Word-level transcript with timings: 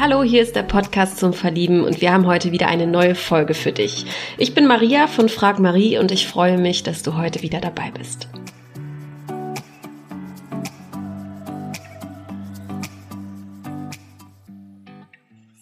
Hallo, 0.00 0.22
hier 0.22 0.42
ist 0.42 0.54
der 0.54 0.62
Podcast 0.62 1.18
zum 1.18 1.32
Verlieben 1.32 1.82
und 1.82 2.00
wir 2.00 2.12
haben 2.12 2.24
heute 2.24 2.52
wieder 2.52 2.68
eine 2.68 2.86
neue 2.86 3.16
Folge 3.16 3.52
für 3.52 3.72
dich. 3.72 4.06
Ich 4.36 4.54
bin 4.54 4.68
Maria 4.68 5.08
von 5.08 5.28
Frag 5.28 5.58
Marie 5.58 5.98
und 5.98 6.12
ich 6.12 6.28
freue 6.28 6.56
mich, 6.56 6.84
dass 6.84 7.02
du 7.02 7.16
heute 7.16 7.42
wieder 7.42 7.60
dabei 7.60 7.90
bist. 7.90 8.28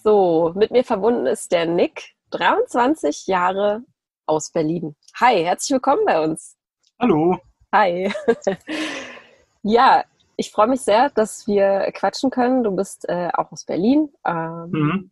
So, 0.05 0.53
mit 0.55 0.71
mir 0.71 0.85
verbunden 0.85 1.25
ist 1.25 1.51
der 1.51 1.65
Nick, 1.65 2.13
23 2.33 3.27
Jahre 3.27 3.85
aus 4.27 4.53
Berlin. 4.53 4.97
Hi, 5.19 5.45
herzlich 5.45 5.71
willkommen 5.71 6.05
bei 6.05 6.23
uns. 6.23 6.59
Hallo. 7.01 7.39
Hi. 7.73 8.13
ja, 9.63 10.05
ich 10.37 10.51
freue 10.51 10.69
mich 10.69 10.83
sehr, 10.83 11.11
dass 11.11 11.47
wir 11.47 11.91
quatschen 11.93 12.31
können. 12.31 12.63
Du 12.63 12.75
bist 12.75 13.09
äh, 13.09 13.31
auch 13.33 13.53
aus 13.53 13.65
Berlin, 13.65 14.11
ähm, 14.27 14.71
mhm. 14.71 15.11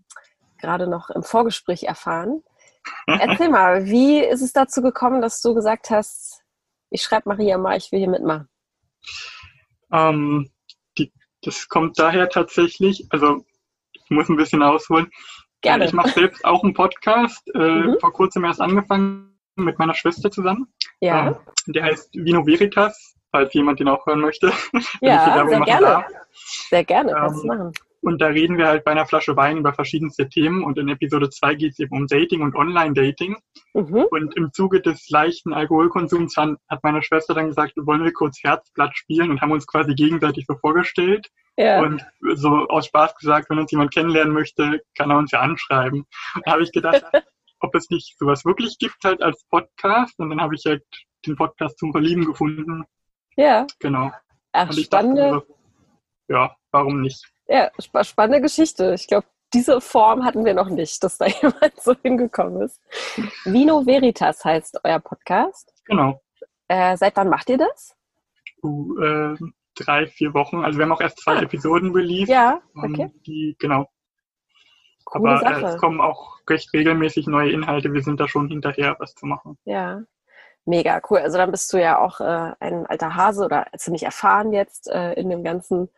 gerade 0.59 0.87
noch 0.87 1.11
im 1.11 1.23
Vorgespräch 1.23 1.85
erfahren. 1.85 2.43
Erzähl 3.07 3.49
mal, 3.49 3.87
wie 3.87 4.19
ist 4.19 4.43
es 4.43 4.53
dazu 4.53 4.83
gekommen, 4.83 5.23
dass 5.23 5.41
du 5.41 5.55
gesagt 5.55 5.91
hast, 5.91 6.43
ich 6.91 7.03
schreibe 7.03 7.31
Maria 7.31 7.57
mal, 7.57 7.79
ich 7.79 7.91
will 7.91 7.99
hier 7.99 8.11
mitmachen? 8.11 8.49
Ähm, 9.91 10.51
die, 10.99 11.13
das 11.43 11.69
kommt 11.69 11.99
daher 11.99 12.29
tatsächlich, 12.29 13.07
also 13.11 13.45
ich 13.93 14.11
muss 14.11 14.29
ein 14.29 14.37
bisschen 14.37 14.63
ausholen. 14.63 15.11
Gerne. 15.63 15.87
Ich 15.87 15.95
mache 15.95 16.11
selbst 16.11 16.45
auch 16.45 16.63
einen 16.63 16.75
Podcast, 16.75 17.49
äh, 17.55 17.59
mhm. 17.59 17.97
vor 17.99 18.13
kurzem 18.13 18.45
erst 18.45 18.61
angefangen 18.61 19.39
mit 19.57 19.79
meiner 19.79 19.95
Schwester 19.95 20.31
zusammen. 20.31 20.67
Ja. 21.01 21.29
Ähm, 21.29 21.37
der 21.69 21.85
heißt 21.85 22.13
Vino 22.13 22.47
Veritas 22.47 23.14
falls 23.35 23.53
jemand 23.53 23.81
den 23.81 23.89
auch 23.89 24.07
hören 24.07 24.21
möchte. 24.21 24.53
Ja, 25.01 25.45
sehr 25.47 25.61
gerne. 25.61 25.87
Darf. 25.87 26.07
Sehr 26.71 26.85
gerne, 26.85 27.13
kannst 27.13 27.43
du 27.43 27.51
ähm, 27.51 27.59
machen. 27.59 27.73
Und 28.01 28.21
da 28.21 28.29
reden 28.29 28.59
wir 28.59 28.67
halt 28.67 28.85
bei 28.85 28.93
einer 28.93 29.07
Flasche 29.07 29.35
Wein 29.37 29.57
über 29.57 29.73
verschiedenste 29.73 30.29
Themen. 30.29 30.63
Und 30.63 30.79
in 30.79 30.89
Episode 30.89 31.31
2 31.31 31.55
geht 31.57 31.73
es 31.73 31.79
eben 31.81 31.97
um 31.97 32.07
Dating 32.07 32.43
und 32.43 32.55
Online-Dating. 32.55 33.37
Mhm. 33.73 34.07
Und 34.11 34.37
im 34.37 34.53
Zuge 34.53 34.81
des 34.81 35.09
leichten 35.09 35.53
Alkoholkonsums 35.53 36.37
hat 36.37 36.83
meine 36.83 37.03
Schwester 37.03 37.35
dann 37.35 37.49
gesagt, 37.49 37.73
wollen 37.77 38.05
wir 38.05 38.13
kurz 38.13 38.39
Herzblatt 38.43 38.97
spielen 38.97 39.31
und 39.31 39.41
haben 39.41 39.53
uns 39.53 39.67
quasi 39.67 39.95
gegenseitig 39.95 40.45
so 40.47 40.55
vorgestellt. 40.57 41.27
Ja. 41.57 41.81
Und 41.83 42.05
so 42.35 42.69
aus 42.69 42.87
Spaß 42.87 43.17
gesagt, 43.17 43.51
wenn 43.51 43.59
uns 43.59 43.73
jemand 43.73 43.93
kennenlernen 43.93 44.33
möchte, 44.33 44.81
kann 44.97 45.11
er 45.11 45.19
uns 45.19 45.33
ja 45.33 45.41
anschreiben. 45.41 46.01
Und 46.35 46.47
da 46.47 46.53
habe 46.53 46.63
ich 46.63 46.73
gedacht, 46.73 47.03
ob 47.61 47.75
es 47.75 47.91
nicht 47.91 48.17
sowas 48.19 48.45
wirklich 48.45 48.77
gibt 48.79 49.03
halt 49.03 49.23
als 49.23 49.45
Podcast. 49.51 50.19
Und 50.19 50.31
dann 50.31 50.41
habe 50.41 50.55
ich 50.55 50.65
halt 50.67 50.85
den 51.27 51.37
Podcast 51.37 51.79
zum 51.79 51.91
Verlieben 51.91 52.27
gefunden 52.27 52.85
ja. 53.37 53.67
Genau. 53.81 54.11
Ach, 54.53 54.73
spannende. 54.73 55.31
Dachte, 55.31 55.55
ja, 56.29 56.57
warum 56.71 57.01
nicht? 57.01 57.25
Ja, 57.47 57.71
spannende 58.03 58.41
Geschichte. 58.41 58.95
Ich 58.95 59.07
glaube, 59.07 59.27
diese 59.53 59.81
Form 59.81 60.25
hatten 60.25 60.45
wir 60.45 60.55
noch 60.55 60.69
nicht, 60.69 61.03
dass 61.03 61.19
da 61.19 61.27
jemand 61.43 61.81
so 61.81 61.95
hingekommen 62.03 62.63
ist. 62.63 62.81
Vino 63.45 63.87
Veritas 63.87 64.45
heißt 64.45 64.81
euer 64.85 65.01
Podcast. 65.01 65.73
Genau. 65.87 66.21
Äh, 66.69 66.97
seit 66.97 67.17
wann 67.17 67.29
macht 67.29 67.51
ihr 67.51 67.59
das? 67.59 67.95
Uh, 68.63 68.99
äh, 68.99 69.37
drei, 69.75 70.07
vier 70.07 70.33
Wochen. 70.35 70.65
Also 70.65 70.79
wir 70.79 70.87
haben 70.87 70.93
auch 70.93 71.01
erst 71.01 71.21
zwei 71.21 71.37
ah. 71.37 71.43
Episoden 71.43 71.93
released. 71.93 72.29
Ja, 72.29 72.61
okay. 72.75 73.13
Die, 73.27 73.57
genau. 73.59 73.89
Coole 75.05 75.33
Aber 75.33 75.59
äh, 75.59 75.65
es 75.67 75.77
kommen 75.77 76.01
auch 76.01 76.41
recht 76.49 76.73
regelmäßig 76.73 77.27
neue 77.27 77.51
Inhalte. 77.51 77.93
Wir 77.93 78.03
sind 78.03 78.21
da 78.21 78.27
schon 78.27 78.49
hinterher, 78.49 78.97
was 78.99 79.15
zu 79.15 79.27
machen. 79.27 79.59
Ja. 79.65 80.03
Mega 80.67 81.01
cool. 81.11 81.19
Also 81.19 81.37
dann 81.37 81.51
bist 81.51 81.73
du 81.73 81.81
ja 81.81 81.99
auch 81.99 82.21
äh, 82.21 82.53
ein 82.61 82.87
alter 82.87 83.15
Hase 83.15 83.45
oder 83.45 83.67
ziemlich 83.77 84.03
erfahren 84.03 84.53
jetzt 84.53 84.89
äh, 84.89 85.13
in 85.13 85.29
dem 85.29 85.45
Ganzen, 85.45 85.91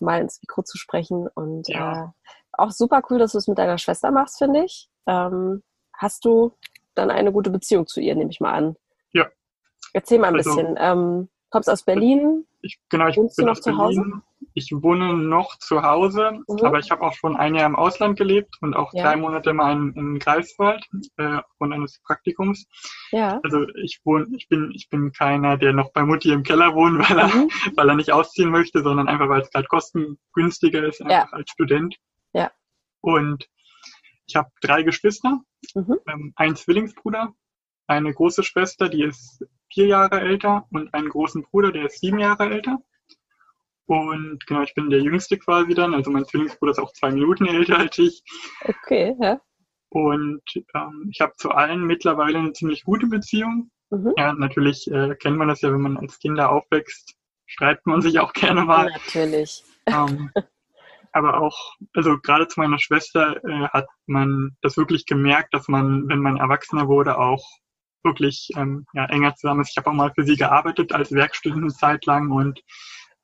mal 0.00 0.20
ins 0.20 0.40
Mikro 0.42 0.62
zu 0.62 0.76
sprechen. 0.76 1.26
Und 1.28 1.68
ja. 1.68 2.04
äh, 2.04 2.06
auch 2.52 2.70
super 2.70 3.02
cool, 3.08 3.18
dass 3.18 3.32
du 3.32 3.38
es 3.38 3.48
mit 3.48 3.58
deiner 3.58 3.78
Schwester 3.78 4.10
machst, 4.10 4.38
finde 4.38 4.64
ich. 4.64 4.88
Ähm, 5.06 5.62
hast 5.94 6.24
du 6.24 6.54
dann 6.94 7.10
eine 7.10 7.32
gute 7.32 7.50
Beziehung 7.50 7.86
zu 7.86 8.00
ihr, 8.00 8.14
nehme 8.14 8.30
ich 8.30 8.40
mal 8.40 8.52
an? 8.52 8.76
Ja. 9.12 9.26
Erzähl 9.92 10.18
mal 10.18 10.28
ein 10.28 10.36
also, 10.36 10.54
bisschen. 10.54 10.76
Ähm, 10.78 11.28
kommst 11.48 11.70
aus 11.70 11.82
Berlin? 11.82 12.46
Ich, 12.62 12.78
genau, 12.88 13.08
ich 13.08 13.16
Wohnst 13.16 13.36
bin 13.36 13.46
du 13.46 13.52
noch 13.52 13.60
zu 13.60 13.76
Hause? 13.76 14.04
Ich 14.54 14.70
wohne 14.72 15.14
noch 15.14 15.58
zu 15.58 15.82
Hause, 15.82 16.32
mhm. 16.46 16.64
aber 16.64 16.78
ich 16.78 16.90
habe 16.90 17.02
auch 17.02 17.12
schon 17.14 17.36
ein 17.36 17.54
Jahr 17.54 17.66
im 17.66 17.76
Ausland 17.76 18.18
gelebt 18.18 18.56
und 18.60 18.74
auch 18.74 18.92
ja. 18.92 19.02
drei 19.02 19.16
Monate 19.16 19.52
mal 19.52 19.72
in, 19.72 19.92
in 19.94 20.18
Greifswald 20.18 20.84
äh, 21.16 21.36
aufgrund 21.36 21.74
eines 21.74 22.00
Praktikums. 22.02 22.66
Ja. 23.12 23.40
Also 23.42 23.66
ich 23.82 24.00
wohne, 24.04 24.26
ich 24.36 24.48
bin, 24.48 24.72
ich 24.74 24.88
bin 24.90 25.12
keiner, 25.12 25.56
der 25.56 25.72
noch 25.72 25.92
bei 25.92 26.04
Mutti 26.04 26.32
im 26.32 26.42
Keller 26.42 26.74
wohnt, 26.74 26.98
weil 27.08 27.18
er, 27.18 27.28
mhm. 27.28 27.48
weil 27.76 27.88
er 27.88 27.94
nicht 27.94 28.12
ausziehen 28.12 28.50
möchte, 28.50 28.82
sondern 28.82 29.08
einfach, 29.08 29.28
weil 29.28 29.42
es 29.42 29.50
gerade 29.50 29.68
kostengünstiger 29.68 30.84
ist, 30.86 31.00
einfach 31.00 31.30
ja. 31.30 31.32
als 31.32 31.50
Student. 31.50 31.96
Ja. 32.32 32.50
Und 33.00 33.48
ich 34.26 34.36
habe 34.36 34.50
drei 34.60 34.82
Geschwister, 34.82 35.40
mhm. 35.74 35.96
ähm, 36.08 36.32
einen 36.36 36.56
Zwillingsbruder, 36.56 37.34
eine 37.86 38.12
große 38.12 38.42
Schwester, 38.42 38.88
die 38.88 39.02
ist 39.02 39.44
vier 39.72 39.86
Jahre 39.86 40.20
älter 40.20 40.66
und 40.70 40.92
einen 40.94 41.08
großen 41.08 41.42
Bruder, 41.42 41.72
der 41.72 41.86
ist 41.86 42.00
sieben 42.00 42.18
Jahre 42.18 42.50
älter. 42.50 42.78
Und 43.86 44.46
genau, 44.46 44.62
ich 44.62 44.74
bin 44.74 44.88
der 44.88 45.00
Jüngste 45.00 45.36
quasi 45.36 45.74
dann. 45.74 45.94
Also 45.94 46.10
mein 46.10 46.24
Zwillingsbruder 46.24 46.72
ist 46.72 46.78
auch 46.78 46.92
zwei 46.92 47.10
Minuten 47.10 47.46
älter 47.46 47.78
als 47.78 47.98
ich. 47.98 48.22
Okay, 48.62 49.16
ja. 49.20 49.40
Und 49.88 50.42
ähm, 50.74 51.08
ich 51.10 51.20
habe 51.20 51.32
zu 51.36 51.50
allen 51.50 51.84
mittlerweile 51.84 52.38
eine 52.38 52.52
ziemlich 52.52 52.84
gute 52.84 53.08
Beziehung. 53.08 53.70
Mhm. 53.90 54.12
Ja, 54.16 54.32
natürlich 54.32 54.88
äh, 54.90 55.16
kennt 55.16 55.36
man 55.36 55.48
das 55.48 55.62
ja, 55.62 55.72
wenn 55.72 55.80
man 55.80 55.96
als 55.96 56.20
Kinder 56.20 56.52
aufwächst, 56.52 57.16
streitet 57.46 57.84
man 57.86 58.00
sich 58.00 58.20
auch 58.20 58.32
gerne 58.34 58.64
mal. 58.64 58.90
Natürlich. 58.92 59.64
Ähm, 59.86 60.30
aber 61.12 61.40
auch, 61.40 61.74
also 61.94 62.18
gerade 62.18 62.46
zu 62.46 62.60
meiner 62.60 62.78
Schwester 62.78 63.42
äh, 63.44 63.68
hat 63.70 63.88
man 64.06 64.56
das 64.62 64.76
wirklich 64.76 65.06
gemerkt, 65.06 65.52
dass 65.52 65.66
man, 65.66 66.08
wenn 66.08 66.20
man 66.20 66.36
Erwachsener 66.36 66.86
wurde, 66.86 67.18
auch 67.18 67.44
wirklich 68.02 68.50
ähm, 68.56 68.86
ja, 68.92 69.06
enger 69.06 69.34
zusammen 69.34 69.62
ist. 69.62 69.70
Ich 69.70 69.76
habe 69.76 69.90
auch 69.90 69.94
mal 69.94 70.12
für 70.14 70.24
sie 70.24 70.36
gearbeitet 70.36 70.92
als 70.92 71.12
Werkstudent 71.12 71.72
Zeit 71.76 72.06
lang 72.06 72.30
und 72.30 72.60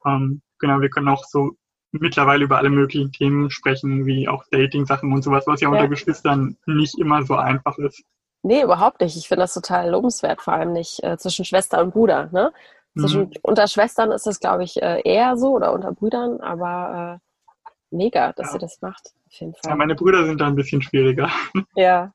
ähm, 0.05 0.43
genau, 0.59 0.81
wir 0.81 0.91
können 0.91 1.09
auch 1.09 1.25
so 1.25 1.57
mittlerweile 1.93 2.45
über 2.45 2.59
alle 2.59 2.71
möglichen 2.71 3.13
Themen 3.13 3.51
sprechen, 3.51 4.07
wie 4.07 4.29
auch 4.29 4.45
Dating-Sachen 4.51 5.13
und 5.13 5.23
sowas, 5.23 5.45
was 5.47 5.61
ja, 5.61 5.69
ja, 5.69 5.73
unter 5.73 5.89
Geschwistern 5.89 6.57
nicht 6.67 6.99
immer 6.99 7.25
so 7.25 7.35
einfach 7.37 7.79
ist. 7.79 8.03
Nee, 8.43 8.63
überhaupt 8.63 9.01
nicht. 9.01 9.17
Ich 9.17 9.29
finde 9.29 9.43
das 9.43 9.55
total 9.55 9.91
lobenswert, 9.91 10.41
vor 10.41 10.55
allem 10.55 10.73
nicht 10.73 11.03
äh, 11.03 11.19
zwischen 11.19 11.45
Schwester 11.45 11.83
und 11.83 11.93
Bruder. 11.93 12.29
Ne? 12.33 12.53
Zwischen, 12.99 13.23
mhm. 13.23 13.33
Unter 13.43 13.67
Schwestern 13.67 14.13
ist 14.13 14.27
es, 14.27 14.41
glaube 14.41 14.65
ich, 14.65 14.81
äh, 14.81 15.01
eher 15.05 15.37
so 15.37 15.55
oder 15.55 15.73
unter 15.73 15.93
Brüdern, 15.93 16.41
aber 16.41 17.21
äh, 17.21 17.67
mega, 17.91 18.33
dass 18.33 18.49
ja. 18.49 18.55
ihr 18.55 18.61
das 18.61 18.81
macht. 18.81 19.13
Auf 19.27 19.33
jeden 19.33 19.55
Fall. 19.55 19.71
Ja, 19.71 19.77
meine 19.77 19.95
Brüder 19.95 20.25
sind 20.25 20.41
da 20.41 20.47
ein 20.47 20.55
bisschen 20.55 20.83
schwieriger. 20.83 21.31
Ja, 21.75 22.13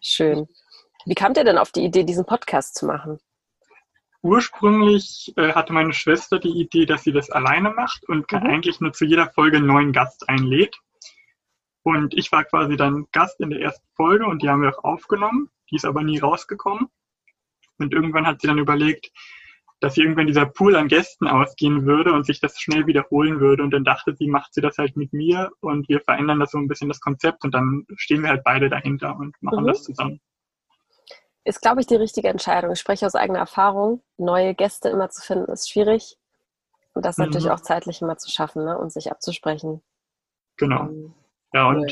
schön. 0.00 0.46
Wie 1.06 1.14
kamt 1.14 1.36
ihr 1.36 1.44
denn 1.44 1.58
auf 1.58 1.72
die 1.72 1.84
Idee, 1.84 2.04
diesen 2.04 2.24
Podcast 2.24 2.74
zu 2.74 2.86
machen? 2.86 3.18
ursprünglich 4.22 5.32
äh, 5.36 5.52
hatte 5.52 5.72
meine 5.72 5.92
Schwester 5.92 6.38
die 6.38 6.60
Idee, 6.60 6.86
dass 6.86 7.02
sie 7.02 7.12
das 7.12 7.30
alleine 7.30 7.70
macht 7.70 8.08
und 8.08 8.30
mhm. 8.32 8.38
eigentlich 8.38 8.80
nur 8.80 8.92
zu 8.92 9.04
jeder 9.04 9.28
Folge 9.28 9.58
einen 9.58 9.66
neuen 9.66 9.92
Gast 9.92 10.28
einlädt. 10.28 10.76
Und 11.82 12.14
ich 12.14 12.30
war 12.30 12.44
quasi 12.44 12.76
dann 12.76 13.06
Gast 13.10 13.40
in 13.40 13.50
der 13.50 13.60
ersten 13.60 13.86
Folge 13.96 14.26
und 14.26 14.42
die 14.42 14.48
haben 14.48 14.62
wir 14.62 14.70
auch 14.70 14.84
aufgenommen. 14.84 15.50
Die 15.70 15.76
ist 15.76 15.84
aber 15.84 16.04
nie 16.04 16.18
rausgekommen. 16.18 16.86
Und 17.78 17.92
irgendwann 17.92 18.26
hat 18.26 18.40
sie 18.40 18.46
dann 18.46 18.58
überlegt, 18.58 19.10
dass 19.80 19.96
irgendwann 19.96 20.28
dieser 20.28 20.46
Pool 20.46 20.76
an 20.76 20.86
Gästen 20.86 21.26
ausgehen 21.26 21.84
würde 21.84 22.12
und 22.12 22.24
sich 22.24 22.38
das 22.38 22.60
schnell 22.60 22.86
wiederholen 22.86 23.40
würde. 23.40 23.64
Und 23.64 23.72
dann 23.72 23.82
dachte 23.82 24.14
sie, 24.14 24.28
macht 24.28 24.54
sie 24.54 24.60
das 24.60 24.78
halt 24.78 24.96
mit 24.96 25.12
mir 25.12 25.50
und 25.58 25.88
wir 25.88 26.00
verändern 26.00 26.38
das 26.38 26.52
so 26.52 26.58
ein 26.58 26.68
bisschen 26.68 26.88
das 26.88 27.00
Konzept 27.00 27.42
und 27.42 27.52
dann 27.52 27.84
stehen 27.96 28.22
wir 28.22 28.28
halt 28.28 28.44
beide 28.44 28.68
dahinter 28.68 29.16
und 29.16 29.34
machen 29.42 29.64
mhm. 29.64 29.68
das 29.68 29.82
zusammen 29.82 30.20
ist, 31.44 31.60
glaube 31.60 31.80
ich, 31.80 31.86
die 31.86 31.96
richtige 31.96 32.28
Entscheidung. 32.28 32.72
Ich 32.72 32.80
spreche 32.80 33.06
aus 33.06 33.14
eigener 33.14 33.40
Erfahrung. 33.40 34.02
Neue 34.16 34.54
Gäste 34.54 34.88
immer 34.88 35.10
zu 35.10 35.22
finden, 35.22 35.50
ist 35.50 35.70
schwierig. 35.70 36.16
Und 36.94 37.04
das 37.04 37.18
mhm. 37.18 37.26
natürlich 37.26 37.50
auch 37.50 37.60
zeitlich 37.60 38.02
immer 38.02 38.16
zu 38.16 38.30
schaffen 38.30 38.64
ne? 38.64 38.78
und 38.78 38.92
sich 38.92 39.10
abzusprechen. 39.10 39.82
Genau. 40.56 40.82
Ähm, 40.82 41.14
ja, 41.52 41.68
und 41.68 41.78
cool. 41.78 41.88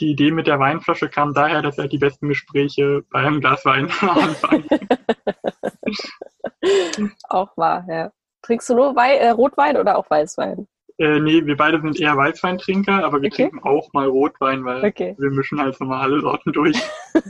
die 0.00 0.10
Idee 0.10 0.30
mit 0.30 0.46
der 0.46 0.58
Weinflasche 0.58 1.08
kam 1.08 1.34
daher, 1.34 1.62
dass 1.62 1.78
er 1.78 1.88
die 1.88 1.98
besten 1.98 2.28
Gespräche 2.28 3.02
bei 3.10 3.20
einem 3.20 3.40
Glas 3.40 3.64
Wein 3.64 3.90
am 4.00 4.10
Anfang. 4.10 4.64
auch 7.28 7.56
wahr, 7.56 7.84
ja. 7.88 8.12
Trinkst 8.42 8.68
du 8.68 8.74
nur 8.74 8.94
Wei 8.94 9.16
äh, 9.16 9.30
Rotwein 9.30 9.76
oder 9.76 9.96
auch 9.96 10.08
Weißwein? 10.10 10.68
Äh, 10.98 11.18
nee, 11.18 11.44
wir 11.44 11.56
beide 11.56 11.80
sind 11.80 11.98
eher 11.98 12.16
Weißweintrinker, 12.16 13.04
aber 13.04 13.20
wir 13.20 13.32
okay. 13.32 13.48
trinken 13.48 13.64
auch 13.64 13.92
mal 13.92 14.06
Rotwein, 14.06 14.64
weil 14.64 14.84
okay. 14.84 15.16
wir 15.18 15.30
mischen 15.30 15.60
halt 15.60 15.76
so 15.76 15.84
mal 15.84 16.02
alle 16.02 16.20
Sorten 16.20 16.52
durch. 16.52 16.80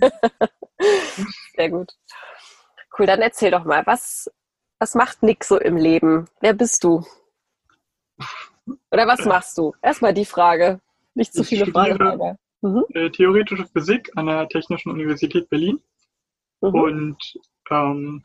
Sehr 1.57 1.71
gut. 1.71 1.93
Cool, 2.99 3.07
dann 3.07 3.21
erzähl 3.21 3.51
doch 3.51 3.65
mal, 3.65 3.87
was, 3.87 4.31
was 4.79 4.95
macht 4.95 5.23
Nick 5.23 5.45
so 5.45 5.59
im 5.59 5.77
Leben? 5.77 6.27
Wer 6.41 6.55
bist 6.55 6.85
du? 6.85 7.05
Oder 8.91 9.07
was 9.07 9.25
machst 9.25 9.59
du? 9.59 9.75
Erstmal 9.83 10.15
die 10.15 10.25
Frage. 10.25 10.81
Nicht 11.15 11.33
zu 11.33 11.45
viele 11.45 11.67
Fragen. 11.67 12.39
Mhm. 12.63 12.85
Äh, 12.95 13.11
theoretische 13.11 13.67
Physik 13.67 14.11
an 14.17 14.27
der 14.27 14.49
Technischen 14.49 14.91
Universität 14.91 15.49
Berlin. 15.51 15.81
Mhm. 16.61 16.75
Und 16.75 17.35
ähm, 17.71 18.25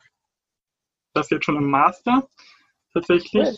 das 1.12 1.30
jetzt 1.30 1.44
schon 1.44 1.56
im 1.56 1.68
Master 1.68 2.28
tatsächlich. 2.92 3.48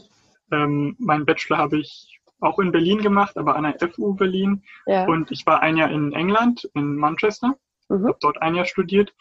Cool. 0.50 0.58
Ähm, 0.58 0.96
mein 0.98 1.24
Bachelor 1.24 1.58
habe 1.58 1.78
ich 1.78 2.20
auch 2.40 2.58
in 2.58 2.72
Berlin 2.72 3.00
gemacht, 3.00 3.36
aber 3.36 3.56
an 3.56 3.62
der 3.62 3.88
FU 3.88 4.14
Berlin. 4.14 4.64
Ja. 4.86 5.06
Und 5.06 5.30
ich 5.30 5.46
war 5.46 5.60
ein 5.62 5.76
Jahr 5.76 5.90
in 5.90 6.12
England, 6.12 6.68
in 6.74 6.96
Manchester, 6.96 7.56
mhm. 7.88 8.08
habe 8.08 8.18
dort 8.20 8.42
ein 8.42 8.54
Jahr 8.54 8.66
studiert. 8.66 9.14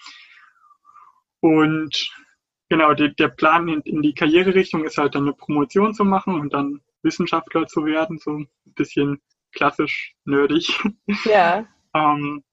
Und 1.41 2.11
genau, 2.69 2.93
die, 2.93 3.13
der 3.15 3.27
Plan 3.27 3.67
in, 3.67 3.81
in, 3.81 4.01
die 4.01 4.13
Karriererichtung 4.13 4.85
ist 4.85 4.97
halt 4.97 5.15
dann 5.15 5.23
eine 5.23 5.33
Promotion 5.33 5.93
zu 5.93 6.05
machen 6.05 6.39
und 6.39 6.53
dann 6.53 6.81
Wissenschaftler 7.03 7.67
zu 7.67 7.85
werden, 7.85 8.17
so 8.17 8.31
ein 8.37 8.49
bisschen 8.63 9.21
klassisch 9.51 10.15
nerdig. 10.23 10.79
Ja. 11.25 11.65
ähm, 11.93 12.43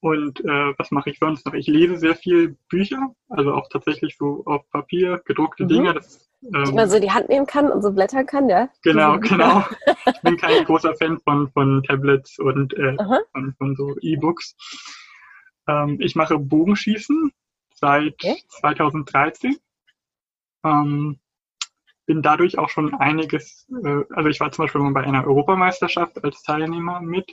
und 0.00 0.40
äh, 0.44 0.74
was 0.78 0.90
mache 0.90 1.10
ich 1.10 1.18
sonst 1.18 1.44
noch? 1.46 1.54
Ich 1.54 1.66
lese 1.66 1.96
sehr 1.96 2.14
viel 2.14 2.56
Bücher, 2.68 3.14
also 3.28 3.54
auch 3.54 3.68
tatsächlich 3.70 4.16
so 4.16 4.42
auf 4.46 4.68
Papier, 4.70 5.20
gedruckte 5.24 5.64
mhm. 5.64 5.68
Dinge. 5.68 5.94
Das, 5.94 6.28
ähm, 6.54 6.64
die 6.64 6.72
man 6.72 6.88
so 6.88 7.00
die 7.00 7.10
Hand 7.10 7.28
nehmen 7.28 7.46
kann 7.46 7.70
und 7.70 7.82
so 7.82 7.90
blättern 7.90 8.26
kann, 8.26 8.48
ja? 8.48 8.68
Genau, 8.82 9.18
genau. 9.20 9.64
ich 10.06 10.20
bin 10.20 10.36
kein 10.36 10.64
großer 10.64 10.94
Fan 10.96 11.18
von, 11.20 11.50
von 11.50 11.82
Tablets 11.82 12.38
und 12.38 12.74
äh, 12.74 12.96
von, 13.32 13.54
von, 13.58 13.74
so 13.76 13.96
E-Books. 14.00 14.54
Ähm, 15.66 15.98
ich 16.00 16.14
mache 16.14 16.38
Bogenschießen 16.38 17.32
seit 17.74 18.14
okay. 18.14 18.42
2013. 18.48 19.56
Ähm, 20.64 21.18
bin 22.06 22.22
dadurch 22.22 22.58
auch 22.58 22.68
schon 22.68 22.94
einiges, 22.94 23.66
äh, 23.84 24.04
also 24.10 24.28
ich 24.28 24.40
war 24.40 24.50
zum 24.52 24.64
Beispiel 24.64 24.80
mal 24.80 24.92
bei 24.92 25.04
einer 25.04 25.26
Europameisterschaft 25.26 26.22
als 26.22 26.42
Teilnehmer 26.42 27.00
mit, 27.00 27.30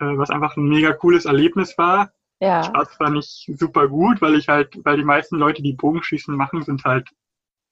äh, 0.00 0.16
was 0.16 0.30
einfach 0.30 0.56
ein 0.56 0.68
mega 0.68 0.92
cooles 0.92 1.24
Erlebnis 1.24 1.76
war. 1.76 2.12
Ja. 2.40 2.62
Ich 2.62 2.72
war 2.72 2.88
zwar 2.88 3.10
nicht 3.10 3.50
super 3.58 3.88
gut, 3.88 4.22
weil 4.22 4.36
ich 4.36 4.48
halt, 4.48 4.78
weil 4.84 4.96
die 4.96 5.04
meisten 5.04 5.36
Leute, 5.36 5.62
die 5.62 5.72
Bogenschießen 5.72 6.34
machen, 6.34 6.62
sind 6.62 6.84
halt 6.84 7.08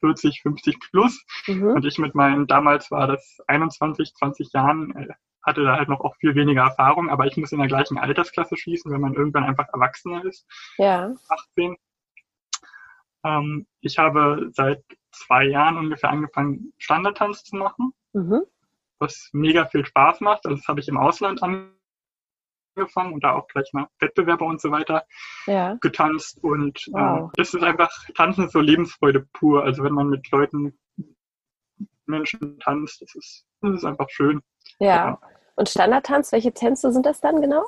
40, 0.00 0.42
50 0.42 0.80
plus. 0.80 1.24
Mhm. 1.46 1.68
Und 1.68 1.84
ich 1.84 1.98
mit 1.98 2.14
meinen, 2.14 2.46
damals 2.46 2.90
war 2.90 3.06
das 3.06 3.38
21, 3.46 4.14
20 4.14 4.52
Jahren, 4.52 4.94
äh, 4.94 5.08
hatte 5.42 5.62
da 5.62 5.76
halt 5.76 5.88
noch 5.88 6.00
auch 6.00 6.16
viel 6.16 6.34
weniger 6.34 6.62
Erfahrung, 6.62 7.08
aber 7.08 7.26
ich 7.26 7.36
muss 7.36 7.52
in 7.52 7.60
der 7.60 7.68
gleichen 7.68 7.98
Altersklasse 7.98 8.56
schießen, 8.56 8.90
wenn 8.90 9.00
man 9.00 9.14
irgendwann 9.14 9.44
einfach 9.44 9.68
erwachsener 9.72 10.24
ist. 10.24 10.44
Ja. 10.76 11.14
18. 11.28 11.76
Ähm, 13.26 13.66
ich 13.80 13.98
habe 13.98 14.50
seit 14.52 14.84
zwei 15.10 15.44
Jahren 15.44 15.78
ungefähr 15.78 16.10
angefangen, 16.10 16.72
Standardtanz 16.78 17.42
zu 17.42 17.56
machen, 17.56 17.92
mhm. 18.12 18.42
was 18.98 19.30
mega 19.32 19.66
viel 19.66 19.84
Spaß 19.84 20.20
macht. 20.20 20.46
Also 20.46 20.56
das 20.56 20.68
habe 20.68 20.80
ich 20.80 20.88
im 20.88 20.98
Ausland 20.98 21.42
angefangen 21.42 23.14
und 23.14 23.24
da 23.24 23.32
auch 23.32 23.48
gleich 23.48 23.68
mal 23.72 23.88
Wettbewerbe 23.98 24.44
und 24.44 24.60
so 24.60 24.70
weiter 24.70 25.04
ja. 25.46 25.74
getanzt. 25.80 26.42
Und 26.44 26.86
ähm, 26.88 26.94
wow. 26.94 27.18
ähm, 27.18 27.30
das 27.34 27.52
ist 27.52 27.62
einfach, 27.64 27.90
Tanzen 28.14 28.44
ist 28.44 28.52
so 28.52 28.60
Lebensfreude 28.60 29.26
pur. 29.32 29.64
Also 29.64 29.82
wenn 29.82 29.94
man 29.94 30.08
mit 30.08 30.30
Leuten, 30.30 30.78
Menschen 32.06 32.60
tanzt, 32.60 33.02
das 33.02 33.14
ist, 33.16 33.46
das 33.60 33.74
ist 33.74 33.84
einfach 33.84 34.08
schön. 34.10 34.40
Ja. 34.78 34.86
ja. 34.86 35.20
Und 35.56 35.68
Standardtanz, 35.68 36.30
welche 36.30 36.52
Tänze 36.52 36.92
sind 36.92 37.06
das 37.06 37.20
dann 37.20 37.40
genau? 37.40 37.64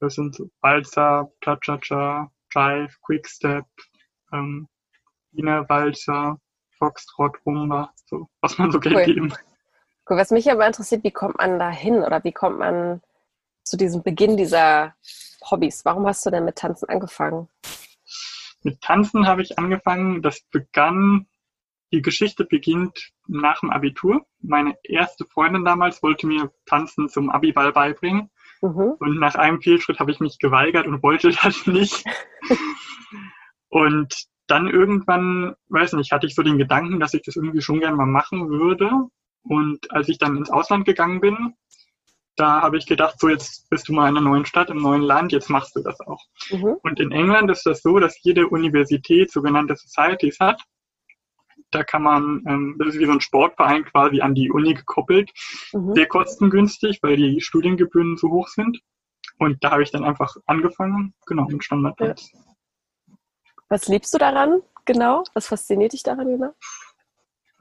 Das 0.00 0.16
sind 0.16 0.36
Walzer, 0.60 1.32
Cha-Cha-Cha, 1.40 2.30
Jive, 2.52 2.92
Quickstep, 3.02 3.64
ähm, 4.32 4.68
Wiener 5.32 5.68
Walzer, 5.68 6.38
Foxtrot, 6.78 7.38
Rumba, 7.46 7.92
so, 8.06 8.28
was 8.40 8.58
man 8.58 8.70
so 8.70 8.80
kennt 8.80 8.96
cool. 8.96 9.08
eben. 9.08 9.34
Cool. 10.08 10.16
Was 10.16 10.30
mich 10.30 10.50
aber 10.50 10.66
interessiert, 10.66 11.04
wie 11.04 11.10
kommt 11.10 11.38
man 11.38 11.58
da 11.58 11.70
hin 11.70 12.02
oder 12.02 12.22
wie 12.24 12.32
kommt 12.32 12.58
man 12.58 13.00
zu 13.62 13.76
diesem 13.76 14.02
Beginn 14.02 14.36
dieser 14.36 14.94
Hobbys? 15.50 15.84
Warum 15.84 16.06
hast 16.06 16.26
du 16.26 16.30
denn 16.30 16.44
mit 16.44 16.56
Tanzen 16.56 16.88
angefangen? 16.88 17.48
Mit 18.62 18.80
Tanzen 18.80 19.26
habe 19.26 19.42
ich 19.42 19.58
angefangen, 19.58 20.22
das 20.22 20.40
begann, 20.50 21.26
die 21.92 22.02
Geschichte 22.02 22.44
beginnt 22.44 23.12
nach 23.26 23.60
dem 23.60 23.70
Abitur. 23.70 24.24
Meine 24.40 24.76
erste 24.82 25.24
Freundin 25.26 25.64
damals 25.64 26.02
wollte 26.02 26.26
mir 26.26 26.50
Tanzen 26.66 27.08
zum 27.08 27.30
Abiball 27.30 27.72
beibringen. 27.72 28.30
Mhm. 28.60 28.94
Und 28.98 29.18
nach 29.18 29.34
einem 29.34 29.60
Fehlschritt 29.60 29.98
habe 29.98 30.10
ich 30.10 30.20
mich 30.20 30.38
geweigert 30.38 30.86
und 30.86 31.02
wollte 31.02 31.30
das 31.42 31.66
nicht. 31.66 32.04
und 33.72 34.26
dann 34.48 34.68
irgendwann, 34.68 35.54
weiß 35.70 35.94
nicht, 35.94 36.12
hatte 36.12 36.26
ich 36.26 36.34
so 36.34 36.42
den 36.42 36.58
Gedanken, 36.58 37.00
dass 37.00 37.14
ich 37.14 37.22
das 37.22 37.36
irgendwie 37.36 37.62
schon 37.62 37.80
gerne 37.80 37.96
mal 37.96 38.06
machen 38.06 38.50
würde. 38.50 38.90
Und 39.44 39.90
als 39.90 40.10
ich 40.10 40.18
dann 40.18 40.36
ins 40.36 40.50
Ausland 40.50 40.84
gegangen 40.84 41.20
bin, 41.20 41.54
da 42.36 42.60
habe 42.60 42.76
ich 42.76 42.84
gedacht, 42.84 43.18
so 43.18 43.30
jetzt 43.30 43.70
bist 43.70 43.88
du 43.88 43.94
mal 43.94 44.10
in 44.10 44.16
einer 44.18 44.28
neuen 44.28 44.44
Stadt, 44.44 44.68
im 44.68 44.82
neuen 44.82 45.00
Land, 45.00 45.32
jetzt 45.32 45.48
machst 45.48 45.74
du 45.74 45.80
das 45.80 45.98
auch. 46.00 46.22
Mhm. 46.50 46.76
Und 46.82 47.00
in 47.00 47.12
England 47.12 47.50
ist 47.50 47.64
das 47.64 47.80
so, 47.80 47.98
dass 47.98 48.22
jede 48.22 48.46
Universität 48.46 49.32
sogenannte 49.32 49.74
Societies 49.74 50.38
hat. 50.38 50.60
Da 51.70 51.82
kann 51.82 52.02
man, 52.02 52.42
ähm, 52.46 52.76
das 52.78 52.88
ist 52.88 53.00
wie 53.00 53.06
so 53.06 53.12
ein 53.12 53.22
Sportverein 53.22 53.86
quasi 53.86 54.20
an 54.20 54.34
die 54.34 54.50
Uni 54.50 54.74
gekoppelt, 54.74 55.30
mhm. 55.72 55.94
sehr 55.94 56.08
kostengünstig, 56.08 56.98
weil 57.02 57.16
die 57.16 57.40
Studiengebühren 57.40 58.18
so 58.18 58.28
hoch 58.28 58.48
sind. 58.48 58.80
Und 59.38 59.64
da 59.64 59.70
habe 59.70 59.82
ich 59.82 59.90
dann 59.90 60.04
einfach 60.04 60.36
angefangen, 60.44 61.14
genau, 61.26 61.46
mit 61.46 61.64
Standardtanz. 61.64 62.32
Ja. 62.34 62.51
Was 63.72 63.88
liebst 63.88 64.12
du 64.12 64.18
daran 64.18 64.60
genau? 64.84 65.24
Was 65.32 65.46
fasziniert 65.46 65.94
dich 65.94 66.02
daran 66.02 66.26
genau? 66.26 66.54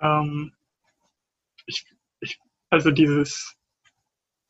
Ähm, 0.02 0.52
ich, 1.66 1.86
ich, 2.20 2.38
also 2.70 2.92
dieses, 2.92 3.56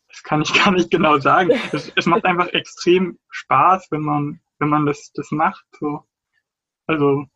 das 0.08 0.24
kann 0.24 0.42
ich 0.42 0.52
gar 0.66 0.72
nicht 0.72 0.90
genau 0.90 1.20
sagen. 1.20 1.52
Es, 1.72 1.92
es, 1.96 2.08
macht 2.08 2.26
einfach 2.26 2.48
extrem 2.48 3.20
Spaß, 3.30 3.92
wenn 3.92 4.02
man, 4.02 4.42
wenn 4.58 4.70
man 4.70 4.88
das, 4.88 5.12
das 5.14 5.30
macht. 5.30 5.64
So. 5.80 6.04
Also 6.88 7.28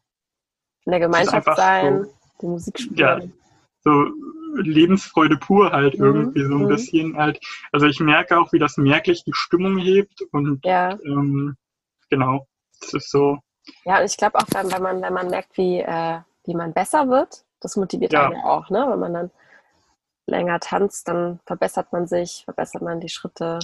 in 0.85 0.91
der 0.91 1.01
Gemeinschaft 1.01 1.55
sein, 1.55 2.05
so, 2.05 2.15
die 2.41 2.47
Musik 2.47 2.79
spielen. 2.79 2.97
Ja, 2.97 3.21
so 3.83 4.07
Lebensfreude 4.55 5.37
pur 5.37 5.71
halt 5.71 5.99
mhm. 5.99 6.03
irgendwie 6.03 6.45
so 6.45 6.55
ein 6.55 6.63
mhm. 6.63 6.67
bisschen 6.69 7.15
halt. 7.15 7.39
Also 7.71 7.85
ich 7.85 7.99
merke 7.99 8.39
auch, 8.39 8.51
wie 8.53 8.59
das 8.59 8.77
merklich 8.77 9.23
die 9.23 9.35
Stimmung 9.35 9.77
hebt 9.77 10.23
und 10.31 10.65
ja. 10.65 10.97
ähm, 11.05 11.57
genau, 12.09 12.47
das 12.81 12.93
ist 12.93 13.11
so, 13.11 13.39
ja, 13.85 13.99
und 13.99 14.05
ich 14.05 14.17
glaube 14.17 14.37
auch 14.37 14.45
dann, 14.45 14.71
wenn 14.71 14.81
man, 14.81 15.01
wenn 15.01 15.13
man 15.13 15.29
merkt, 15.29 15.57
wie, 15.57 15.79
äh, 15.79 16.19
wie 16.45 16.55
man 16.55 16.73
besser 16.73 17.09
wird, 17.09 17.43
das 17.59 17.75
motiviert 17.75 18.13
ja. 18.13 18.25
einen 18.25 18.37
ja 18.37 18.43
auch, 18.45 18.69
ne? 18.69 18.85
Wenn 18.89 18.99
man 18.99 19.13
dann 19.13 19.31
länger 20.27 20.59
tanzt, 20.59 21.07
dann 21.07 21.39
verbessert 21.45 21.91
man 21.91 22.07
sich, 22.07 22.43
verbessert 22.45 22.81
man 22.81 22.99
die 22.99 23.09
Schritte. 23.09 23.59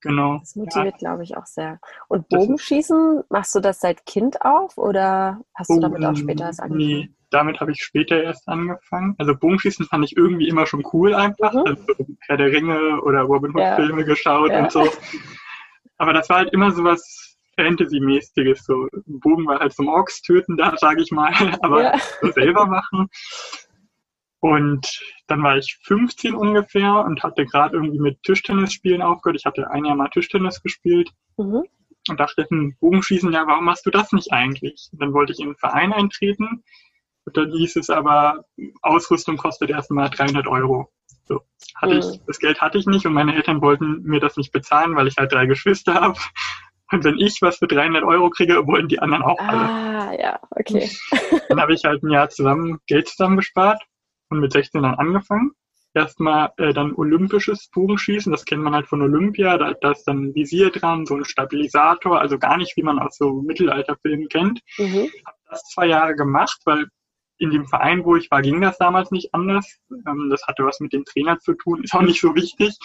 Genau. 0.00 0.38
Das 0.38 0.54
motiviert, 0.56 0.94
ja. 0.94 0.98
glaube 0.98 1.22
ich, 1.22 1.36
auch 1.36 1.46
sehr. 1.46 1.80
Und 2.08 2.28
Bogenschießen, 2.28 3.24
machst 3.28 3.54
du 3.54 3.60
das 3.60 3.80
seit 3.80 4.04
Kind 4.06 4.42
auf 4.42 4.76
oder 4.76 5.40
hast 5.54 5.68
Bogen, 5.68 5.80
du 5.80 5.88
damit 5.88 6.04
auch 6.04 6.16
später 6.16 6.44
erst 6.44 6.60
angefangen? 6.60 6.86
Nee, 6.86 7.10
damit 7.30 7.60
habe 7.60 7.72
ich 7.72 7.82
später 7.82 8.22
erst 8.22 8.46
angefangen. 8.48 9.14
Also 9.18 9.34
Bogenschießen 9.34 9.86
fand 9.86 10.04
ich 10.04 10.16
irgendwie 10.16 10.48
immer 10.48 10.66
schon 10.66 10.84
cool 10.92 11.14
einfach. 11.14 11.52
Mhm. 11.52 11.62
Also 11.66 11.84
Herr 12.20 12.36
der 12.36 12.52
Ringe 12.52 13.00
oder 13.02 13.22
Robin 13.22 13.52
Hood 13.52 13.60
ja. 13.60 13.76
Filme 13.76 14.04
geschaut 14.04 14.50
ja. 14.50 14.62
und 14.62 14.72
so. 14.72 14.86
Aber 15.96 16.12
das 16.12 16.28
war 16.28 16.38
halt 16.38 16.52
immer 16.52 16.70
so 16.72 16.84
was 16.84 17.33
Fantasy-mäßiges. 17.56 18.64
So, 18.64 18.88
Bogen 19.06 19.46
war 19.46 19.60
halt 19.60 19.72
zum 19.72 19.88
Orks 19.88 20.22
töten 20.22 20.56
da, 20.56 20.76
sage 20.76 21.02
ich 21.02 21.10
mal, 21.10 21.32
aber 21.62 21.82
ja. 21.82 21.98
so 22.20 22.30
selber 22.32 22.66
machen. 22.66 23.08
Und 24.40 25.00
dann 25.26 25.42
war 25.42 25.56
ich 25.56 25.78
15 25.84 26.34
ungefähr 26.34 26.96
und 26.96 27.22
hatte 27.22 27.46
gerade 27.46 27.76
irgendwie 27.76 27.98
mit 27.98 28.22
Tischtennisspielen 28.24 29.00
aufgehört. 29.00 29.38
Ich 29.38 29.46
hatte 29.46 29.70
ein 29.70 29.86
Jahr 29.86 29.96
mal 29.96 30.10
Tischtennis 30.10 30.62
gespielt 30.62 31.10
mhm. 31.38 31.62
und 32.10 32.20
dachte, 32.20 32.46
hm, 32.50 32.76
Bogenschießen, 32.78 33.32
ja, 33.32 33.46
warum 33.46 33.64
machst 33.64 33.86
du 33.86 33.90
das 33.90 34.12
nicht 34.12 34.32
eigentlich? 34.32 34.90
Und 34.92 35.00
dann 35.00 35.14
wollte 35.14 35.32
ich 35.32 35.38
in 35.38 35.46
einen 35.46 35.56
Verein 35.56 35.94
eintreten. 35.94 36.62
Und 37.24 37.36
dann 37.38 37.52
hieß 37.52 37.76
es 37.76 37.88
aber, 37.88 38.44
Ausrüstung 38.82 39.38
kostet 39.38 39.70
erstmal 39.70 40.10
300 40.10 40.46
Euro. 40.46 40.90
So, 41.26 41.40
hatte 41.76 41.94
mhm. 41.94 42.00
ich, 42.00 42.20
das 42.26 42.38
Geld 42.38 42.60
hatte 42.60 42.76
ich 42.76 42.86
nicht 42.86 43.06
und 43.06 43.14
meine 43.14 43.34
Eltern 43.34 43.62
wollten 43.62 44.02
mir 44.02 44.20
das 44.20 44.36
nicht 44.36 44.52
bezahlen, 44.52 44.94
weil 44.94 45.06
ich 45.08 45.16
halt 45.16 45.32
drei 45.32 45.46
Geschwister 45.46 45.94
habe. 45.94 46.18
Und 46.92 47.04
wenn 47.04 47.18
ich 47.18 47.38
was 47.40 47.58
für 47.58 47.66
300 47.66 48.04
Euro 48.04 48.30
kriege, 48.30 48.66
wollen 48.66 48.88
die 48.88 48.98
anderen 48.98 49.22
auch 49.22 49.38
alle. 49.38 49.58
Ah, 49.58 50.12
ja, 50.18 50.40
okay. 50.50 50.90
dann 51.48 51.60
habe 51.60 51.74
ich 51.74 51.84
halt 51.84 52.02
ein 52.02 52.10
Jahr 52.10 52.28
zusammen 52.28 52.78
Geld 52.86 53.08
zusammengespart 53.08 53.82
und 54.30 54.40
mit 54.40 54.52
16 54.52 54.82
dann 54.82 54.94
angefangen. 54.94 55.52
Erstmal 55.94 56.50
äh, 56.56 56.72
dann 56.72 56.92
olympisches 56.94 57.68
Bogenschießen, 57.72 58.32
das 58.32 58.44
kennt 58.44 58.62
man 58.62 58.74
halt 58.74 58.88
von 58.88 59.00
Olympia, 59.00 59.56
da, 59.56 59.74
da 59.74 59.92
ist 59.92 60.02
dann 60.04 60.24
ein 60.24 60.34
Visier 60.34 60.70
dran, 60.70 61.06
so 61.06 61.14
ein 61.14 61.24
Stabilisator, 61.24 62.20
also 62.20 62.36
gar 62.36 62.56
nicht, 62.56 62.76
wie 62.76 62.82
man 62.82 62.98
aus 62.98 63.16
so 63.16 63.42
Mittelalterfilmen 63.42 64.28
kennt. 64.28 64.60
Mhm. 64.76 65.08
Habe 65.24 65.38
das 65.48 65.62
zwei 65.72 65.86
Jahre 65.86 66.16
gemacht, 66.16 66.60
weil 66.64 66.88
in 67.38 67.50
dem 67.50 67.66
Verein, 67.66 68.04
wo 68.04 68.16
ich 68.16 68.30
war, 68.30 68.42
ging 68.42 68.60
das 68.60 68.76
damals 68.78 69.12
nicht 69.12 69.32
anders. 69.34 69.78
Ähm, 69.90 70.28
das 70.30 70.46
hatte 70.46 70.64
was 70.64 70.80
mit 70.80 70.92
dem 70.92 71.04
Trainer 71.04 71.38
zu 71.38 71.54
tun, 71.54 71.84
ist 71.84 71.94
auch 71.94 72.02
nicht 72.02 72.20
so 72.20 72.34
wichtig. 72.34 72.76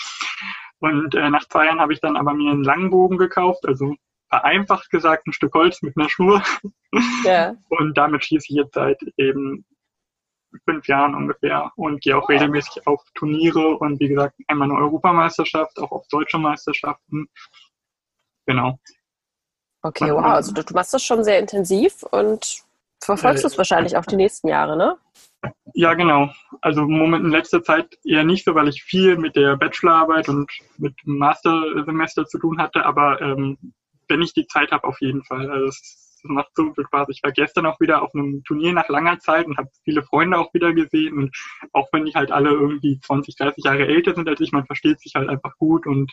Und 0.80 1.16
äh, 1.16 1.30
nach 1.30 1.48
zwei 1.48 1.66
Jahren 1.66 1.80
habe 1.80 1.94
ich 1.94 2.00
dann 2.00 2.18
aber 2.18 2.34
mir 2.34 2.52
einen 2.52 2.64
Langbogen 2.64 3.18
gekauft, 3.18 3.66
also 3.68 3.96
vereinfacht 4.30 4.90
gesagt 4.90 5.28
ein 5.28 5.34
Stück 5.34 5.54
Holz 5.54 5.82
mit 5.82 5.98
einer 5.98 6.10
Schnur. 6.10 6.42
Ja. 7.24 7.54
Und 7.70 7.96
damit 8.00 8.26
schieße 8.26 8.48
ich 8.50 8.56
jetzt 8.56 8.74
seit 8.74 9.00
eben 9.18 9.64
fünf 10.66 10.88
Jahren 10.88 11.14
ungefähr 11.14 11.72
und 11.76 12.02
gehe 12.02 12.18
auch 12.18 12.28
regelmäßig 12.30 12.88
auf 12.88 13.04
Turniere 13.14 13.78
und 13.78 14.00
wie 14.00 14.08
gesagt 14.08 14.36
einmal 14.48 14.72
eine 14.72 14.80
Europameisterschaft, 14.80 15.78
auch 15.78 15.92
auf 15.92 16.08
deutsche 16.08 16.40
Meisterschaften. 16.40 17.30
Genau. 18.48 18.80
Okay, 19.84 20.12
wow, 20.12 20.24
also 20.24 20.52
du, 20.52 20.64
machst 20.74 20.94
das 20.96 21.04
schon 21.04 21.24
sehr 21.24 21.38
intensiv 21.38 22.02
und 22.04 22.64
verfolgst 23.02 23.44
äh, 23.44 23.48
es 23.48 23.58
wahrscheinlich 23.58 23.96
auch 23.96 24.06
die 24.06 24.16
nächsten 24.16 24.48
Jahre, 24.48 24.76
ne? 24.76 24.98
Ja, 25.74 25.94
genau. 25.94 26.30
Also 26.62 26.86
Moment 26.88 27.26
in 27.26 27.32
letzter 27.32 27.64
Zeit 27.64 27.98
eher 28.04 28.24
nicht 28.24 28.46
so, 28.46 28.56
weil 28.56 28.68
ich 28.68 28.84
viel 28.84 29.18
mit 29.18 29.36
der 29.36 29.56
Bachelorarbeit 29.56 30.28
und 30.30 30.52
mit 30.78 30.96
dem 31.06 31.18
Mastersemester 31.18 32.26
zu 32.26 32.40
tun 32.40 32.60
hatte, 32.60 32.86
aber 32.86 33.22
ähm, 33.22 33.74
wenn 34.10 34.22
ich 34.22 34.34
die 34.34 34.48
Zeit 34.48 34.72
habe, 34.72 34.88
auf 34.88 35.00
jeden 35.00 35.24
Fall. 35.24 35.50
Also 35.50 35.68
es, 35.68 36.10
es 36.16 36.22
macht 36.24 36.50
so 36.56 36.74
viel 36.74 36.86
Spaß. 36.86 37.08
Ich 37.10 37.24
war 37.24 37.32
gestern 37.32 37.66
auch 37.66 37.80
wieder 37.80 38.02
auf 38.02 38.14
einem 38.14 38.44
Turnier 38.44 38.74
nach 38.74 38.90
langer 38.90 39.20
Zeit 39.20 39.46
und 39.46 39.58
habe 39.58 39.70
viele 39.84 40.04
Freunde 40.04 40.38
auch 40.38 40.54
wieder 40.54 40.74
gesehen. 40.74 41.18
Und 41.18 41.36
auch 41.72 41.88
wenn 41.94 42.06
die 42.06 42.14
halt 42.14 42.32
alle 42.32 42.50
irgendwie 42.50 43.00
20, 43.00 43.36
30 43.36 43.64
Jahre 43.64 43.88
älter 43.88 44.16
sind 44.16 44.28
als 44.28 44.42
ich, 44.42 44.52
man 44.52 44.66
versteht 44.66 45.00
sich 45.00 45.14
halt 45.16 45.30
einfach 45.30 45.56
gut 45.58 45.88
und 45.88 46.12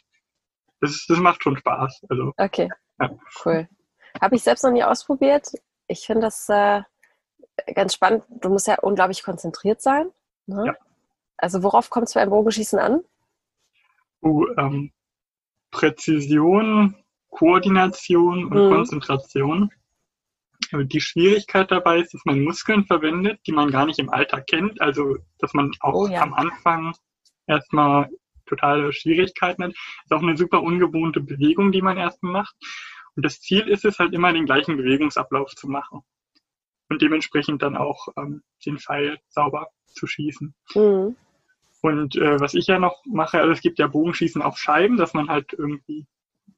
das, 0.80 1.06
das 1.09 1.18
macht 1.18 1.42
schon 1.42 1.56
Spaß. 1.56 2.04
Also, 2.09 2.33
okay, 2.37 2.68
ja. 3.00 3.11
cool. 3.45 3.68
Habe 4.21 4.37
ich 4.37 4.42
selbst 4.42 4.62
noch 4.62 4.73
nie 4.73 4.85
ausprobiert. 4.85 5.49
Ich 5.88 6.06
finde 6.06 6.23
das 6.23 6.49
äh, 6.49 6.83
ganz 7.75 7.95
spannend. 7.95 8.25
Du 8.29 8.49
musst 8.49 8.67
ja 8.67 8.79
unglaublich 8.81 9.23
konzentriert 9.23 9.83
sein. 9.83 10.11
Ne? 10.47 10.67
Ja. 10.67 10.75
Also 11.37 11.63
worauf 11.63 11.91
kommt 11.91 12.09
es 12.09 12.15
beim 12.15 12.31
Bogenschießen 12.31 12.79
an? 12.79 13.01
Uh, 14.23 14.47
ähm, 14.57 14.93
Präzision, 15.71 16.95
Koordination 17.31 18.47
und 18.47 18.67
mhm. 18.67 18.75
Konzentration. 18.75 19.71
Die 20.73 21.01
Schwierigkeit 21.01 21.71
dabei 21.71 22.01
ist, 22.01 22.15
dass 22.15 22.25
man 22.25 22.41
Muskeln 22.41 22.87
verwendet, 22.87 23.41
die 23.47 23.53
man 23.53 23.71
gar 23.71 23.87
nicht 23.87 23.99
im 23.99 24.11
Alltag 24.11 24.47
kennt. 24.47 24.81
Also, 24.81 25.19
dass 25.39 25.53
man 25.53 25.71
auch 25.81 25.95
oh, 25.95 26.07
ja. 26.09 26.23
am 26.23 26.33
Anfang 26.35 26.95
erstmal 27.47 28.09
totale 28.47 28.93
Schwierigkeiten 28.93 29.65
hat. 29.65 29.71
Ist 29.73 30.13
auch 30.13 30.23
eine 30.23 30.37
super 30.37 30.63
ungewohnte 30.63 31.21
Bewegung, 31.21 31.73
die 31.73 31.83
man 31.83 31.99
erstmal 31.99 32.33
macht. 32.33 32.55
Und 33.17 33.25
das 33.25 33.41
Ziel 33.41 33.69
ist 33.69 33.85
es 33.85 33.99
halt 33.99 34.15
immer, 34.15 34.33
den 34.33 34.47
gleichen 34.47 34.77
Bewegungsablauf 34.77 35.55
zu 35.55 35.69
machen. 35.69 36.01
Und 36.88 37.02
dementsprechend 37.02 37.62
dann 37.62 37.76
auch 37.76 38.09
ähm, 38.16 38.43
den 38.64 38.78
Pfeil 38.78 39.19
sauber 39.28 39.69
zu 39.87 40.07
schießen. 40.07 40.55
Mhm. 40.75 41.16
Und 41.83 42.16
äh, 42.16 42.40
was 42.40 42.55
ich 42.55 42.66
ja 42.66 42.78
noch 42.78 43.02
mache, 43.07 43.38
also 43.38 43.52
es 43.52 43.61
gibt 43.61 43.78
ja 43.78 43.87
Bogenschießen 43.87 44.43
auf 44.43 44.59
Scheiben, 44.59 44.97
dass 44.97 45.14
man 45.14 45.28
halt 45.28 45.52
irgendwie 45.52 46.07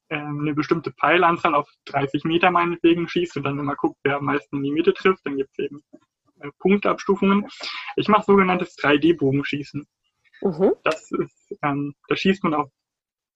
äh, 0.08 0.16
eine 0.16 0.54
bestimmte 0.54 0.92
Pfeilanzahl 0.92 1.54
auf 1.54 1.70
30 1.86 2.24
Meter 2.24 2.50
meinetwegen 2.50 3.08
schießt 3.08 3.36
und 3.36 3.44
dann 3.44 3.58
immer 3.58 3.76
guckt, 3.76 3.98
wer 4.04 4.16
am 4.16 4.24
meisten 4.24 4.56
in 4.56 4.62
die 4.62 4.70
Mitte 4.70 4.94
trifft. 4.94 5.24
Dann 5.24 5.36
gibt 5.36 5.50
es 5.52 5.64
eben 5.64 5.82
äh, 6.40 6.50
Punktabstufungen. 6.58 7.46
Ich 7.96 8.08
mache 8.08 8.24
sogenanntes 8.24 8.76
3D-Bogenschießen. 8.78 9.86
Mhm. 10.40 10.72
Das 10.84 11.10
ist, 11.10 11.58
ähm, 11.62 11.94
da 12.08 12.16
schießt 12.16 12.44
man 12.44 12.54
auf 12.54 12.70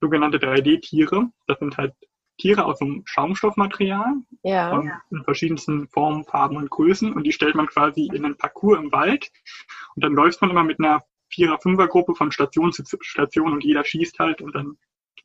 sogenannte 0.01 0.39
3D-Tiere. 0.39 1.31
Das 1.47 1.59
sind 1.59 1.77
halt 1.77 1.95
Tiere 2.39 2.65
aus 2.65 2.81
einem 2.81 3.03
Schaumstoffmaterial 3.05 4.15
ja. 4.43 4.79
ähm, 4.79 4.93
in 5.11 5.25
verschiedensten 5.25 5.89
Formen, 5.89 6.25
Farben 6.25 6.57
und 6.57 6.71
Größen 6.71 7.13
und 7.13 7.25
die 7.25 7.33
stellt 7.33 7.55
man 7.55 7.67
quasi 7.67 8.07
in 8.13 8.25
einen 8.25 8.37
Parcours 8.37 8.79
im 8.79 8.93
Wald 8.93 9.31
und 9.95 10.05
dann 10.05 10.15
läuft 10.15 10.41
man 10.41 10.51
immer 10.51 10.65
mit 10.65 10.79
einer 10.79 11.03
Vierer-, 11.29 11.59
Fünfer-Gruppe 11.61 12.15
von 12.15 12.33
Station 12.33 12.73
zu 12.73 12.85
Station 13.01 13.53
und 13.53 13.65
jeder 13.65 13.85
schießt 13.85 14.19
halt 14.19 14.43
und 14.43 14.55
dann, 14.55 14.77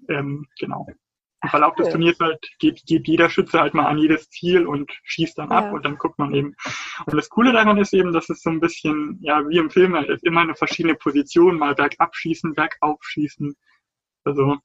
ähm, 0.09 0.47
genau. 0.59 0.87
Im 1.43 1.49
Verlauf 1.49 1.75
des 1.75 1.89
Turniers 1.89 2.19
halt 2.19 2.39
geht, 2.57 2.83
geht 2.87 3.07
jeder 3.07 3.29
Schütze 3.29 3.59
halt 3.59 3.75
mal 3.75 3.85
an 3.85 3.99
jedes 3.99 4.27
Ziel 4.29 4.65
und 4.65 4.91
schießt 5.03 5.37
dann 5.37 5.51
ab 5.51 5.65
ja. 5.65 5.71
und 5.71 5.85
dann 5.85 5.97
guckt 5.97 6.17
man 6.17 6.33
eben. 6.33 6.55
Und 7.05 7.15
das 7.15 7.29
Coole 7.29 7.53
daran 7.53 7.77
ist 7.77 7.93
eben, 7.93 8.11
dass 8.11 8.27
es 8.29 8.41
so 8.41 8.49
ein 8.49 8.59
bisschen, 8.59 9.19
ja, 9.21 9.47
wie 9.47 9.57
im 9.57 9.69
Film 9.69 9.95
halt 9.95 10.09
ist, 10.09 10.23
immer 10.23 10.41
eine 10.41 10.55
verschiedene 10.55 10.95
Position, 10.95 11.59
mal 11.59 11.75
bergab 11.75 12.15
schießen, 12.15 12.55
bergauf 12.55 12.97
schießen. 13.03 13.55
Also, 14.23 14.57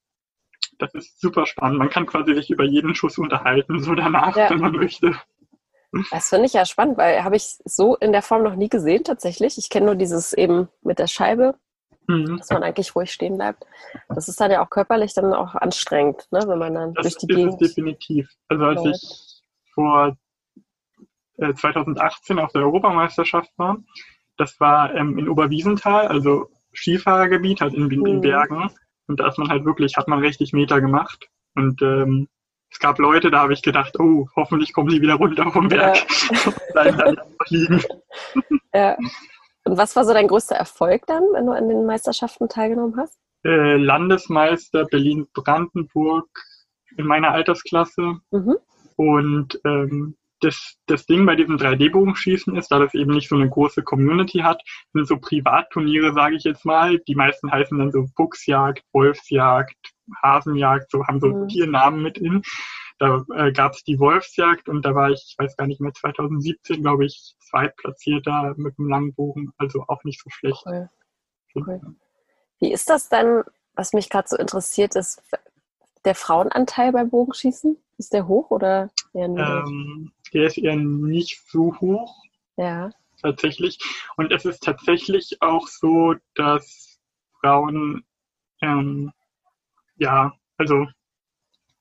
das 0.82 0.94
ist 0.94 1.20
super 1.20 1.46
spannend. 1.46 1.78
Man 1.78 1.90
kann 1.90 2.06
quasi 2.06 2.34
sich 2.34 2.50
über 2.50 2.64
jeden 2.64 2.94
Schuss 2.94 3.18
unterhalten, 3.18 3.80
so 3.80 3.94
danach, 3.94 4.36
ja. 4.36 4.50
wenn 4.50 4.60
man 4.60 4.72
möchte. 4.72 5.14
Das 6.10 6.30
finde 6.30 6.46
ich 6.46 6.54
ja 6.54 6.64
spannend, 6.64 6.96
weil 6.96 7.22
habe 7.22 7.36
ich 7.36 7.56
so 7.64 7.96
in 7.96 8.12
der 8.12 8.22
Form 8.22 8.42
noch 8.42 8.56
nie 8.56 8.68
gesehen 8.68 9.04
tatsächlich. 9.04 9.58
Ich 9.58 9.68
kenne 9.68 9.86
nur 9.86 9.94
dieses 9.94 10.32
eben 10.32 10.68
mit 10.82 10.98
der 10.98 11.06
Scheibe 11.06 11.54
mhm. 12.06 12.38
dass 12.38 12.50
man 12.50 12.62
eigentlich 12.62 12.94
ruhig 12.94 13.12
stehen 13.12 13.36
bleibt. 13.36 13.64
Das 14.08 14.28
ist 14.28 14.40
dann 14.40 14.50
ja 14.50 14.64
auch 14.64 14.70
körperlich 14.70 15.14
dann 15.14 15.32
auch 15.32 15.54
anstrengend, 15.54 16.26
ne, 16.30 16.40
wenn 16.46 16.58
man 16.58 16.74
dann 16.74 16.94
das 16.94 17.04
durch 17.04 17.16
die 17.18 17.26
ist 17.26 17.36
Gegend. 17.36 17.62
Es 17.62 17.74
definitiv. 17.74 18.30
Also 18.48 18.64
als 18.64 18.84
läuft. 18.84 19.02
ich 19.02 19.42
vor 19.74 20.16
äh, 21.38 21.54
2018 21.54 22.38
auf 22.38 22.52
der 22.52 22.62
Europameisterschaft 22.62 23.50
war, 23.56 23.78
das 24.36 24.58
war 24.60 24.94
ähm, 24.94 25.18
in 25.18 25.28
Oberwiesenthal, 25.28 26.08
also 26.08 26.48
Skifahrergebiet, 26.74 27.60
halt 27.60 27.74
in, 27.74 27.90
in 27.90 28.16
mhm. 28.16 28.20
Bergen. 28.20 28.70
Und 29.08 29.20
da 29.20 29.28
ist 29.28 29.38
man 29.38 29.48
halt 29.48 29.64
wirklich, 29.64 29.96
hat 29.96 30.08
man 30.08 30.20
richtig 30.20 30.52
Meter 30.52 30.80
gemacht. 30.80 31.28
Und 31.54 31.82
ähm, 31.82 32.28
es 32.70 32.78
gab 32.78 32.98
Leute, 32.98 33.30
da 33.30 33.40
habe 33.40 33.52
ich 33.52 33.62
gedacht, 33.62 33.98
oh, 33.98 34.26
hoffentlich 34.34 34.72
kommen 34.72 34.88
die 34.88 35.00
wieder 35.00 35.14
runter 35.14 35.50
vom 35.50 35.68
Berg 35.68 35.96
ja. 35.96 36.38
und 36.46 36.72
bleiben 36.72 36.98
dann 36.98 37.16
liegen. 37.48 37.82
Ja. 38.74 38.96
Und 39.64 39.76
was 39.76 39.94
war 39.94 40.06
so 40.06 40.14
dein 40.14 40.28
größter 40.28 40.56
Erfolg 40.56 41.02
dann, 41.06 41.22
wenn 41.34 41.44
du 41.44 41.52
an 41.52 41.68
den 41.68 41.84
Meisterschaften 41.84 42.48
teilgenommen 42.48 42.96
hast? 42.96 43.18
Äh, 43.44 43.76
Landesmeister 43.76 44.86
Berlin-Brandenburg 44.86 46.26
in 46.96 47.06
meiner 47.06 47.32
Altersklasse. 47.32 48.16
Mhm. 48.30 48.56
Und 48.96 49.60
ähm, 49.66 50.16
das, 50.42 50.76
das 50.86 51.06
Ding 51.06 51.24
bei 51.24 51.36
diesem 51.36 51.56
3D-Bogenschießen 51.56 52.56
ist, 52.56 52.68
da 52.68 52.78
das 52.78 52.94
eben 52.94 53.12
nicht 53.12 53.28
so 53.28 53.36
eine 53.36 53.48
große 53.48 53.82
Community 53.82 54.40
hat, 54.40 54.62
sind 54.92 55.06
so 55.06 55.16
Privatturniere, 55.16 56.12
sage 56.12 56.36
ich 56.36 56.44
jetzt 56.44 56.64
mal. 56.64 56.98
Die 57.00 57.14
meisten 57.14 57.50
heißen 57.50 57.78
dann 57.78 57.92
so 57.92 58.06
Fuchsjagd, 58.16 58.84
Wolfsjagd, 58.92 59.76
Hasenjagd, 60.22 60.90
so 60.90 61.06
haben 61.06 61.20
so 61.20 61.28
mhm. 61.28 61.48
vier 61.48 61.66
Namen 61.66 62.02
mit 62.02 62.18
in. 62.18 62.42
Da 62.98 63.24
äh, 63.34 63.52
gab 63.52 63.72
es 63.72 63.84
die 63.84 63.98
Wolfsjagd 63.98 64.68
und 64.68 64.84
da 64.84 64.94
war 64.94 65.10
ich, 65.10 65.24
ich 65.28 65.34
weiß 65.38 65.56
gar 65.56 65.66
nicht 65.66 65.80
mehr, 65.80 65.92
2017, 65.92 66.82
glaube 66.82 67.06
ich, 67.06 67.34
zweitplatzierter 67.40 68.54
mit 68.56 68.76
dem 68.78 68.88
Langbogen, 68.88 69.52
also 69.58 69.84
auch 69.88 70.04
nicht 70.04 70.20
so 70.22 70.30
schlecht. 70.30 70.62
Cool. 70.66 70.88
Cool. 71.54 71.80
Wie 72.60 72.72
ist 72.72 72.88
das 72.88 73.08
denn, 73.08 73.42
was 73.74 73.92
mich 73.92 74.08
gerade 74.08 74.28
so 74.28 74.36
interessiert, 74.36 74.96
ist 74.96 75.22
der 76.04 76.14
Frauenanteil 76.14 76.92
beim 76.92 77.10
Bogenschießen? 77.10 77.76
Ist 77.98 78.12
der 78.12 78.26
hoch 78.26 78.50
oder 78.50 78.90
eher? 79.12 79.26
Ähm, 79.26 80.12
der 80.32 80.46
ist 80.46 80.58
eher 80.58 80.76
nicht 80.76 81.40
so 81.48 81.74
hoch. 81.80 82.22
Ja. 82.56 82.90
Tatsächlich. 83.20 83.78
Und 84.16 84.32
es 84.32 84.44
ist 84.44 84.62
tatsächlich 84.62 85.40
auch 85.40 85.68
so, 85.68 86.14
dass 86.34 86.98
Frauen, 87.40 88.04
ähm, 88.60 89.12
ja, 89.96 90.32
also 90.58 90.86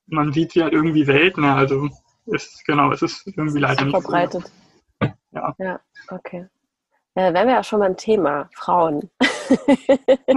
man 0.06 0.32
sieht 0.32 0.52
sie 0.52 0.62
halt 0.62 0.72
irgendwie 0.72 1.04
seltener. 1.04 1.56
Also 1.56 1.88
ist 2.26 2.64
genau, 2.64 2.92
es 2.92 3.02
ist 3.02 3.26
irgendwie 3.26 3.58
leider 3.58 3.84
nicht 3.84 3.94
verbreitet. 4.00 4.44
So. 5.00 5.08
Ja. 5.32 5.54
ja, 5.58 5.80
okay. 6.08 6.46
Ja, 7.14 7.34
wären 7.34 7.48
wir 7.48 7.54
ja 7.54 7.64
schon 7.64 7.80
beim 7.80 7.96
Thema 7.96 8.48
Frauen. 8.54 9.10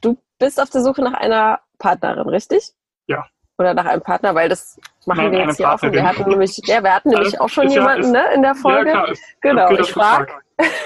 du 0.00 0.16
bist 0.38 0.60
auf 0.60 0.70
der 0.70 0.82
Suche 0.82 1.02
nach 1.02 1.14
einer 1.14 1.60
Partnerin, 1.78 2.28
richtig? 2.28 2.72
Ja. 3.06 3.26
Oder 3.60 3.74
nach 3.74 3.84
einem 3.84 4.00
Partner, 4.00 4.34
weil 4.34 4.48
das 4.48 4.80
machen 5.04 5.24
Nein, 5.24 5.32
wir 5.32 5.38
jetzt 5.40 5.58
hier 5.58 5.70
auch. 5.70 5.82
Wir 5.82 6.02
hatten 6.02 6.30
nämlich, 6.30 6.58
ja, 6.64 6.82
wir 6.82 6.94
hatten 6.94 7.10
nämlich 7.10 7.38
auch 7.38 7.50
schon 7.50 7.68
jemanden 7.68 8.14
ja, 8.14 8.20
ist, 8.22 8.28
ne, 8.30 8.34
in 8.34 8.40
der 8.40 8.54
Folge. 8.54 8.88
Ja, 8.88 9.12
genau, 9.42 9.70
ich 9.72 9.92
frage. 9.92 10.32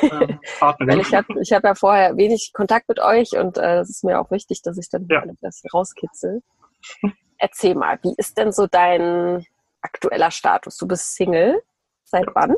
Ähm, 0.02 0.40
weil 0.80 0.98
ich 0.98 1.14
habe 1.14 1.40
ich 1.40 1.52
hab 1.52 1.62
ja 1.62 1.76
vorher 1.76 2.16
wenig 2.16 2.50
Kontakt 2.52 2.88
mit 2.88 2.98
euch 2.98 3.36
und 3.38 3.58
äh, 3.58 3.78
es 3.78 3.90
ist 3.90 4.02
mir 4.02 4.20
auch 4.20 4.32
wichtig, 4.32 4.60
dass 4.62 4.76
ich 4.76 4.90
dann 4.90 5.06
ja. 5.08 5.22
das 5.40 5.62
rauskitzel. 5.72 6.42
Erzähl 7.38 7.76
mal, 7.76 7.96
wie 8.02 8.14
ist 8.16 8.38
denn 8.38 8.50
so 8.50 8.66
dein 8.66 9.46
aktueller 9.80 10.32
Status? 10.32 10.76
Du 10.76 10.88
bist 10.88 11.14
Single. 11.14 11.62
Seit 12.02 12.26
wann? 12.34 12.56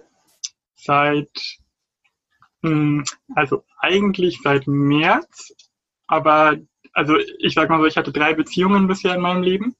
Seit, 0.76 1.28
hm, 2.62 3.04
also 3.34 3.64
eigentlich 3.80 4.40
seit 4.42 4.66
März, 4.66 5.52
aber 6.06 6.56
also 6.94 7.18
ich 7.38 7.52
sag 7.52 7.68
mal 7.68 7.80
so, 7.80 7.86
ich 7.86 7.98
hatte 7.98 8.12
drei 8.12 8.32
Beziehungen 8.32 8.86
bisher 8.86 9.14
in 9.14 9.20
meinem 9.20 9.42
Leben, 9.42 9.76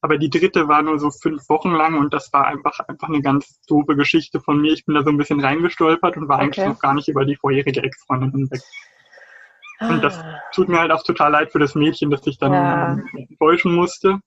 aber 0.00 0.18
die 0.18 0.30
dritte 0.30 0.68
war 0.68 0.82
nur 0.82 0.98
so 0.98 1.10
fünf 1.10 1.48
Wochen 1.48 1.70
lang 1.70 1.98
und 1.98 2.14
das 2.14 2.32
war 2.32 2.46
einfach 2.46 2.80
einfach 2.80 3.08
eine 3.08 3.20
ganz 3.20 3.60
doofe 3.66 3.96
Geschichte 3.96 4.40
von 4.40 4.60
mir. 4.60 4.72
Ich 4.72 4.84
bin 4.86 4.94
da 4.94 5.02
so 5.02 5.10
ein 5.10 5.18
bisschen 5.18 5.40
reingestolpert 5.40 6.16
und 6.16 6.28
war 6.28 6.36
okay. 6.36 6.44
eigentlich 6.44 6.66
noch 6.66 6.80
gar 6.80 6.94
nicht 6.94 7.08
über 7.08 7.24
die 7.24 7.36
vorherige 7.36 7.82
Ex-Freundin 7.82 8.30
hinweg. 8.30 8.62
Und 9.80 10.02
das 10.02 10.18
ah. 10.18 10.40
tut 10.52 10.68
mir 10.68 10.78
halt 10.78 10.92
auch 10.92 11.02
total 11.02 11.32
leid 11.32 11.52
für 11.52 11.58
das 11.58 11.74
Mädchen, 11.74 12.10
dass 12.10 12.26
ich 12.26 12.38
dann 12.38 12.52
ja. 12.52 12.98
enttäuschen 13.16 13.74
musste. 13.74 14.20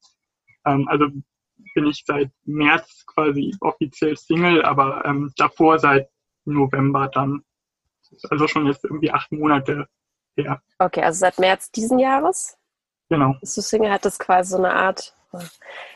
Ähm, 0.66 0.88
also 0.88 1.08
bin 1.76 1.88
ich 1.88 2.04
seit 2.06 2.32
März 2.46 3.06
quasi 3.06 3.56
offiziell 3.62 4.16
Single, 4.18 4.64
aber 4.64 5.06
ähm, 5.06 5.32
davor 5.38 5.80
seit 5.80 6.10
November 6.46 7.08
dann. 7.08 7.44
Also 8.30 8.48
schon 8.48 8.68
jetzt 8.68 8.84
irgendwie 8.84 9.12
acht 9.12 9.32
Monate 9.32 9.88
her. 10.36 10.62
Okay, 10.78 11.02
also 11.02 11.20
seit 11.20 11.40
März 11.40 11.72
diesen 11.72 12.00
Jahres? 12.00 12.58
Genau. 13.10 13.36
Bist 13.40 13.58
du 13.58 13.62
Single? 13.62 13.92
Hat 13.92 14.06
das 14.06 14.20
quasi 14.20 14.52
so 14.52 14.58
eine 14.58 14.74
Art, 14.74 15.16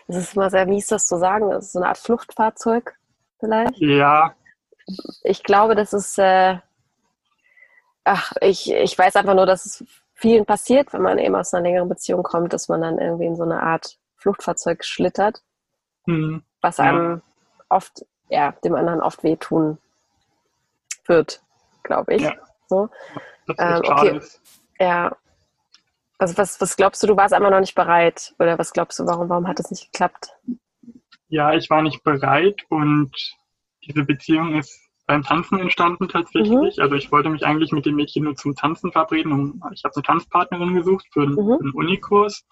es 0.07 0.15
ist 0.15 0.35
immer 0.35 0.49
sehr 0.49 0.65
mies, 0.65 0.87
das 0.87 1.05
zu 1.05 1.17
sagen, 1.17 1.49
das 1.49 1.65
ist 1.65 1.73
so 1.73 1.79
eine 1.79 1.89
Art 1.89 1.97
Fluchtfahrzeug 1.97 2.97
vielleicht? 3.39 3.77
Ja. 3.77 4.33
Ich 5.23 5.43
glaube, 5.43 5.75
das 5.75 5.93
ist, 5.93 6.17
äh, 6.17 6.57
ach, 8.03 8.31
ich, 8.41 8.71
ich 8.71 8.97
weiß 8.97 9.15
einfach 9.15 9.35
nur, 9.35 9.45
dass 9.45 9.65
es 9.65 9.85
vielen 10.13 10.45
passiert, 10.45 10.93
wenn 10.93 11.01
man 11.01 11.19
eben 11.19 11.35
aus 11.35 11.53
einer 11.53 11.63
längeren 11.63 11.89
Beziehung 11.89 12.23
kommt, 12.23 12.53
dass 12.53 12.69
man 12.69 12.81
dann 12.81 12.97
irgendwie 12.97 13.25
in 13.25 13.35
so 13.35 13.43
eine 13.43 13.61
Art 13.61 13.97
Fluchtfahrzeug 14.15 14.83
schlittert, 14.83 15.43
mhm. 16.05 16.43
was 16.61 16.79
einem 16.79 17.17
ja. 17.17 17.21
oft, 17.69 18.05
ja, 18.29 18.51
dem 18.63 18.75
anderen 18.75 19.01
oft 19.01 19.23
wehtun 19.23 19.77
wird, 21.05 21.41
glaube 21.83 22.15
ich. 22.15 22.23
Ja. 22.23 22.33
So. 22.67 22.89
Ähm, 23.57 23.81
okay. 23.85 24.21
Ja. 24.79 25.15
Also 26.17 26.37
was, 26.37 26.59
was 26.59 26.75
glaubst 26.75 27.03
du, 27.03 27.07
du 27.07 27.17
warst 27.17 27.33
einfach 27.33 27.51
noch 27.51 27.59
nicht 27.59 27.75
bereit? 27.75 28.33
Oder 28.39 28.57
was 28.57 28.73
glaubst 28.73 28.99
du, 28.99 29.05
warum, 29.05 29.29
warum 29.29 29.47
hat 29.47 29.59
es 29.59 29.69
nicht 29.69 29.91
geklappt? 29.91 30.35
Ja, 31.27 31.53
ich 31.53 31.69
war 31.69 31.81
nicht 31.81 32.03
bereit 32.03 32.61
und 32.69 33.11
diese 33.85 34.03
Beziehung 34.03 34.55
ist 34.55 34.87
beim 35.07 35.23
Tanzen 35.23 35.59
entstanden 35.59 36.09
tatsächlich. 36.09 36.77
Mhm. 36.77 36.81
Also 36.81 36.95
ich 36.95 37.11
wollte 37.11 37.29
mich 37.29 37.45
eigentlich 37.45 37.71
mit 37.71 37.85
dem 37.85 37.95
Mädchen 37.95 38.25
nur 38.25 38.35
zum 38.35 38.55
Tanzen 38.55 38.91
verabreden. 38.91 39.31
Und 39.31 39.61
ich 39.73 39.83
habe 39.83 39.95
eine 39.95 40.03
Tanzpartnerin 40.03 40.75
gesucht 40.75 41.07
für 41.11 41.23
einen, 41.23 41.33
mhm. 41.33 41.57
einen 41.61 41.71
Unikurs. 41.73 42.43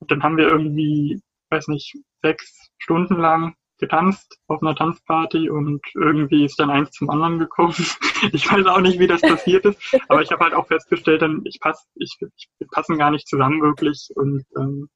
Und 0.00 0.10
dann 0.10 0.22
haben 0.22 0.36
wir 0.36 0.48
irgendwie, 0.48 1.22
weiß 1.50 1.68
nicht, 1.68 1.96
sechs 2.22 2.70
Stunden 2.78 3.20
lang 3.20 3.54
getanzt 3.80 4.38
auf 4.46 4.62
einer 4.62 4.74
Tanzparty 4.74 5.50
und 5.50 5.80
irgendwie 5.94 6.44
ist 6.44 6.60
dann 6.60 6.70
eins 6.70 6.90
zum 6.92 7.10
anderen 7.10 7.38
gekommen. 7.38 7.74
Ich 8.32 8.52
weiß 8.52 8.66
auch 8.66 8.80
nicht, 8.80 8.98
wie 8.98 9.06
das 9.06 9.22
passiert 9.22 9.64
ist, 9.64 9.80
aber 10.08 10.20
ich 10.20 10.30
habe 10.30 10.44
halt 10.44 10.52
auch 10.52 10.66
festgestellt, 10.66 11.22
dann 11.22 11.40
ich 11.44 11.58
passe, 11.58 11.86
ich, 11.94 12.18
ich, 12.36 12.50
wir 12.58 12.68
passen 12.68 12.98
gar 12.98 13.10
nicht 13.10 13.26
zusammen 13.26 13.62
wirklich 13.62 14.10
und 14.14 14.44
ähm, 14.58 14.90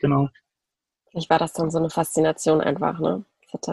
genau. 0.00 0.28
Vielleicht 1.10 1.30
war 1.30 1.38
das 1.38 1.52
dann 1.52 1.70
so 1.70 1.78
eine 1.78 1.90
Faszination 1.90 2.60
einfach, 2.60 2.98
ne? 2.98 3.24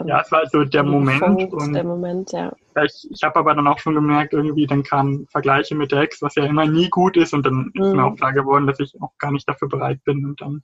ja, 0.06 0.20
es 0.20 0.32
war 0.32 0.40
also 0.40 0.64
der 0.64 0.82
Moment. 0.82 1.20
Punkt, 1.20 1.52
und 1.52 1.72
der 1.72 1.84
Moment, 1.84 2.32
ja. 2.32 2.52
Ich, 2.82 3.08
ich 3.10 3.22
habe 3.22 3.38
aber 3.38 3.54
dann 3.54 3.66
auch 3.66 3.78
schon 3.78 3.94
gemerkt, 3.94 4.32
irgendwie, 4.32 4.66
dann 4.66 4.82
kamen 4.82 5.26
Vergleiche 5.28 5.74
mit 5.74 5.92
der 5.92 6.00
Ex, 6.00 6.22
was 6.22 6.34
ja 6.34 6.44
immer 6.44 6.66
nie 6.66 6.88
gut 6.88 7.16
ist. 7.16 7.34
Und 7.34 7.44
dann 7.44 7.70
mhm. 7.74 7.82
ist 7.82 7.92
mir 7.92 7.94
mhm. 7.94 8.00
auch 8.00 8.16
klar 8.16 8.32
geworden, 8.32 8.66
dass 8.66 8.80
ich 8.80 8.94
auch 9.00 9.12
gar 9.18 9.32
nicht 9.32 9.48
dafür 9.48 9.68
bereit 9.68 10.02
bin. 10.04 10.24
Und 10.24 10.40
dann 10.40 10.62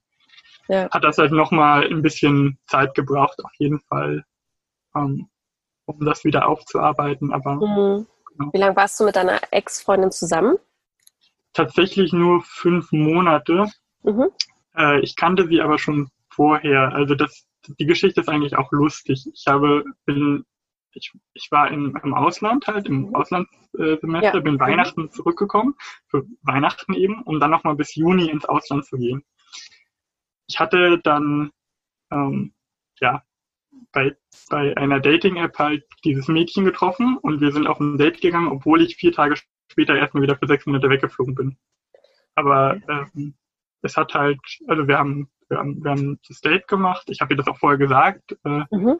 ja. 0.72 0.90
hat 0.90 1.04
das 1.04 1.18
halt 1.18 1.32
nochmal 1.32 1.86
ein 1.86 2.02
bisschen 2.02 2.58
Zeit 2.66 2.94
gebraucht, 2.94 3.44
auf 3.44 3.52
jeden 3.58 3.80
Fall, 3.80 4.24
ähm, 4.96 5.28
um 5.86 6.04
das 6.04 6.24
wieder 6.24 6.48
aufzuarbeiten. 6.48 7.32
Aber 7.32 7.54
mhm. 7.54 8.06
genau. 8.28 8.52
Wie 8.52 8.58
lange 8.58 8.76
warst 8.76 8.98
du 9.00 9.04
mit 9.04 9.16
deiner 9.16 9.40
Ex-Freundin 9.50 10.10
zusammen? 10.10 10.56
Tatsächlich 11.52 12.12
nur 12.12 12.42
fünf 12.42 12.90
Monate. 12.92 13.66
Mhm. 14.02 14.28
Äh, 14.76 15.00
ich 15.00 15.16
kannte 15.16 15.46
sie 15.46 15.60
aber 15.60 15.78
schon 15.78 16.08
vorher. 16.30 16.94
Also 16.94 17.14
das 17.14 17.46
die 17.68 17.86
Geschichte 17.86 18.20
ist 18.20 18.28
eigentlich 18.28 18.56
auch 18.56 18.70
lustig. 18.72 19.26
Ich 19.32 19.46
habe, 19.46 19.84
bin, 20.04 20.44
ich, 20.94 21.12
ich 21.34 21.48
war 21.50 21.70
in, 21.70 21.94
im 22.02 22.14
Ausland 22.14 22.66
halt, 22.66 22.86
im 22.86 23.14
Auslandssemester, 23.14 24.34
ja. 24.34 24.40
bin 24.40 24.60
Weihnachten 24.60 25.10
zurückgekommen, 25.10 25.74
für 26.08 26.24
Weihnachten 26.42 26.94
eben, 26.94 27.22
um 27.22 27.40
dann 27.40 27.50
nochmal 27.50 27.76
bis 27.76 27.94
Juni 27.94 28.28
ins 28.28 28.44
Ausland 28.44 28.84
zu 28.84 28.96
gehen. 28.96 29.22
Ich 30.48 30.58
hatte 30.58 31.00
dann, 31.02 31.50
ähm, 32.10 32.52
ja, 33.00 33.22
bei, 33.92 34.16
bei 34.48 34.76
einer 34.76 35.00
Dating-App 35.00 35.58
halt 35.58 35.84
dieses 36.04 36.28
Mädchen 36.28 36.64
getroffen 36.64 37.16
und 37.18 37.40
wir 37.40 37.52
sind 37.52 37.66
auf 37.66 37.80
ein 37.80 37.98
Date 37.98 38.20
gegangen, 38.20 38.48
obwohl 38.48 38.82
ich 38.82 38.96
vier 38.96 39.12
Tage 39.12 39.36
später 39.70 39.96
erstmal 39.96 40.22
wieder 40.22 40.36
für 40.36 40.46
sechs 40.46 40.66
Monate 40.66 40.88
weggeflogen 40.88 41.34
bin. 41.34 41.58
Aber 42.34 42.80
ähm, 42.88 43.34
es 43.82 43.96
hat 43.96 44.14
halt, 44.14 44.40
also 44.66 44.86
wir 44.86 44.98
haben 44.98 45.30
wir 45.52 45.58
haben, 45.58 45.84
wir 45.84 45.90
haben 45.90 46.20
das 46.26 46.40
Date 46.40 46.66
gemacht. 46.66 47.04
Ich 47.08 47.20
habe 47.20 47.34
ihr 47.34 47.36
das 47.36 47.46
auch 47.46 47.58
vorher 47.58 47.78
gesagt. 47.78 48.36
Äh, 48.44 48.64
mhm. 48.70 48.98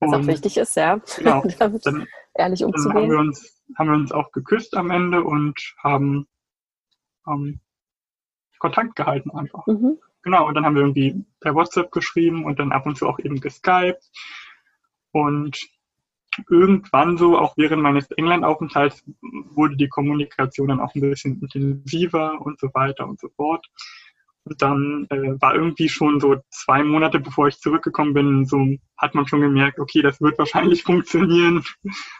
Was 0.00 0.12
auch 0.12 0.26
wichtig 0.26 0.56
ist, 0.56 0.76
ja. 0.76 1.00
Genau. 1.16 1.42
dann, 1.82 2.06
ehrlich 2.34 2.64
umzugehen. 2.64 2.94
Dann 2.94 3.02
haben 3.02 3.10
wir, 3.10 3.18
uns, 3.18 3.64
haben 3.76 3.88
wir 3.88 3.96
uns 3.96 4.12
auch 4.12 4.30
geküsst 4.30 4.76
am 4.76 4.90
Ende 4.90 5.24
und 5.24 5.58
haben 5.82 6.28
ähm, 7.26 7.60
Kontakt 8.60 8.94
gehalten 8.94 9.30
einfach. 9.32 9.66
Mhm. 9.66 9.98
Genau, 10.28 10.46
und 10.46 10.54
dann 10.54 10.66
haben 10.66 10.74
wir 10.74 10.82
irgendwie 10.82 11.24
per 11.40 11.54
WhatsApp 11.54 11.90
geschrieben 11.90 12.44
und 12.44 12.58
dann 12.58 12.70
ab 12.70 12.84
und 12.84 12.98
zu 12.98 13.08
auch 13.08 13.18
eben 13.18 13.40
geskypt. 13.40 14.04
Und 15.12 15.58
irgendwann 16.50 17.16
so, 17.16 17.38
auch 17.38 17.56
während 17.56 17.82
meines 17.82 18.10
England-Aufenthalts, 18.10 19.02
wurde 19.22 19.76
die 19.76 19.88
Kommunikation 19.88 20.68
dann 20.68 20.80
auch 20.80 20.94
ein 20.94 21.00
bisschen 21.00 21.40
intensiver 21.40 22.38
und 22.42 22.60
so 22.60 22.68
weiter 22.74 23.08
und 23.08 23.18
so 23.18 23.30
fort 23.30 23.66
dann 24.58 25.06
äh, 25.10 25.40
war 25.40 25.54
irgendwie 25.54 25.88
schon 25.88 26.20
so 26.20 26.36
zwei 26.50 26.82
Monate, 26.82 27.20
bevor 27.20 27.48
ich 27.48 27.58
zurückgekommen 27.58 28.14
bin, 28.14 28.46
so 28.46 28.76
hat 28.96 29.14
man 29.14 29.26
schon 29.26 29.40
gemerkt, 29.40 29.78
okay, 29.78 30.02
das 30.02 30.20
wird 30.20 30.38
wahrscheinlich 30.38 30.82
funktionieren. 30.84 31.64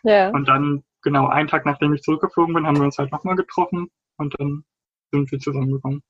Ja. 0.02 0.30
Und 0.30 0.46
dann, 0.46 0.82
genau, 1.02 1.28
einen 1.28 1.48
Tag 1.48 1.66
nachdem 1.66 1.92
ich 1.92 2.02
zurückgeflogen 2.02 2.54
bin, 2.54 2.66
haben 2.66 2.76
wir 2.76 2.84
uns 2.84 2.98
halt 2.98 3.12
nochmal 3.12 3.36
getroffen 3.36 3.88
und 4.16 4.34
dann 4.38 4.64
sind 5.10 5.30
wir 5.30 5.38
zusammengekommen. 5.38 6.02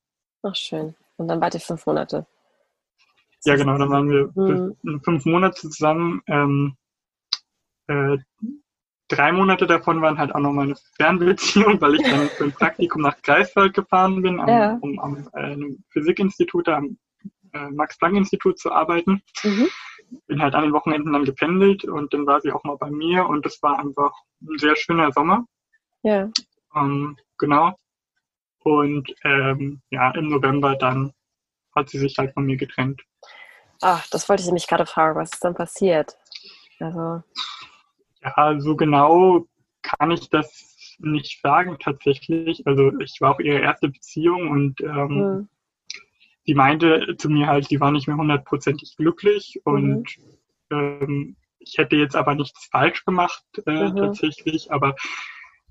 Ach, 0.43 0.55
schön. 0.55 0.95
Und 1.19 1.27
dann 1.27 1.41
wart 1.41 1.53
ihr 1.53 1.59
fünf 1.59 1.85
Monate. 1.85 2.25
Ja, 3.43 3.55
genau, 3.55 3.77
dann 3.77 3.89
waren 3.89 4.09
wir 4.09 4.31
mhm. 4.35 5.01
fünf 5.03 5.25
Monate 5.25 5.69
zusammen. 5.69 6.21
Ähm, 6.27 6.77
äh, 7.87 8.17
drei 9.09 9.31
Monate 9.33 9.67
davon 9.67 10.01
waren 10.01 10.17
halt 10.17 10.33
auch 10.33 10.39
noch 10.39 10.53
meine 10.53 10.75
Fernbeziehung, 10.95 11.81
weil 11.81 11.95
ich 11.95 12.09
dann 12.09 12.29
für 12.29 12.45
ein 12.45 12.53
Praktikum 12.53 13.01
nach 13.01 13.21
Greifswald 13.21 13.73
gefahren 13.73 14.21
bin, 14.21 14.39
am, 14.39 14.47
ja. 14.47 14.77
um 14.79 14.97
am 14.99 15.29
äh, 15.33 15.57
Physikinstitut, 15.89 16.69
am 16.69 16.97
äh, 17.53 17.69
Max-Planck-Institut 17.69 18.57
zu 18.57 18.71
arbeiten. 18.71 19.21
Mhm. 19.43 19.67
Bin 20.27 20.41
halt 20.41 20.55
an 20.55 20.63
den 20.63 20.73
Wochenenden 20.73 21.11
dann 21.11 21.25
gependelt 21.25 21.83
und 21.83 22.13
dann 22.13 22.25
war 22.25 22.39
sie 22.39 22.51
auch 22.51 22.63
mal 22.63 22.77
bei 22.77 22.89
mir 22.89 23.27
und 23.27 23.45
das 23.45 23.61
war 23.61 23.77
einfach 23.77 24.13
ein 24.41 24.57
sehr 24.57 24.75
schöner 24.77 25.11
Sommer. 25.11 25.45
Ja. 26.01 26.29
Ähm, 26.75 27.17
genau. 27.37 27.75
Und 28.69 29.13
ähm, 29.23 29.81
ja, 29.89 30.11
im 30.11 30.29
November 30.29 30.75
dann 30.75 31.11
hat 31.75 31.89
sie 31.89 31.97
sich 31.97 32.17
halt 32.17 32.33
von 32.33 32.45
mir 32.45 32.57
getrennt. 32.57 33.01
Ach, 33.81 34.05
das 34.11 34.29
wollte 34.29 34.41
ich 34.41 34.47
nämlich 34.47 34.67
gerade 34.67 34.85
fragen, 34.85 35.19
was 35.19 35.33
ist 35.33 35.43
dann 35.43 35.55
passiert? 35.55 36.15
Also. 36.79 37.23
Ja, 38.21 38.59
so 38.59 38.75
genau 38.75 39.45
kann 39.81 40.11
ich 40.11 40.29
das 40.29 40.97
nicht 40.99 41.41
sagen 41.41 41.77
tatsächlich. 41.79 42.67
Also 42.67 42.91
ich 42.99 43.19
war 43.21 43.33
auch 43.33 43.39
ihre 43.39 43.59
erste 43.59 43.89
Beziehung 43.89 44.49
und 44.49 44.81
ähm, 44.81 45.07
mhm. 45.07 45.49
sie 46.45 46.53
meinte 46.53 47.15
zu 47.17 47.29
mir 47.29 47.47
halt, 47.47 47.67
sie 47.67 47.79
war 47.79 47.91
nicht 47.91 48.07
mehr 48.07 48.17
hundertprozentig 48.17 48.95
glücklich 48.97 49.61
mhm. 49.65 49.73
und 49.73 50.15
ähm, 50.71 51.37
ich 51.59 51.77
hätte 51.77 51.95
jetzt 51.95 52.15
aber 52.15 52.35
nichts 52.35 52.67
falsch 52.71 53.03
gemacht 53.03 53.43
äh, 53.65 53.89
mhm. 53.89 53.95
tatsächlich, 53.95 54.71
aber 54.71 54.95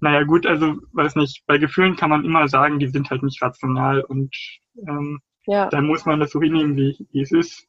naja 0.00 0.22
gut, 0.24 0.46
also 0.46 0.76
weiß 0.92 1.16
nicht, 1.16 1.42
bei 1.46 1.58
Gefühlen 1.58 1.96
kann 1.96 2.10
man 2.10 2.24
immer 2.24 2.48
sagen, 2.48 2.78
die 2.78 2.88
sind 2.88 3.10
halt 3.10 3.22
nicht 3.22 3.42
rational 3.42 4.00
und 4.02 4.34
ähm, 4.86 5.20
ja. 5.46 5.68
dann 5.68 5.86
muss 5.86 6.06
man 6.06 6.20
das 6.20 6.30
so 6.30 6.40
hinnehmen, 6.40 6.76
wie, 6.76 7.06
wie 7.12 7.20
es 7.20 7.32
ist 7.32 7.68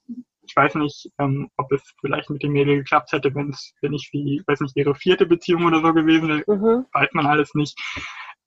ich 0.49 0.55
weiß 0.55 0.75
nicht, 0.75 1.11
ähm, 1.19 1.49
ob 1.57 1.71
es 1.71 1.83
vielleicht 2.01 2.29
mit 2.29 2.41
dem 2.41 2.53
Mädel 2.53 2.77
geklappt 2.77 3.11
hätte, 3.11 3.33
wenn 3.35 3.49
es, 3.49 3.73
wenn 3.81 3.93
ich 3.93 4.09
wie, 4.11 4.41
weiß 4.47 4.61
nicht, 4.61 4.75
ihre 4.75 4.95
vierte 4.95 5.25
Beziehung 5.25 5.65
oder 5.65 5.81
so 5.81 5.93
gewesen 5.93 6.27
wäre, 6.27 6.43
mhm. 6.47 6.85
weiß 6.91 7.09
man 7.13 7.27
alles 7.27 7.53
nicht. 7.53 7.77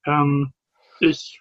Ähm, 0.05 0.53
ich 0.99 1.41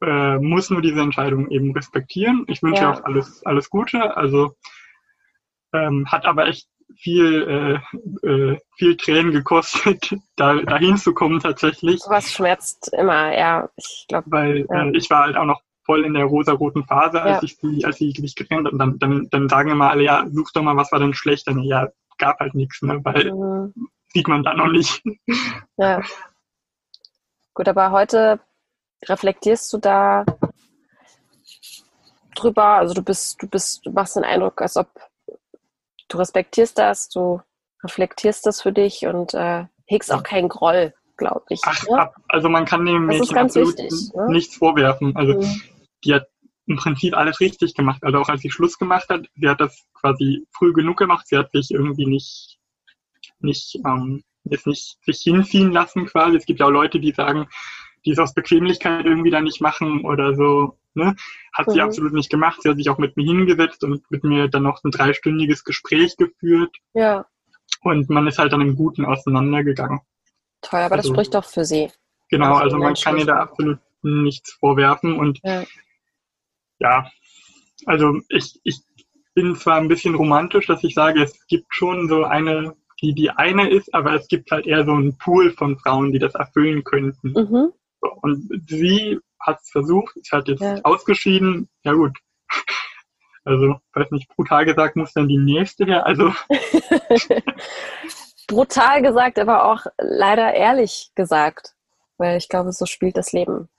äh, 0.00 0.38
muss 0.38 0.70
nur 0.70 0.82
diese 0.82 1.00
Entscheidung 1.00 1.50
eben 1.50 1.72
respektieren. 1.72 2.44
Ich 2.46 2.62
wünsche 2.62 2.82
ja. 2.82 2.92
auch 2.92 3.04
alles, 3.04 3.44
alles 3.44 3.70
Gute. 3.70 4.16
Also 4.16 4.54
ähm, 5.72 6.06
hat 6.06 6.26
aber 6.26 6.46
echt 6.46 6.68
viel, 6.96 7.80
äh, 8.24 8.28
äh, 8.28 8.58
viel 8.76 8.96
Tränen 8.96 9.32
gekostet, 9.32 10.14
da 10.36 10.54
dahin 10.54 10.96
zu 10.96 11.14
kommen 11.14 11.40
tatsächlich. 11.40 12.00
Was 12.08 12.32
schmerzt 12.32 12.92
immer, 12.92 13.36
ja. 13.36 13.68
Ich 13.76 14.06
glaube. 14.08 14.30
Weil 14.30 14.66
ja. 14.68 14.84
äh, 14.84 14.96
ich 14.96 15.08
war 15.10 15.24
halt 15.24 15.36
auch 15.36 15.44
noch 15.44 15.60
voll 15.84 16.04
in 16.04 16.14
der 16.14 16.24
rosa-roten 16.24 16.84
Phase, 16.84 17.22
als 17.22 17.36
ja. 17.36 17.42
ich 17.42 17.56
sie, 17.56 17.84
als 17.84 17.96
sie 17.96 18.14
mich 18.20 18.34
getrennt 18.34 18.66
hat. 18.66 18.72
Und 18.72 18.78
dann, 18.78 18.98
dann, 18.98 19.28
dann 19.30 19.48
sagen 19.48 19.70
immer 19.70 19.90
alle, 19.90 20.02
ja, 20.02 20.26
such 20.30 20.50
doch 20.52 20.62
mal, 20.62 20.76
was 20.76 20.92
war 20.92 20.98
denn 20.98 21.14
schlecht? 21.14 21.46
Dann, 21.46 21.60
ja, 21.60 21.88
gab 22.18 22.40
halt 22.40 22.54
nichts, 22.54 22.82
ne? 22.82 23.00
weil 23.04 23.32
mhm. 23.32 23.72
sieht 24.08 24.28
man 24.28 24.42
da 24.42 24.54
noch 24.54 24.68
nicht. 24.68 25.02
Ja. 25.76 26.02
Gut, 27.54 27.68
aber 27.68 27.90
heute 27.90 28.40
reflektierst 29.08 29.72
du 29.72 29.78
da 29.78 30.24
drüber, 32.34 32.64
also 32.64 32.94
du 32.94 33.02
bist, 33.02 33.42
du 33.42 33.48
bist, 33.48 33.86
du 33.86 33.90
machst 33.90 34.16
den 34.16 34.24
Eindruck, 34.24 34.60
als 34.60 34.76
ob 34.76 34.88
du 36.08 36.18
respektierst 36.18 36.78
das, 36.78 37.08
du 37.08 37.40
reflektierst 37.82 38.46
das 38.46 38.62
für 38.62 38.72
dich 38.72 39.06
und 39.06 39.34
äh, 39.34 39.66
hegst 39.86 40.12
auch 40.12 40.22
keinen 40.22 40.48
Groll, 40.48 40.94
glaube 41.16 41.44
ich. 41.50 41.60
Ach, 41.64 41.86
ne? 41.88 42.10
also 42.28 42.48
man 42.48 42.64
kann 42.64 42.84
dem 42.84 43.06
Mädchen 43.06 43.38
absolut 43.38 43.78
wichtig, 43.78 44.12
ne? 44.14 44.26
nichts 44.30 44.56
vorwerfen. 44.56 45.14
Also 45.16 45.34
mhm 45.34 45.62
die 46.04 46.14
hat 46.14 46.26
im 46.66 46.76
Prinzip 46.76 47.16
alles 47.16 47.40
richtig 47.40 47.74
gemacht. 47.74 48.02
Also 48.02 48.18
auch 48.18 48.28
als 48.28 48.42
sie 48.42 48.50
Schluss 48.50 48.78
gemacht 48.78 49.08
hat, 49.08 49.26
sie 49.36 49.48
hat 49.48 49.60
das 49.60 49.84
quasi 49.94 50.46
früh 50.52 50.72
genug 50.72 50.98
gemacht. 50.98 51.26
Sie 51.26 51.36
hat 51.36 51.50
sich 51.50 51.70
irgendwie 51.70 52.06
nicht, 52.06 52.58
nicht, 53.40 53.76
ähm, 53.86 54.22
jetzt 54.44 54.66
nicht 54.66 54.98
sich 55.04 55.20
hinziehen 55.20 55.72
lassen 55.72 56.06
quasi. 56.06 56.36
Es 56.36 56.46
gibt 56.46 56.60
ja 56.60 56.66
auch 56.66 56.70
Leute, 56.70 57.00
die 57.00 57.12
sagen, 57.12 57.48
die 58.08 58.12
es 58.12 58.18
aus 58.18 58.32
Bequemlichkeit 58.32 59.04
irgendwie 59.04 59.30
da 59.30 59.40
nicht 59.40 59.60
machen 59.60 60.04
oder 60.04 60.34
so. 60.34 60.78
Ne? 60.94 61.14
Hat 61.52 61.66
mhm. 61.66 61.72
sie 61.72 61.80
absolut 61.82 62.14
nicht 62.14 62.30
gemacht. 62.30 62.62
Sie 62.62 62.70
hat 62.70 62.78
sich 62.78 62.88
auch 62.88 62.98
mit 62.98 63.16
mir 63.16 63.26
hingesetzt 63.26 63.84
und 63.84 64.02
mit 64.10 64.24
mir 64.24 64.48
dann 64.48 64.62
noch 64.62 64.82
ein 64.82 64.90
dreistündiges 64.90 65.62
Gespräch 65.62 66.16
geführt. 66.16 66.74
Ja. 66.94 67.26
Und 67.82 68.08
man 68.08 68.26
ist 68.26 68.38
halt 68.38 68.52
dann 68.52 68.62
im 68.62 68.76
Guten 68.76 69.04
auseinandergegangen. 69.04 70.00
Toll, 70.62 70.80
aber 70.80 70.96
also, 70.96 71.10
das 71.10 71.16
spricht 71.16 71.34
doch 71.34 71.44
für 71.44 71.64
sie. 71.64 71.90
Genau, 72.30 72.54
also, 72.54 72.76
also 72.76 72.78
man 72.78 72.94
kann 72.94 73.18
ihr 73.18 73.26
da 73.26 73.36
absolut 73.36 73.78
nichts 74.02 74.52
vorwerfen 74.52 75.18
und 75.18 75.40
ja 75.42 75.64
ja, 76.78 77.10
also 77.86 78.20
ich, 78.28 78.60
ich 78.64 78.80
bin 79.34 79.56
zwar 79.56 79.76
ein 79.76 79.88
bisschen 79.88 80.14
romantisch, 80.14 80.66
dass 80.66 80.84
ich 80.84 80.94
sage, 80.94 81.22
es 81.22 81.46
gibt 81.46 81.74
schon 81.74 82.08
so 82.08 82.24
eine 82.24 82.74
die 83.00 83.14
die 83.14 83.30
eine 83.30 83.70
ist, 83.70 83.94
aber 83.94 84.14
es 84.14 84.26
gibt 84.26 84.50
halt 84.50 84.66
eher 84.66 84.84
so 84.84 84.92
einen 84.92 85.16
Pool 85.18 85.52
von 85.52 85.78
Frauen, 85.78 86.12
die 86.12 86.18
das 86.18 86.34
erfüllen 86.34 86.82
könnten. 86.82 87.30
Mhm. 87.30 87.72
Und 88.00 88.48
sie 88.68 89.18
hat 89.40 89.60
es 89.62 89.70
versucht, 89.70 90.16
ist 90.16 90.32
halt 90.32 90.48
jetzt 90.48 90.60
ja. 90.60 90.78
ausgeschieden. 90.82 91.68
Ja 91.84 91.92
gut. 91.92 92.16
Also, 93.44 93.76
weiß 93.94 94.10
nicht, 94.10 94.28
brutal 94.36 94.66
gesagt, 94.66 94.94
muss 94.94 95.14
dann 95.14 95.26
die 95.26 95.38
nächste 95.38 95.86
her. 95.86 96.04
Also. 96.04 96.34
brutal 98.46 99.00
gesagt, 99.00 99.38
aber 99.38 99.64
auch 99.64 99.86
leider 99.96 100.52
ehrlich 100.52 101.12
gesagt. 101.14 101.74
Weil 102.18 102.36
ich 102.36 102.50
glaube, 102.50 102.72
so 102.72 102.84
spielt 102.84 103.16
das 103.16 103.32
Leben. 103.32 103.70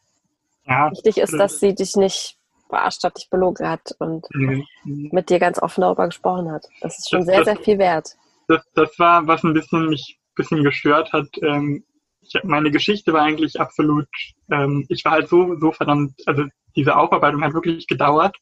Ja, 0.66 0.90
Wichtig 0.90 1.20
ist, 1.20 1.34
dass 1.34 1.60
sie 1.60 1.76
dich 1.76 1.96
nicht 1.96 2.40
verarscht 2.70 3.04
hat, 3.04 3.18
dich 3.18 3.30
belogen 3.30 3.68
hat 3.68 3.96
und 4.00 4.26
mhm. 4.34 4.66
mit 4.84 5.30
dir 5.30 5.40
ganz 5.40 5.62
offen 5.62 5.82
darüber 5.82 6.06
gesprochen 6.06 6.52
hat. 6.52 6.66
Das 6.82 6.98
ist 6.98 7.10
schon 7.10 7.20
das, 7.20 7.28
sehr, 7.28 7.38
das, 7.38 7.46
sehr 7.46 7.58
viel 7.58 7.78
wert. 7.80 8.16
Das, 8.48 8.64
das 8.74 8.98
war, 8.98 9.28
was 9.28 9.44
ein 9.44 9.54
bisschen 9.54 9.90
mich 9.90 10.18
ein 10.20 10.36
bisschen 10.36 10.64
gestört 10.64 11.12
hat. 11.12 11.28
Ähm, 11.42 11.84
ich, 12.22 12.44
meine 12.44 12.72
Geschichte 12.72 13.14
war 13.14 13.24
eigentlich 13.24 13.60
absolut, 13.60 14.08
ähm, 14.52 14.86
ich 14.90 15.04
war 15.06 15.14
halt 15.14 15.30
so, 15.30 15.58
so 15.60 15.72
verdammt, 15.72 16.14
also 16.26 16.46
diese 16.76 16.96
Aufarbeitung 16.96 17.44
hat 17.44 17.54
wirklich 17.54 17.88
gedauert. 17.88 18.36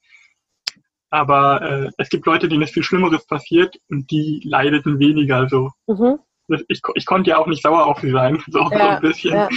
Aber 1.10 1.62
äh, 1.62 1.92
es 1.98 2.10
gibt 2.10 2.26
Leute, 2.26 2.50
denen 2.50 2.64
ist 2.64 2.74
viel 2.74 2.84
Schlimmeres 2.84 3.26
passiert 3.26 3.78
und 3.90 4.12
die 4.12 4.42
leideten 4.44 5.00
weniger 5.00 5.48
so. 5.48 5.72
Mhm. 5.88 6.20
Ich, 6.68 6.82
ich 6.96 7.06
konnte 7.06 7.30
ja 7.30 7.38
auch 7.38 7.48
nicht 7.48 7.62
sauer 7.62 7.86
auf 7.86 8.00
sie 8.00 8.12
sein, 8.12 8.44
so, 8.48 8.60
ja, 8.60 8.70
so 8.70 8.76
ein 8.78 9.02
bisschen. 9.02 9.34
Ja. 9.34 9.50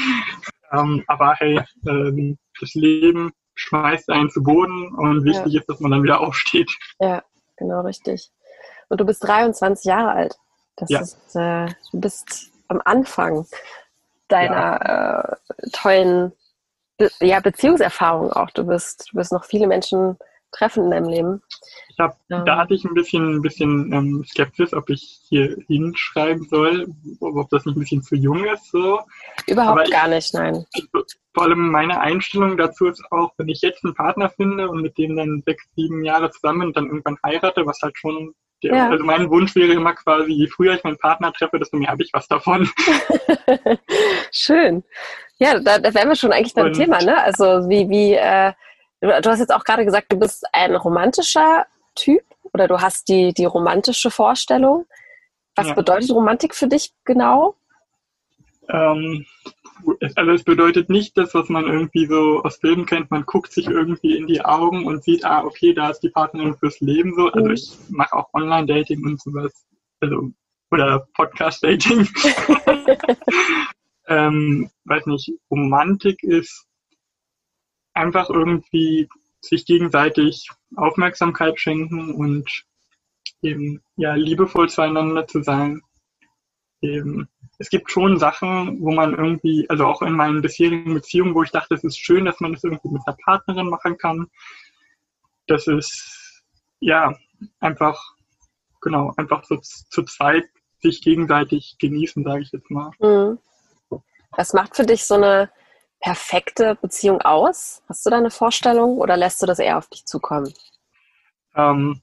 Ähm, 0.72 1.02
aber 1.08 1.34
hey, 1.34 1.60
ähm, 1.86 2.38
das 2.60 2.74
Leben 2.74 3.32
schmeißt 3.54 4.10
einen 4.10 4.30
zu 4.30 4.42
Boden 4.42 4.94
und 4.94 5.24
wichtig 5.24 5.52
ja. 5.52 5.60
ist, 5.60 5.68
dass 5.68 5.80
man 5.80 5.90
dann 5.90 6.02
wieder 6.02 6.20
aufsteht. 6.20 6.70
Ja, 7.00 7.22
genau 7.56 7.80
richtig. 7.82 8.30
Und 8.88 9.00
du 9.00 9.04
bist 9.04 9.22
23 9.26 9.84
Jahre 9.84 10.12
alt. 10.12 10.36
Das 10.76 10.90
ja. 10.90 11.00
ist, 11.00 11.36
äh, 11.36 11.66
du 11.92 12.00
bist 12.00 12.50
am 12.68 12.80
Anfang 12.84 13.44
deiner 14.30 14.80
ja. 14.84 15.20
äh, 15.20 15.70
tollen 15.72 16.32
Be 16.98 17.10
ja, 17.20 17.40
Beziehungserfahrung 17.40 18.32
auch. 18.32 18.50
Du 18.50 18.66
wirst, 18.66 19.10
du 19.10 19.18
wirst 19.18 19.32
noch 19.32 19.44
viele 19.44 19.66
Menschen 19.66 20.18
treffen 20.52 20.84
in 20.84 20.90
deinem 20.90 21.08
Leben. 21.08 21.42
Ich 21.88 21.98
hab, 21.98 22.18
ähm. 22.30 22.44
Da 22.44 22.56
hatte 22.56 22.74
ich 22.74 22.84
ein 22.84 22.94
bisschen, 22.94 23.36
ein 23.36 23.42
bisschen 23.42 23.92
ähm, 23.92 24.24
Skepsis, 24.24 24.74
ob 24.74 24.90
ich 24.90 25.20
hier 25.28 25.56
hinschreiben 25.68 26.46
soll, 26.48 26.88
ob 27.20 27.48
das 27.50 27.64
nicht 27.64 27.76
ein 27.76 27.80
bisschen 27.80 28.02
zu 28.02 28.16
jung 28.16 28.44
ist. 28.44 28.70
So. 28.70 29.00
Überhaupt 29.46 29.86
ich, 29.86 29.92
gar 29.92 30.08
nicht, 30.08 30.34
nein. 30.34 30.64
Also, 30.74 31.06
vor 31.32 31.44
allem 31.44 31.70
meine 31.70 32.00
Einstellung 32.00 32.56
dazu 32.56 32.86
ist 32.86 33.02
auch, 33.12 33.32
wenn 33.38 33.48
ich 33.48 33.60
jetzt 33.62 33.84
einen 33.84 33.94
Partner 33.94 34.28
finde 34.28 34.68
und 34.68 34.82
mit 34.82 34.98
dem 34.98 35.16
dann 35.16 35.42
sechs, 35.46 35.64
sieben 35.76 36.04
Jahre 36.04 36.30
zusammen 36.30 36.68
und 36.68 36.76
dann 36.76 36.86
irgendwann 36.86 37.18
heirate, 37.24 37.64
was 37.66 37.80
halt 37.82 37.96
schon 37.96 38.34
der, 38.62 38.74
ja. 38.74 38.88
also 38.90 39.04
mein 39.04 39.30
Wunsch 39.30 39.54
wäre 39.54 39.72
immer 39.72 39.94
quasi, 39.94 40.32
je 40.32 40.46
früher 40.46 40.74
ich 40.74 40.84
meinen 40.84 40.98
Partner 40.98 41.32
treffe, 41.32 41.58
desto 41.58 41.76
mehr 41.76 41.90
habe 41.90 42.02
ich 42.02 42.10
was 42.12 42.28
davon. 42.28 42.68
Schön. 44.32 44.84
Ja, 45.38 45.58
da, 45.58 45.78
da 45.78 45.94
wären 45.94 46.08
wir 46.08 46.16
schon 46.16 46.32
eigentlich 46.32 46.54
beim 46.54 46.66
und, 46.66 46.74
Thema, 46.74 47.00
ne? 47.02 47.22
Also 47.22 47.68
wie, 47.68 47.88
wie, 47.88 48.14
äh, 48.14 48.52
du 49.00 49.30
hast 49.30 49.40
jetzt 49.40 49.52
auch 49.52 49.64
gerade 49.64 49.84
gesagt, 49.84 50.12
du 50.12 50.18
bist 50.18 50.44
ein 50.52 50.74
romantischer 50.74 51.66
Typ 51.94 52.22
oder 52.52 52.68
du 52.68 52.80
hast 52.80 53.08
die, 53.08 53.32
die 53.32 53.46
romantische 53.46 54.10
Vorstellung. 54.10 54.86
Was 55.56 55.68
ja. 55.68 55.74
bedeutet 55.74 56.10
Romantik 56.10 56.54
für 56.54 56.68
dich 56.68 56.92
genau? 57.04 57.54
Ähm, 58.72 59.26
also 60.16 60.30
es 60.32 60.44
bedeutet 60.44 60.90
nicht 60.90 61.16
das, 61.16 61.34
was 61.34 61.48
man 61.48 61.64
irgendwie 61.64 62.06
so 62.06 62.42
aus 62.42 62.56
Filmen 62.56 62.86
kennt. 62.86 63.10
Man 63.10 63.24
guckt 63.24 63.52
sich 63.52 63.66
irgendwie 63.66 64.16
in 64.16 64.26
die 64.26 64.44
Augen 64.44 64.86
und 64.86 65.02
sieht, 65.04 65.24
ah, 65.24 65.44
okay, 65.44 65.72
da 65.72 65.90
ist 65.90 66.00
die 66.00 66.10
Partnerin 66.10 66.56
fürs 66.56 66.80
Leben 66.80 67.14
so. 67.14 67.28
Also 67.28 67.48
mhm. 67.48 67.54
ich 67.54 67.72
mache 67.88 68.14
auch 68.14 68.32
Online-Dating 68.34 69.04
und 69.04 69.20
sowas. 69.20 69.52
Also, 70.00 70.30
oder 70.70 71.06
Podcast-Dating. 71.14 72.08
ähm, 74.08 74.70
weiß 74.84 75.06
nicht, 75.06 75.32
Romantik 75.50 76.22
ist 76.22 76.66
einfach 77.94 78.30
irgendwie 78.30 79.08
sich 79.40 79.64
gegenseitig 79.66 80.48
Aufmerksamkeit 80.76 81.58
schenken 81.58 82.14
und 82.14 82.64
eben 83.42 83.82
ja 83.96 84.14
liebevoll 84.14 84.68
zueinander 84.68 85.26
zu 85.26 85.42
sein. 85.42 85.82
Eben 86.80 87.28
es 87.60 87.68
gibt 87.68 87.90
schon 87.90 88.18
Sachen, 88.18 88.80
wo 88.80 88.90
man 88.90 89.14
irgendwie, 89.14 89.68
also 89.68 89.84
auch 89.84 90.00
in 90.00 90.14
meinen 90.14 90.40
bisherigen 90.40 90.94
Beziehungen, 90.94 91.34
wo 91.34 91.42
ich 91.42 91.50
dachte, 91.50 91.74
es 91.74 91.84
ist 91.84 91.98
schön, 91.98 92.24
dass 92.24 92.40
man 92.40 92.54
das 92.54 92.64
irgendwie 92.64 92.88
mit 92.88 93.02
einer 93.06 93.18
Partnerin 93.22 93.68
machen 93.68 93.98
kann. 93.98 94.28
Das 95.46 95.66
ist, 95.66 96.42
ja, 96.80 97.14
einfach, 97.60 98.02
genau, 98.80 99.12
einfach 99.18 99.44
so 99.44 99.58
zu 99.58 100.02
zweit 100.04 100.48
sich 100.80 101.02
gegenseitig 101.02 101.76
genießen, 101.78 102.24
sage 102.24 102.40
ich 102.40 102.50
jetzt 102.50 102.70
mal. 102.70 102.92
Mhm. 102.98 103.38
Was 104.38 104.54
macht 104.54 104.74
für 104.74 104.86
dich 104.86 105.04
so 105.04 105.16
eine 105.16 105.50
perfekte 106.00 106.76
Beziehung 106.76 107.20
aus? 107.20 107.82
Hast 107.90 108.06
du 108.06 108.10
da 108.10 108.16
eine 108.16 108.30
Vorstellung 108.30 108.96
oder 108.96 109.18
lässt 109.18 109.42
du 109.42 109.46
das 109.46 109.58
eher 109.58 109.76
auf 109.76 109.88
dich 109.88 110.06
zukommen? 110.06 110.50
Ähm, 111.54 112.00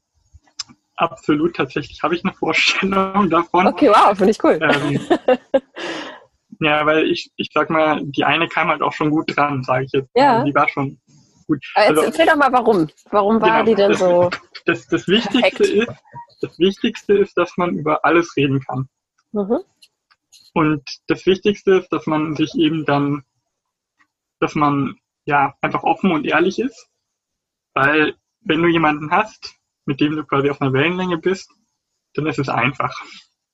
absolut, 0.97 1.55
tatsächlich 1.55 2.03
habe 2.03 2.15
ich 2.15 2.25
eine 2.25 2.33
Vorstellung 2.33 3.29
davon. 3.29 3.67
Okay, 3.67 3.89
wow, 3.89 4.17
finde 4.17 4.31
ich 4.31 4.43
cool. 4.43 4.59
Ähm, 4.61 4.99
ja, 6.59 6.85
weil 6.85 7.09
ich, 7.09 7.31
ich 7.37 7.49
sag 7.53 7.69
mal, 7.69 8.01
die 8.03 8.25
eine 8.25 8.47
kam 8.47 8.67
halt 8.67 8.81
auch 8.81 8.93
schon 8.93 9.11
gut 9.11 9.35
dran, 9.35 9.63
sage 9.63 9.85
ich 9.85 9.91
jetzt. 9.93 10.09
Ja. 10.15 10.43
Die 10.43 10.53
war 10.53 10.67
schon 10.67 10.99
gut. 11.47 11.63
Aber 11.75 11.85
jetzt 11.85 11.89
also, 11.89 12.01
erzähl 12.01 12.25
doch 12.25 12.35
mal, 12.35 12.51
warum. 12.51 12.87
Warum 13.11 13.41
war 13.41 13.63
genau, 13.63 13.65
die 13.65 13.75
denn 13.75 13.91
das, 13.91 13.99
so? 13.99 14.29
Das, 14.65 14.85
das 14.87 15.07
Wichtigste 15.07 15.63
ist, 15.63 15.93
das 16.41 16.59
Wichtigste 16.59 17.13
ist, 17.13 17.37
dass 17.37 17.55
man 17.55 17.75
über 17.75 18.03
alles 18.03 18.35
reden 18.35 18.59
kann. 18.59 18.89
Mhm. 19.31 19.59
Und 20.53 20.83
das 21.07 21.25
Wichtigste 21.25 21.75
ist, 21.75 21.89
dass 21.93 22.05
man 22.05 22.35
sich 22.35 22.53
eben 22.55 22.85
dann, 22.85 23.23
dass 24.41 24.55
man 24.55 24.97
ja 25.25 25.55
einfach 25.61 25.83
offen 25.83 26.11
und 26.11 26.25
ehrlich 26.25 26.59
ist. 26.59 26.89
Weil 27.73 28.15
wenn 28.41 28.61
du 28.61 28.67
jemanden 28.67 29.11
hast, 29.11 29.56
mit 29.87 29.99
dem 29.99 30.15
du 30.15 30.23
quasi 30.23 30.49
auf 30.49 30.61
einer 30.61 30.73
Wellenlänge 30.73 31.17
bist, 31.17 31.49
dann 32.13 32.27
ist 32.27 32.39
es 32.39 32.49
einfach. 32.49 32.93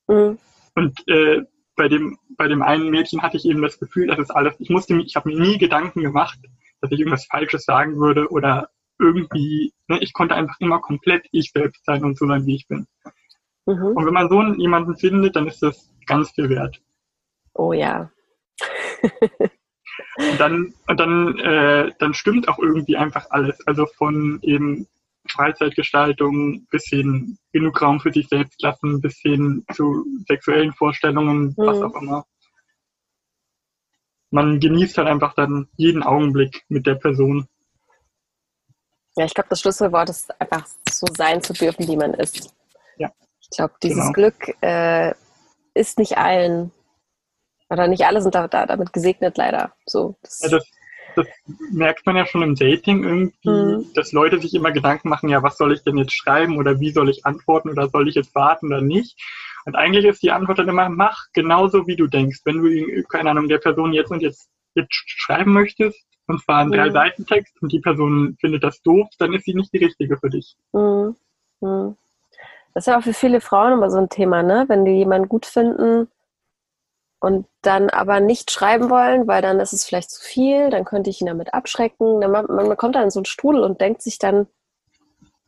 Mhm. 0.08 0.38
Und 0.76 1.08
äh, 1.08 1.44
bei 1.76 1.88
dem 1.88 2.18
bei 2.38 2.48
dem 2.48 2.62
einen 2.62 2.90
Mädchen 2.90 3.22
hatte 3.22 3.38
ich 3.38 3.46
eben 3.46 3.62
das 3.62 3.80
Gefühl, 3.80 4.08
dass 4.08 4.20
es 4.20 4.32
alles. 4.32 4.56
Ich 4.60 4.70
musste 4.70 4.94
mich, 4.96 5.08
ich 5.08 5.16
habe 5.16 5.30
mir 5.30 5.40
nie 5.40 5.58
Gedanken 5.58 6.02
gemacht, 6.02 6.40
dass 6.82 6.92
ich 6.92 7.00
irgendwas 7.00 7.26
Falsches 7.26 7.64
sagen 7.66 8.00
würde 8.00 8.30
oder 8.30 8.70
irgendwie. 9.00 9.74
Ne, 9.88 10.00
ich 10.02 10.14
konnte 10.14 10.36
einfach 10.36 10.60
immer 10.60 10.80
komplett 10.80 11.26
ich 11.32 11.52
selbst 11.52 11.86
sein 11.86 12.04
und 12.04 12.18
so 12.18 12.28
sein, 12.28 12.46
wie 12.46 12.56
ich 12.56 12.68
bin. 12.68 12.88
Mhm. 13.66 13.96
Und 13.96 14.06
wenn 14.06 14.14
man 14.14 14.30
so 14.30 14.42
jemanden 14.60 14.98
findet, 14.98 15.36
dann 15.36 15.48
ist 15.48 15.62
das 15.62 15.90
ganz 16.06 16.32
viel 16.32 16.50
wert. 16.50 16.82
Oh 17.54 17.74
ja. 17.74 18.12
und 20.18 20.40
dann 20.40 20.74
und 20.88 21.00
dann 21.00 21.38
äh, 21.40 21.92
dann 22.00 22.14
stimmt 22.14 22.48
auch 22.48 22.60
irgendwie 22.60 22.98
einfach 22.98 23.28
alles. 23.30 23.66
Also 23.68 23.86
von 23.86 24.40
eben 24.42 24.88
Freizeitgestaltung 25.34 26.66
bis 26.70 26.86
hin 26.86 27.38
genug 27.52 27.82
Raum 27.82 28.00
für 28.00 28.12
sich 28.12 28.28
selbst 28.28 28.62
lassen, 28.62 29.02
bis 29.02 29.20
hin 29.20 29.66
zu 29.74 30.06
sexuellen 30.28 30.74
Vorstellungen, 30.74 31.48
mhm. 31.48 31.54
was 31.58 31.82
auch 31.82 32.02
immer. 32.02 32.26
Man 34.32 34.60
genießt 34.60 34.98
halt 34.98 35.08
einfach 35.08 35.36
dann 35.36 35.68
jeden 35.76 36.02
Augenblick 36.02 36.64
mit 36.68 36.88
der 36.88 36.96
Person. 36.96 37.48
Ja, 39.16 39.26
ich 39.26 39.34
glaube, 39.34 39.50
das 39.50 39.60
Schlüsselwort 39.60 40.10
ist 40.10 40.42
einfach 40.42 40.66
so 40.90 41.06
sein 41.16 41.42
zu 41.44 41.54
dürfen, 41.54 41.88
wie 41.88 41.98
man 41.98 42.16
ist. 42.16 42.52
Ja. 42.98 43.12
Ich 43.42 43.50
glaube, 43.52 43.76
dieses 43.84 44.00
genau. 44.00 44.12
Glück 44.14 44.56
äh, 44.62 45.14
ist 45.76 46.00
nicht 46.00 46.18
allen, 46.18 46.72
oder 47.70 47.88
nicht 47.88 48.06
alle 48.06 48.22
sind 48.22 48.34
da, 48.34 48.48
da 48.48 48.66
damit 48.66 48.92
gesegnet, 48.92 49.38
leider. 49.38 49.74
So, 49.86 50.16
das, 50.24 50.42
ja, 50.42 50.50
das, 50.50 50.68
das 51.16 51.28
merkt 51.72 52.06
man 52.06 52.16
ja 52.16 52.26
schon 52.26 52.42
im 52.42 52.56
Dating 52.56 53.04
irgendwie, 53.04 53.50
mhm. 53.50 53.94
dass 53.94 54.12
Leute 54.12 54.40
sich 54.40 54.54
immer 54.54 54.72
Gedanken 54.72 55.10
machen, 55.10 55.30
ja, 55.30 55.44
was 55.44 55.58
soll 55.58 55.74
ich 55.74 55.84
denn 55.84 55.98
jetzt 55.98 56.14
schreiben 56.14 56.58
oder 56.58 56.80
wie 56.80 56.92
soll 56.92 57.10
ich 57.10 57.26
antworten 57.26 57.70
oder 57.70 57.90
soll 57.90 58.08
ich 58.08 58.16
jetzt 58.16 58.36
warten 58.36 58.68
oder 58.68 58.82
nicht? 58.82 59.20
Und 59.66 59.76
eigentlich 59.76 60.06
ist 60.06 60.24
die 60.24 60.32
Antwort 60.32 60.60
dann 60.60 60.70
immer, 60.70 60.90
mach 60.90 61.28
genauso 61.34 61.88
wie 61.88 61.96
du 61.96 62.08
denkst. 62.08 62.42
Wenn 62.46 62.62
du, 62.62 63.04
keine 63.04 63.32
Ahnung, 63.32 63.48
der 63.48 63.60
Person 63.60 63.94
jetzt 63.94 64.12
und 64.12 64.22
jetzt, 64.22 64.50
jetzt 64.76 64.94
schreiben 64.94 65.54
möchtest, 65.54 66.04
und 66.28 66.42
zwar 66.42 66.60
einen 66.60 66.70
mhm. 66.70 66.76
drei 66.76 66.90
Seiten 66.92 67.26
Text 67.26 67.62
und 67.62 67.72
die 67.72 67.80
Person 67.80 68.38
findet 68.40 68.64
das 68.64 68.82
doof, 68.82 69.08
dann 69.20 69.34
ist 69.34 69.46
sie 69.46 69.54
nicht 69.54 69.74
die 69.74 69.84
richtige 69.84 70.18
für 70.18 70.30
dich. 70.30 70.56
Mhm. 70.74 71.16
mhm. 71.62 71.98
Das 72.74 72.88
ist 72.88 72.92
ja 72.92 72.98
auch 72.98 73.04
für 73.04 73.14
viele 73.14 73.40
Frauen 73.40 73.74
immer 73.74 73.92
so 73.92 74.00
ein 74.00 74.10
Thema, 74.10 74.42
ne? 74.42 74.66
Wenn 74.68 74.84
die 74.84 74.94
jemanden 74.94 75.30
gut 75.30 75.46
finden, 75.46 76.08
und 77.24 77.48
dann 77.62 77.90
aber 77.90 78.20
nicht 78.20 78.52
schreiben 78.52 78.90
wollen, 78.90 79.28
weil 79.30 79.42
dann 79.42 79.62
ist 79.62 79.72
es 79.72 79.86
vielleicht 79.86 80.12
zu 80.12 80.22
viel, 80.22 80.70
dann 80.70 80.84
könnte 80.84 81.10
ich 81.10 81.22
ihn 81.22 81.28
damit 81.28 81.54
abschrecken. 81.54 82.20
Man, 82.20 82.46
man 82.48 82.76
kommt 82.76 82.96
dann 82.96 83.04
in 83.04 83.12
so 83.12 83.20
einen 83.20 83.26
Strudel 83.26 83.64
und 83.64 83.80
denkt 83.80 84.02
sich 84.02 84.20
dann 84.20 84.48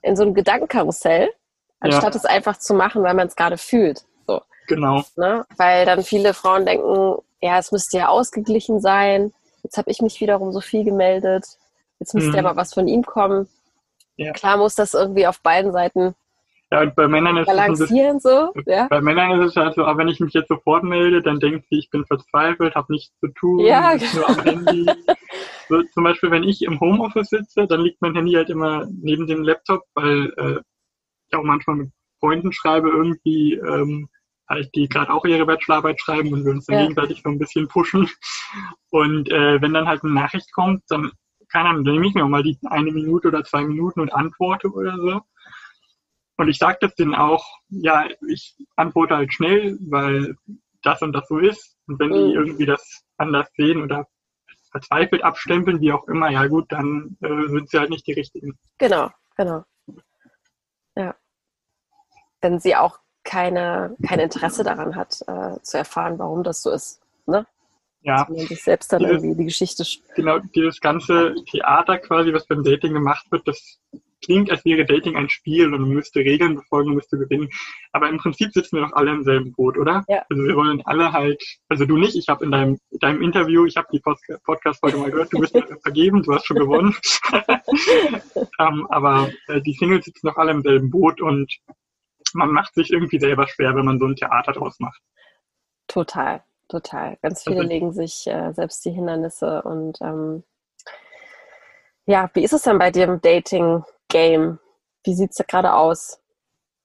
in 0.02 0.16
so 0.16 0.24
ein 0.24 0.34
Gedankenkarussell, 0.34 1.30
anstatt 1.82 2.14
ja. 2.14 2.20
es 2.22 2.24
einfach 2.24 2.60
zu 2.60 2.76
machen, 2.76 3.04
weil 3.04 3.14
man 3.14 3.28
es 3.28 3.36
gerade 3.36 3.58
fühlt. 3.58 4.06
So. 4.26 4.42
Genau. 4.68 5.04
Ne? 5.18 5.46
Weil 5.58 5.86
dann 5.86 6.04
viele 6.04 6.34
Frauen 6.34 6.66
denken, 6.66 7.18
ja, 7.42 7.60
es 7.60 7.74
müsste 7.74 7.98
ja 7.98 8.08
ausgeglichen 8.08 8.80
sein. 8.80 9.34
Jetzt 9.62 9.78
habe 9.78 9.92
ich 9.92 10.02
mich 10.02 10.22
wiederum 10.22 10.54
so 10.54 10.62
viel 10.62 10.86
gemeldet. 10.86 11.46
Jetzt 12.00 12.14
müsste 12.14 12.30
mhm. 12.30 12.36
ja 12.38 12.42
mal 12.44 12.56
was 12.56 12.74
von 12.74 12.88
ihm 12.88 13.04
kommen. 13.06 13.50
Ja. 14.16 14.32
Klar 14.32 14.56
muss 14.56 14.76
das 14.76 14.94
irgendwie 14.94 15.28
auf 15.28 15.42
beiden 15.42 15.74
Seiten 15.74 16.16
Ja, 16.76 16.82
und 16.82 16.94
bei 16.94 17.08
Männern 17.08 17.38
ist 17.38 17.46
Balancieren 17.46 18.18
es 18.18 18.24
so, 18.24 18.52
ja. 18.66 18.88
Bei 18.90 19.00
Männern 19.00 19.40
ist 19.40 19.52
es 19.52 19.56
halt 19.56 19.76
so, 19.76 19.86
aber 19.86 20.00
wenn 20.00 20.10
ich 20.10 20.20
mich 20.20 20.34
jetzt 20.34 20.50
sofort 20.50 20.84
melde, 20.84 21.22
dann 21.22 21.40
denkt 21.40 21.68
sie, 21.70 21.80
ich 21.80 21.90
bin 21.90 22.06
verzweifelt, 22.06 22.76
habe 22.76 22.92
nichts 22.92 23.18
zu 23.22 23.30
tun, 23.30 23.60
ja, 23.60 23.96
nur 24.14 24.28
am 24.28 24.42
Handy. 24.42 24.86
So, 25.70 25.82
zum 25.94 26.04
Beispiel, 26.04 26.32
wenn 26.32 26.44
ich 26.44 26.62
im 26.64 26.80
Homeoffice 26.82 27.30
sitze, 27.30 27.66
dann 27.66 27.80
liegt 27.80 28.02
mein 28.02 28.14
Handy 28.14 28.34
halt 28.34 28.50
immer 28.50 28.86
neben 28.92 29.26
dem 29.26 29.42
Laptop, 29.42 29.84
weil 29.94 30.34
äh, 30.36 30.60
ich 31.28 31.38
auch 31.38 31.44
manchmal 31.44 31.78
mit 31.78 31.92
Freunden 32.20 32.52
schreibe, 32.52 32.90
irgendwie, 32.90 33.54
ähm, 33.54 34.10
halt, 34.50 34.70
die 34.76 34.90
gerade 34.90 35.14
auch 35.14 35.24
ihre 35.24 35.46
Bachelorarbeit 35.46 36.02
schreiben 36.02 36.34
und 36.34 36.44
wir 36.44 36.52
uns 36.52 36.66
dann 36.66 36.76
ja. 36.76 36.82
gegenseitig 36.82 37.22
so 37.24 37.30
ein 37.30 37.40
bisschen 37.40 37.70
pushen. 37.70 38.10
Und 38.92 39.32
äh, 39.32 39.62
wenn 39.62 39.74
dann 39.74 39.88
halt 39.88 40.04
eine 40.04 40.14
Nachricht 40.14 40.52
kommt, 40.54 40.84
dann 40.90 41.12
keine 41.48 41.70
Ahnung, 41.70 41.86
dann 41.86 41.94
nehme 41.94 42.08
ich 42.08 42.14
mir 42.14 42.26
auch 42.26 42.30
mal 42.30 42.44
die 42.44 42.58
eine 42.66 42.92
Minute 42.92 43.30
oder 43.30 43.44
zwei 43.44 43.64
Minuten 43.64 44.02
und 44.02 44.14
antworte 44.14 44.70
oder 44.70 44.98
so. 44.98 45.22
Und 46.38 46.50
ich 46.50 46.58
sage 46.58 46.78
das 46.82 46.96
denen 46.96 47.16
auch, 47.16 47.60
ja, 47.70 48.08
ich 48.28 48.56
antworte 48.76 49.16
halt 49.16 49.34
schnell, 49.34 49.78
weil 49.82 50.36
das 50.84 51.02
und 51.02 51.14
das 51.14 51.28
so 51.28 51.38
ist. 51.38 51.76
Und 51.88 52.00
wenn 52.00 52.10
mhm. 52.10 52.14
die 52.14 52.34
irgendwie 52.34 52.66
das 52.66 53.04
anders 53.18 53.50
sehen 53.56 53.82
oder 53.82 54.08
verzweifelt 54.72 55.24
abstempeln, 55.24 55.80
wie 55.80 55.94
auch 55.94 56.08
immer, 56.08 56.30
ja 56.30 56.48
gut, 56.48 56.72
dann 56.72 57.18
äh, 57.22 57.48
sind 57.48 57.70
sie 57.70 57.80
halt 57.80 57.90
nicht 57.90 58.06
die 58.08 58.14
richtigen. 58.14 58.58
Genau, 58.78 59.10
genau. 59.38 59.64
Ja. 60.96 61.16
Wenn 62.42 62.60
sie 62.60 62.76
auch 62.76 63.00
keine, 63.24 63.96
kein 64.06 64.20
Interesse 64.20 64.64
daran 64.64 64.96
hat, 64.96 65.22
äh, 65.28 65.60
zu 65.62 65.78
erfahren, 65.78 66.20
warum 66.20 66.44
das 66.44 66.62
so 66.62 66.72
ist. 66.72 67.02
Ne? 67.26 67.46
Ja. 68.02 68.18
Dass 68.18 68.30
man 68.30 68.48
sich 68.48 68.64
selbst 68.64 68.92
dann 68.92 69.00
dieses, 69.00 69.16
irgendwie 69.16 69.36
die 69.36 69.46
Geschichte. 69.46 69.84
Genau, 70.16 70.40
dieses 70.40 70.80
ganze 70.80 71.36
Theater 71.50 71.98
quasi, 71.98 72.34
was 72.34 72.46
beim 72.46 72.64
Dating 72.64 72.94
gemacht 72.94 73.26
wird, 73.32 73.48
das 73.48 73.80
klingt, 74.26 74.52
als 74.52 74.66
wäre 74.66 74.86
Dating 74.86 75.16
ein 75.16 75.30
Spiel 75.30 75.74
und 75.74 75.82
man 75.82 75.90
müsste 75.90 76.20
Regeln 76.20 76.56
befolgen, 76.56 76.90
man 76.90 76.98
müsste 76.98 77.18
gewinnen. 77.18 77.50
Aber 77.92 78.10
im 78.10 78.18
Prinzip 78.18 78.52
sitzen 78.52 78.78
wir 78.78 78.86
doch 78.86 78.94
alle 78.94 79.12
im 79.12 79.24
selben 79.24 79.54
Boot, 79.54 79.78
oder? 79.78 80.04
Ja. 80.08 80.24
Also 80.30 80.44
wir 80.44 80.56
wollen 80.56 80.82
alle 80.86 81.14
halt, 81.14 81.42
also 81.70 81.86
du 81.86 81.98
nicht, 81.98 82.16
ich 82.16 82.28
habe 82.28 82.44
in 82.44 82.52
deinem, 82.52 82.80
deinem 83.00 83.22
Interview, 83.22 83.66
ich 83.66 83.78
habe 83.78 83.88
die 83.92 84.00
Podcast-Folge 84.00 84.98
mal 84.98 85.12
gehört, 85.12 85.32
du 85.32 85.40
bist 85.40 85.56
vergeben, 85.84 86.24
du 86.24 86.34
hast 86.34 86.46
schon 86.46 86.58
gewonnen. 86.58 86.96
um, 87.32 88.48
ähm, 88.60 88.88
aber 88.90 89.30
äh, 89.48 89.62
die 89.62 89.74
Singles 89.74 90.06
sitzen 90.06 90.28
doch 90.28 90.38
alle 90.38 90.52
im 90.52 90.62
selben 90.62 90.90
Boot 90.90 91.22
und 91.22 91.54
man 92.34 92.52
macht 92.52 92.74
sich 92.74 92.92
irgendwie 92.92 93.20
selber 93.20 93.48
schwer, 93.48 93.76
wenn 93.76 93.86
man 93.86 94.00
so 94.00 94.06
ein 94.06 94.16
Theater 94.16 94.54
draus 94.54 94.80
macht. 94.80 95.00
Total, 95.88 96.44
total. 96.68 97.18
Ganz 97.22 97.44
viele 97.44 97.58
also, 97.58 97.70
legen 97.70 97.94
sich 97.94 98.26
äh, 98.28 98.52
selbst 98.54 98.84
die 98.86 98.92
Hindernisse 98.92 99.62
und 99.62 100.00
ähm, 100.02 100.44
ja, 102.08 102.30
wie 102.34 102.44
ist 102.44 102.54
es 102.54 102.62
denn 102.64 102.78
bei 102.78 102.92
dir 102.92 103.06
im 103.06 103.22
Dating? 103.22 103.84
Game? 104.16 104.60
Wie 105.04 105.14
sieht 105.14 105.32
es 105.32 105.36
da 105.36 105.44
gerade 105.44 105.74
aus? 105.74 106.22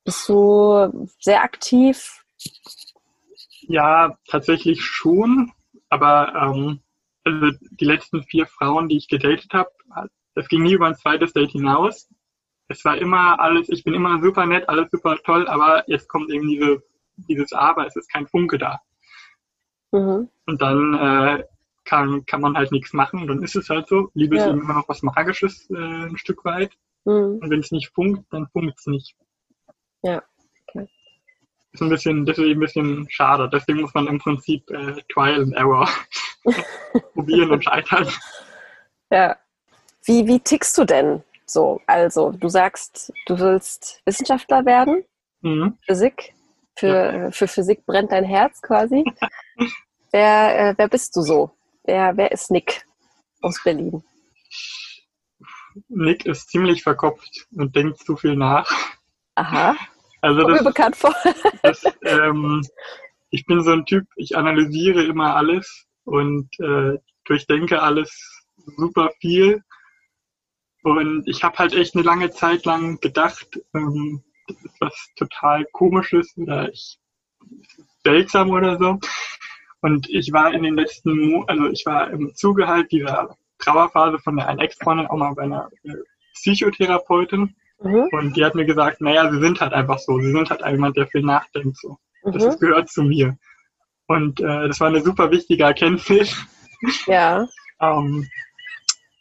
Bist 0.04 0.28
du 0.28 1.08
sehr 1.20 1.44
aktiv? 1.44 2.24
Ja, 3.68 4.18
tatsächlich 4.26 4.82
schon. 4.82 5.52
Aber 5.90 6.34
ähm, 6.34 6.80
also 7.22 7.56
die 7.70 7.84
letzten 7.84 8.24
vier 8.24 8.46
Frauen, 8.46 8.88
die 8.88 8.96
ich 8.96 9.06
gedatet 9.06 9.52
habe, 9.52 9.70
das 10.34 10.48
ging 10.48 10.64
nie 10.64 10.72
über 10.72 10.88
ein 10.88 10.96
zweites 10.96 11.32
Date 11.32 11.52
hinaus. 11.52 12.08
Es 12.66 12.84
war 12.84 12.98
immer 12.98 13.38
alles, 13.38 13.68
ich 13.68 13.84
bin 13.84 13.94
immer 13.94 14.20
super 14.20 14.44
nett, 14.44 14.68
alles 14.68 14.90
super 14.90 15.16
toll, 15.24 15.46
aber 15.46 15.88
jetzt 15.88 16.08
kommt 16.08 16.30
eben 16.30 16.48
diese, 16.48 16.82
dieses 17.28 17.52
Aber, 17.52 17.86
es 17.86 17.94
ist 17.94 18.10
kein 18.10 18.26
Funke 18.26 18.58
da. 18.58 18.80
Mhm. 19.92 20.28
Und 20.46 20.60
dann 20.60 20.94
äh, 20.94 21.44
kann, 21.90 22.24
kann 22.24 22.40
man 22.40 22.56
halt 22.56 22.70
nichts 22.70 22.92
machen, 22.92 23.26
dann 23.26 23.42
ist 23.42 23.56
es 23.56 23.68
halt 23.68 23.88
so. 23.88 24.10
Liebe 24.14 24.36
ja. 24.36 24.46
ist 24.46 24.52
immer 24.52 24.74
noch 24.74 24.88
was 24.88 25.02
Magisches, 25.02 25.68
äh, 25.70 25.76
ein 25.76 26.16
Stück 26.16 26.44
weit. 26.44 26.72
Mhm. 27.04 27.40
Und 27.42 27.50
wenn 27.50 27.60
es 27.60 27.72
nicht 27.72 27.88
funkt, 27.88 28.32
dann 28.32 28.46
funkt 28.52 28.78
es 28.78 28.86
nicht. 28.86 29.16
Ja, 30.02 30.22
okay. 30.68 30.88
Ist 31.72 31.82
ein 31.82 31.88
bisschen, 31.88 32.24
deswegen 32.24 32.58
ein 32.58 32.60
bisschen 32.60 33.10
schade. 33.10 33.50
Deswegen 33.52 33.80
muss 33.80 33.92
man 33.92 34.06
im 34.06 34.18
Prinzip 34.18 34.70
äh, 34.70 35.02
Trial 35.12 35.42
and 35.42 35.54
Error 35.54 35.88
probieren 37.14 37.50
und 37.50 37.64
scheitern. 37.64 38.06
Ja. 39.10 39.36
Wie, 40.04 40.26
wie 40.28 40.38
tickst 40.38 40.78
du 40.78 40.84
denn 40.84 41.24
so? 41.44 41.80
Also, 41.88 42.30
du 42.30 42.48
sagst, 42.48 43.12
du 43.26 43.38
willst 43.38 44.00
Wissenschaftler 44.04 44.64
werden, 44.64 45.04
mhm. 45.40 45.76
Physik. 45.86 46.34
Für, 46.78 47.12
ja. 47.12 47.30
für 47.32 47.48
Physik 47.48 47.84
brennt 47.84 48.12
dein 48.12 48.24
Herz 48.24 48.62
quasi. 48.62 49.04
wer, 50.12 50.70
äh, 50.70 50.74
wer 50.76 50.88
bist 50.88 51.16
du 51.16 51.22
so? 51.22 51.50
Wer, 51.84 52.16
wer 52.16 52.32
ist 52.32 52.50
Nick 52.50 52.84
aus 53.40 53.62
Berlin? 53.62 54.02
Nick 55.88 56.26
ist 56.26 56.50
ziemlich 56.50 56.82
verkopft 56.82 57.46
und 57.52 57.74
denkt 57.74 57.98
zu 57.98 58.16
viel 58.16 58.36
nach. 58.36 58.70
Aha. 59.34 59.76
Also 60.20 60.42
Kommt 60.42 60.54
das, 60.54 60.60
mir 60.60 60.68
bekannt 60.68 60.96
vor. 60.96 61.14
das, 61.62 61.84
ähm, 62.02 62.66
ich 63.30 63.46
bin 63.46 63.62
so 63.62 63.70
ein 63.72 63.86
Typ, 63.86 64.06
ich 64.16 64.36
analysiere 64.36 65.04
immer 65.04 65.36
alles 65.36 65.86
und 66.04 66.48
äh, 66.60 66.98
durchdenke 67.24 67.80
alles 67.80 68.44
super 68.76 69.10
viel. 69.20 69.62
Und 70.82 71.26
ich 71.26 71.42
habe 71.44 71.58
halt 71.58 71.74
echt 71.74 71.94
eine 71.94 72.04
lange 72.04 72.30
Zeit 72.30 72.64
lang 72.64 73.00
gedacht, 73.00 73.60
ähm, 73.74 74.22
das 74.48 74.56
ist 74.64 74.80
was 74.80 75.08
total 75.16 75.64
komisches 75.72 76.36
oder 76.36 76.70
ich 76.70 76.98
seltsam 78.02 78.50
oder 78.50 78.78
so. 78.78 78.98
Und 79.82 80.08
ich 80.10 80.32
war 80.32 80.52
in 80.52 80.62
den 80.62 80.74
letzten, 80.74 81.30
Mo 81.30 81.44
also 81.46 81.68
ich 81.68 81.84
war 81.86 82.10
im 82.10 82.34
Zuge 82.34 82.66
halt 82.66 82.92
dieser 82.92 83.36
Trauerphase 83.58 84.18
von 84.18 84.36
der 84.36 84.48
einen 84.48 84.60
Ex-Freundin 84.60 85.06
auch 85.06 85.16
mal 85.16 85.34
bei 85.34 85.42
einer 85.42 85.70
äh, 85.84 85.94
Psychotherapeutin. 86.34 87.54
Mhm. 87.82 88.08
Und 88.12 88.36
die 88.36 88.44
hat 88.44 88.54
mir 88.54 88.66
gesagt, 88.66 89.00
naja, 89.00 89.30
sie 89.30 89.40
sind 89.40 89.60
halt 89.60 89.72
einfach 89.72 89.98
so. 89.98 90.18
Sie 90.20 90.32
sind 90.32 90.50
halt 90.50 90.60
jemand, 90.66 90.96
der 90.96 91.06
viel 91.06 91.22
nachdenkt. 91.22 91.78
So. 91.78 91.96
Mhm. 92.24 92.32
Das 92.32 92.58
gehört 92.58 92.88
zu 92.90 93.02
mir. 93.02 93.36
Und 94.06 94.40
äh, 94.40 94.68
das 94.68 94.80
war 94.80 94.88
eine 94.88 95.00
super 95.00 95.30
wichtige 95.30 95.64
Erkenntnis. 95.64 96.36
Ja. 97.06 97.46
ähm, 97.80 98.28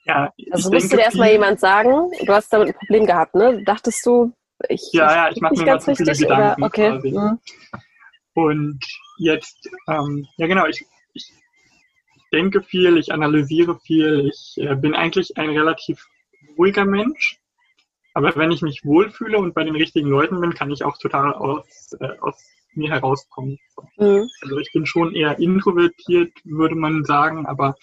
ja 0.05 0.33
also 0.51 0.71
musste 0.71 0.97
dir 0.97 1.03
erstmal 1.03 1.31
jemand 1.31 1.59
sagen, 1.59 2.11
du 2.25 2.33
hast 2.33 2.51
damit 2.51 2.69
ein 2.69 2.73
Problem 2.73 3.05
gehabt, 3.05 3.35
ne? 3.35 3.63
Dachtest 3.63 4.05
du, 4.05 4.33
ich. 4.67 4.89
Ja, 4.91 5.13
ja, 5.13 5.31
ich 5.31 5.39
mache 5.41 5.55
mir 5.55 5.65
ganz 5.65 5.85
so 5.85 5.95
viele 5.95 6.11
richtig, 6.11 6.27
Gedanken. 6.27 6.63
Okay. 6.63 6.99
Mhm. 7.03 7.39
Und 8.33 8.79
jetzt, 9.19 9.69
ähm, 9.87 10.27
ja 10.37 10.47
genau, 10.47 10.65
ich 10.65 10.85
denke 12.31 12.61
viel, 12.61 12.97
ich 12.97 13.11
analysiere 13.11 13.79
viel, 13.79 14.29
ich 14.31 14.57
äh, 14.57 14.75
bin 14.75 14.93
eigentlich 14.93 15.37
ein 15.37 15.49
relativ 15.49 16.05
ruhiger 16.57 16.85
Mensch. 16.85 17.39
Aber 18.13 18.35
wenn 18.35 18.51
ich 18.51 18.61
mich 18.61 18.83
wohlfühle 18.83 19.37
und 19.37 19.53
bei 19.53 19.63
den 19.63 19.75
richtigen 19.75 20.09
Leuten 20.09 20.41
bin, 20.41 20.53
kann 20.53 20.71
ich 20.71 20.83
auch 20.83 20.97
total 20.97 21.33
aus, 21.33 21.95
äh, 21.99 22.17
aus 22.19 22.43
mir 22.73 22.89
herauskommen. 22.89 23.59
Mhm. 23.97 24.27
Also 24.41 24.57
ich 24.57 24.71
bin 24.73 24.85
schon 24.85 25.13
eher 25.13 25.39
introvertiert, 25.39 26.31
würde 26.43 26.75
man 26.75 27.03
sagen, 27.05 27.45
aber 27.45 27.75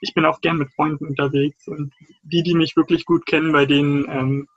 ich 0.00 0.14
bin 0.14 0.24
auch 0.24 0.40
gern 0.40 0.58
mit 0.58 0.72
Freunden 0.74 1.06
unterwegs 1.06 1.68
und 1.68 1.92
die, 2.22 2.42
die 2.42 2.54
mich 2.54 2.76
wirklich 2.76 3.04
gut 3.04 3.24
kennen, 3.26 3.52
bei 3.52 3.66
denen 3.66 4.08
ähm, 4.10 4.48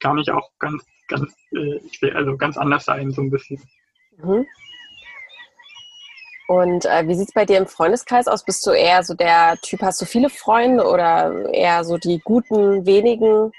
kann 0.00 0.18
ich 0.18 0.30
auch 0.30 0.50
ganz, 0.58 0.84
ganz, 1.08 1.32
äh, 1.52 2.10
also 2.10 2.36
ganz 2.36 2.56
anders 2.56 2.84
sein, 2.84 3.12
so 3.12 3.22
ein 3.22 3.30
bisschen. 3.30 3.62
Mhm. 4.16 4.46
Und 6.52 6.84
äh, 6.84 7.08
wie 7.08 7.14
sieht 7.14 7.28
es 7.28 7.32
bei 7.32 7.46
dir 7.46 7.56
im 7.56 7.66
Freundeskreis 7.66 8.28
aus? 8.28 8.44
Bist 8.44 8.66
du 8.66 8.72
eher 8.72 9.02
so 9.02 9.14
der 9.14 9.56
Typ, 9.62 9.80
hast 9.80 10.02
du 10.02 10.04
viele 10.04 10.28
Freunde 10.28 10.84
oder 10.84 11.48
eher 11.50 11.82
so 11.82 11.96
die 11.96 12.20
guten, 12.22 12.84
wenigen? 12.84 13.52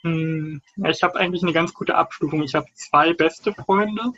Hm, 0.00 0.62
ich 0.88 1.02
habe 1.02 1.18
eigentlich 1.18 1.42
eine 1.42 1.52
ganz 1.52 1.74
gute 1.74 1.94
Abstufung. 1.94 2.42
Ich 2.42 2.54
habe 2.54 2.64
zwei 2.72 3.12
beste 3.12 3.52
Freunde, 3.52 4.14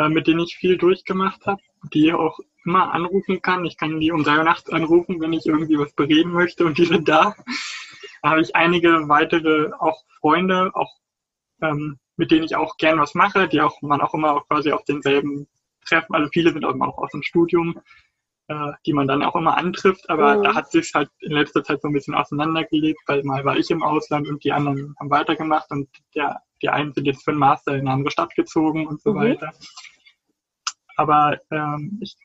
äh, 0.00 0.08
mit 0.08 0.26
denen 0.26 0.40
ich 0.40 0.56
viel 0.56 0.76
durchgemacht 0.76 1.46
habe, 1.46 1.62
die 1.94 2.08
ich 2.08 2.12
auch 2.12 2.40
immer 2.64 2.92
anrufen 2.92 3.40
kann. 3.40 3.64
Ich 3.66 3.76
kann 3.76 4.00
die 4.00 4.10
um 4.10 4.24
drei 4.24 4.38
Uhr 4.38 4.44
nachts 4.44 4.68
anrufen, 4.70 5.20
wenn 5.20 5.32
ich 5.32 5.46
irgendwie 5.46 5.78
was 5.78 5.92
bereden 5.92 6.32
möchte 6.32 6.66
und 6.66 6.76
die 6.76 6.86
sind 6.86 7.08
da. 7.08 7.36
Da 8.22 8.30
habe 8.30 8.40
ich 8.40 8.56
einige 8.56 9.08
weitere 9.08 9.70
auch 9.78 10.02
Freunde, 10.20 10.72
auch 10.74 10.90
ähm, 11.60 12.00
mit 12.16 12.32
denen 12.32 12.42
ich 12.42 12.56
auch 12.56 12.76
gern 12.78 12.98
was 12.98 13.14
mache, 13.14 13.46
die 13.46 13.60
auch 13.60 13.80
man 13.80 14.00
auch 14.00 14.12
immer 14.12 14.32
auch 14.32 14.48
quasi 14.48 14.72
auf 14.72 14.82
denselben 14.82 15.46
treffen. 15.86 16.14
Also 16.14 16.28
viele 16.32 16.52
sind 16.52 16.64
auch 16.64 16.74
immer 16.74 16.86
noch 16.86 16.98
aus 16.98 17.10
dem 17.10 17.22
Studium, 17.22 17.80
äh, 18.48 18.72
die 18.86 18.92
man 18.92 19.06
dann 19.06 19.22
auch 19.22 19.36
immer 19.36 19.56
antrifft. 19.56 20.08
Aber 20.10 20.36
mhm. 20.36 20.42
da 20.42 20.54
hat 20.54 20.70
sich 20.70 20.92
halt 20.94 21.10
in 21.20 21.32
letzter 21.32 21.62
Zeit 21.62 21.80
so 21.82 21.88
ein 21.88 21.94
bisschen 21.94 22.14
auseinandergelebt, 22.14 23.00
weil 23.06 23.22
mal 23.24 23.44
war 23.44 23.56
ich 23.56 23.70
im 23.70 23.82
Ausland 23.82 24.28
und 24.28 24.42
die 24.44 24.52
anderen 24.52 24.94
haben 24.98 25.10
weitergemacht 25.10 25.70
und 25.70 25.88
der, 26.14 26.40
die 26.60 26.68
einen 26.68 26.92
sind 26.92 27.06
jetzt 27.06 27.24
für 27.24 27.30
einen 27.30 27.40
Master 27.40 27.74
in 27.74 27.80
eine 27.80 27.92
andere 27.92 28.10
Stadt 28.10 28.34
gezogen 28.34 28.86
und 28.86 29.00
so 29.00 29.12
mhm. 29.12 29.18
weiter. 29.18 29.52
Aber 30.96 31.38
ähm, 31.50 31.98
ich, 32.00 32.16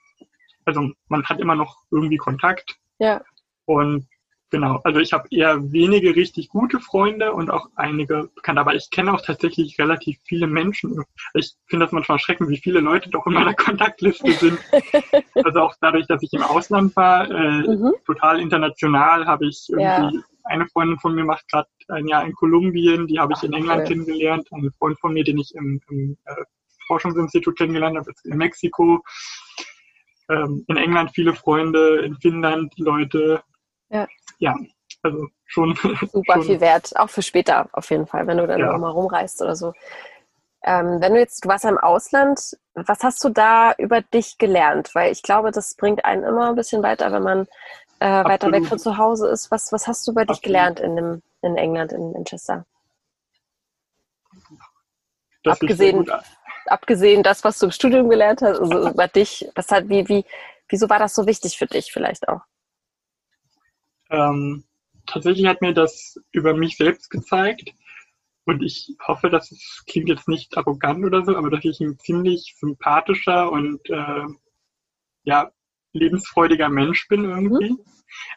also 0.66 0.92
man 1.08 1.24
hat 1.26 1.40
immer 1.40 1.56
noch 1.56 1.78
irgendwie 1.92 2.18
Kontakt. 2.18 2.78
Ja. 3.00 3.22
Und 3.66 4.08
Genau, 4.50 4.80
also 4.86 5.02
ich 5.02 5.12
habe 5.12 5.28
eher 5.30 5.60
wenige 5.74 6.16
richtig 6.16 6.48
gute 6.48 6.80
Freunde 6.80 7.34
und 7.34 7.50
auch 7.50 7.68
einige 7.76 8.30
bekannte, 8.34 8.62
aber 8.62 8.76
ich 8.76 8.90
kenne 8.90 9.14
auch 9.14 9.22
tatsächlich 9.22 9.78
relativ 9.78 10.18
viele 10.24 10.48
Menschen. 10.48 11.04
Ich 11.34 11.54
finde 11.66 11.86
das 11.86 11.92
manchmal 11.92 12.16
erschreckend, 12.16 12.50
wie 12.50 12.58
viele 12.58 12.80
Leute 12.80 13.10
doch 13.10 13.28
in 13.28 13.34
meiner 13.34 13.54
Kontaktliste 13.56 14.32
sind. 14.32 14.58
also 15.44 15.60
auch 15.60 15.76
dadurch, 15.82 16.08
dass 16.08 16.24
ich 16.24 16.32
im 16.32 16.44
Ausland 16.44 16.96
war, 16.96 17.30
äh, 17.30 17.68
mhm. 17.68 17.94
total 18.06 18.40
international, 18.40 19.26
habe 19.26 19.48
ich 19.48 19.68
irgendwie 19.70 20.18
ja. 20.18 20.24
eine 20.46 20.66
Freundin 20.68 20.98
von 21.00 21.14
mir 21.14 21.26
macht 21.26 21.50
gerade 21.50 21.68
ein 21.90 22.08
Jahr 22.08 22.24
in 22.26 22.34
Kolumbien, 22.34 23.06
die 23.08 23.20
habe 23.20 23.34
ich 23.34 23.40
Ach, 23.40 23.44
in 23.44 23.54
England 23.54 23.82
okay. 23.82 23.94
kennengelernt. 23.94 24.48
Ein 24.52 24.72
Freund 24.78 24.98
von 25.00 25.14
mir, 25.14 25.26
den 25.26 25.40
ich 25.40 25.54
im, 25.56 25.82
im 25.90 26.18
äh, 26.24 26.36
Forschungsinstitut 26.88 27.58
kennengelernt 27.58 27.98
habe, 27.98 28.10
ist 28.10 28.26
in 28.26 28.38
Mexiko. 28.38 29.04
Ähm, 30.30 30.64
in 30.68 30.78
England 30.78 31.12
viele 31.14 31.34
Freunde, 31.34 32.00
in 32.00 32.16
Finnland 32.16 32.74
Leute. 32.78 33.42
Ja. 33.90 34.08
Ja, 34.40 34.56
also 35.04 35.28
schon. 35.46 35.76
Super 36.12 36.34
schon. 36.34 36.44
viel 36.44 36.62
wert, 36.62 36.96
auch 36.96 37.10
für 37.10 37.22
später 37.22 37.70
auf 37.72 37.90
jeden 37.90 38.08
Fall, 38.08 38.28
wenn 38.28 38.38
du 38.38 38.48
dann 38.48 38.60
ja. 38.60 38.72
nochmal 38.72 38.92
rumreist 38.92 39.42
oder 39.42 39.56
so. 39.56 39.74
Ähm, 40.64 41.00
wenn 41.00 41.14
du 41.14 41.20
jetzt, 41.20 41.46
du 41.46 41.50
warst 41.50 41.64
ja 41.64 41.70
im 41.70 41.78
Ausland, 41.78 42.58
was 42.74 43.04
hast 43.04 43.24
du 43.24 43.30
da 43.30 43.74
über 43.78 44.02
dich 44.02 44.38
gelernt? 44.38 44.94
Weil 44.94 45.12
ich 45.12 45.24
glaube, 45.24 45.52
das 45.52 45.76
bringt 45.76 46.04
einen 46.04 46.24
immer 46.24 46.50
ein 46.50 46.56
bisschen 46.56 46.84
weiter, 46.84 47.12
wenn 47.12 47.24
man 47.24 47.48
äh, 48.00 48.24
weiter 48.26 48.52
weg 48.52 48.66
von 48.66 48.80
zu 48.80 48.98
Hause 48.98 49.30
ist. 49.30 49.50
Was, 49.52 49.72
was 49.72 49.88
hast 49.88 50.06
du 50.08 50.12
über 50.12 50.26
dich 50.26 50.42
gelernt 50.42 50.80
in, 50.80 50.96
dem, 50.96 51.22
in 51.42 51.56
England, 51.56 51.94
in 51.94 52.12
Manchester? 52.12 52.66
Das 55.44 55.62
abgesehen, 55.62 56.06
abgesehen 56.66 57.24
das, 57.24 57.44
was 57.44 57.60
du 57.60 57.68
im 57.68 57.72
Studium 57.72 58.10
gelernt 58.10 58.42
hast, 58.42 58.60
also 58.60 58.90
über 58.90 59.08
dich, 59.08 59.50
was 59.56 59.72
hat, 59.72 59.88
wie, 59.88 60.08
wie, 60.10 60.26
wieso 60.68 60.90
war 60.90 61.00
das 61.00 61.16
so 61.16 61.26
wichtig 61.26 61.58
für 61.58 61.68
dich 61.68 61.92
vielleicht 61.92 62.28
auch? 62.28 62.42
Ähm, 64.10 64.64
tatsächlich 65.06 65.48
hat 65.48 65.62
mir 65.62 65.74
das 65.74 66.20
über 66.32 66.54
mich 66.54 66.78
selbst 66.78 67.10
gezeigt. 67.10 67.74
Und 68.46 68.64
ich 68.64 68.96
hoffe, 69.06 69.30
dass 69.30 69.52
es 69.52 69.84
klingt 69.88 70.08
jetzt 70.08 70.30
nicht 70.30 70.58
arrogant 70.58 71.04
oder 71.04 71.26
so, 71.26 71.36
aber 71.36 71.50
dass 71.50 71.66
ich 71.66 71.82
ein 71.82 72.00
ziemlich 72.00 72.56
sympathischer 72.58 73.52
und 73.52 73.90
äh, 73.90 74.26
ja, 75.24 75.52
lebensfreudiger 75.92 76.70
Mensch 76.70 77.08
bin 77.10 77.26
irgendwie. 77.26 77.72
Mhm. 77.72 77.80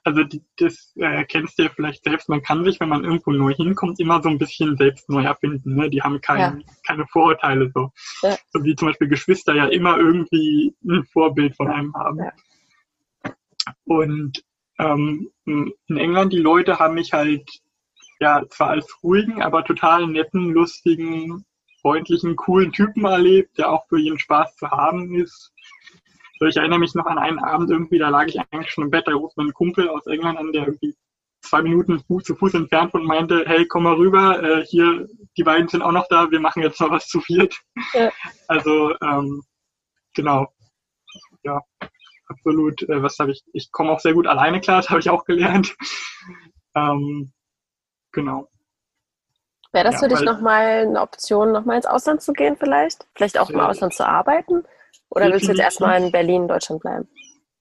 Also 0.02 0.24
die, 0.24 0.42
das 0.56 0.92
äh, 0.96 1.24
kennst 1.24 1.59
du 1.59 1.64
ja 1.64 1.70
vielleicht 1.74 2.02
selbst. 2.02 2.28
Man 2.28 2.42
kann 2.42 2.64
sich, 2.64 2.80
wenn 2.80 2.88
man 2.88 3.04
irgendwo 3.04 3.30
neu 3.30 3.54
hinkommt, 3.54 4.00
immer 4.00 4.20
so 4.20 4.28
ein 4.28 4.38
bisschen 4.38 4.76
selbst 4.76 5.09
neu 5.09 5.22
erfinden. 5.22 5.76
Ne? 5.76 5.90
Die 5.90 6.02
haben 6.02 6.20
kein, 6.20 6.61
ja. 6.61 6.64
keine 6.87 7.06
Vorurteile 7.06 7.70
so. 7.72 7.92
Ja. 8.22 8.37
So 8.52 8.64
wie 8.64 8.74
zum 8.74 8.88
Beispiel 8.88 9.09
Geschwister 9.09 9.54
ja 9.54 9.66
immer 9.66 9.96
irgendwie 9.96 10.74
ein 10.85 11.04
Vorbild 11.04 11.56
von 11.56 11.68
einem 11.68 11.94
haben. 11.94 12.18
Ja. 12.18 12.33
Und 13.85 14.42
ähm, 14.81 15.31
in 15.45 15.97
England, 15.97 16.33
die 16.33 16.38
Leute 16.38 16.79
haben 16.79 16.95
mich 16.95 17.12
halt 17.12 17.49
ja 18.19 18.43
zwar 18.49 18.71
als 18.71 19.03
ruhigen, 19.03 19.43
aber 19.43 19.64
total 19.64 20.07
netten, 20.07 20.51
lustigen, 20.51 21.45
freundlichen, 21.81 22.37
coolen 22.37 22.73
Typen 22.73 23.05
erlebt, 23.05 23.59
der 23.59 23.71
auch 23.71 23.87
für 23.88 23.99
jeden 23.99 24.19
Spaß 24.19 24.57
zu 24.57 24.71
haben 24.71 25.14
ist. 25.14 25.53
So, 26.38 26.47
ich 26.47 26.57
erinnere 26.57 26.79
mich 26.79 26.95
noch 26.95 27.07
an 27.07 27.19
einen 27.19 27.38
Abend 27.38 27.71
irgendwie, 27.71 27.99
da 27.99 28.09
lag 28.09 28.27
ich 28.27 28.38
eigentlich 28.38 28.71
schon 28.71 28.85
im 28.85 28.90
Bett, 28.90 29.07
da 29.07 29.12
ruft 29.12 29.37
mein 29.37 29.53
Kumpel 29.53 29.88
aus 29.88 30.07
England 30.07 30.38
an, 30.38 30.53
der 30.53 30.66
irgendwie 30.66 30.95
zwei 31.43 31.62
Minuten 31.62 32.01
Fuß 32.01 32.25
zu 32.25 32.35
Fuß 32.37 32.55
entfernt 32.55 32.95
und 32.95 33.05
meinte, 33.05 33.45
hey, 33.47 33.66
komm 33.66 33.85
mal 33.85 33.95
rüber, 33.95 34.43
äh, 34.43 34.64
hier, 34.64 35.07
die 35.37 35.43
beiden 35.43 35.69
sind 35.69 35.83
auch 35.83 35.93
noch 35.93 36.07
da, 36.09 36.31
wir 36.31 36.40
machen 36.40 36.62
jetzt 36.62 36.81
noch 36.81 36.90
was 36.90 37.09
zu 37.09 37.21
viert. 37.21 37.59
Ja. 37.93 38.11
Also, 38.49 38.95
ähm, 39.03 39.43
genau. 40.14 40.53
Ja, 41.43 41.61
absolut. 42.31 42.83
Äh, 42.83 43.03
was 43.03 43.19
habe 43.19 43.33
ich? 43.33 43.45
Ich 43.53 43.71
komme 43.73 43.90
auch 43.90 44.01
sehr 44.01 44.14
gut 44.14 44.27
alleine 44.27 44.61
klar, 44.61 44.77
das 44.81 44.88
habe 44.88 45.01
ich 45.01 45.11
auch 45.11 45.25
gelernt. 45.25 45.77
Ähm, 46.75 47.33
genau. 48.12 48.49
Wäre 49.73 49.85
das 49.85 49.95
ja, 49.95 50.01
für 50.01 50.09
dich 50.09 50.23
nochmal 50.23 50.87
eine 50.87 51.01
Option, 51.01 51.53
nochmal 51.53 51.77
ins 51.77 51.87
Ausland 51.87 52.23
zu 52.23 52.33
gehen 52.33 52.57
vielleicht? 52.57 53.07
Vielleicht 53.14 53.38
auch 53.38 53.51
im 53.51 53.61
Ausland 53.61 53.95
zu 53.95 54.07
arbeiten? 54.07 54.64
Oder 55.11 55.27
willst 55.31 55.47
du 55.47 55.53
jetzt 55.53 55.61
erstmal 55.61 56.03
in 56.03 56.11
Berlin, 56.11 56.49
Deutschland 56.49 56.83
bleiben? 56.83 57.09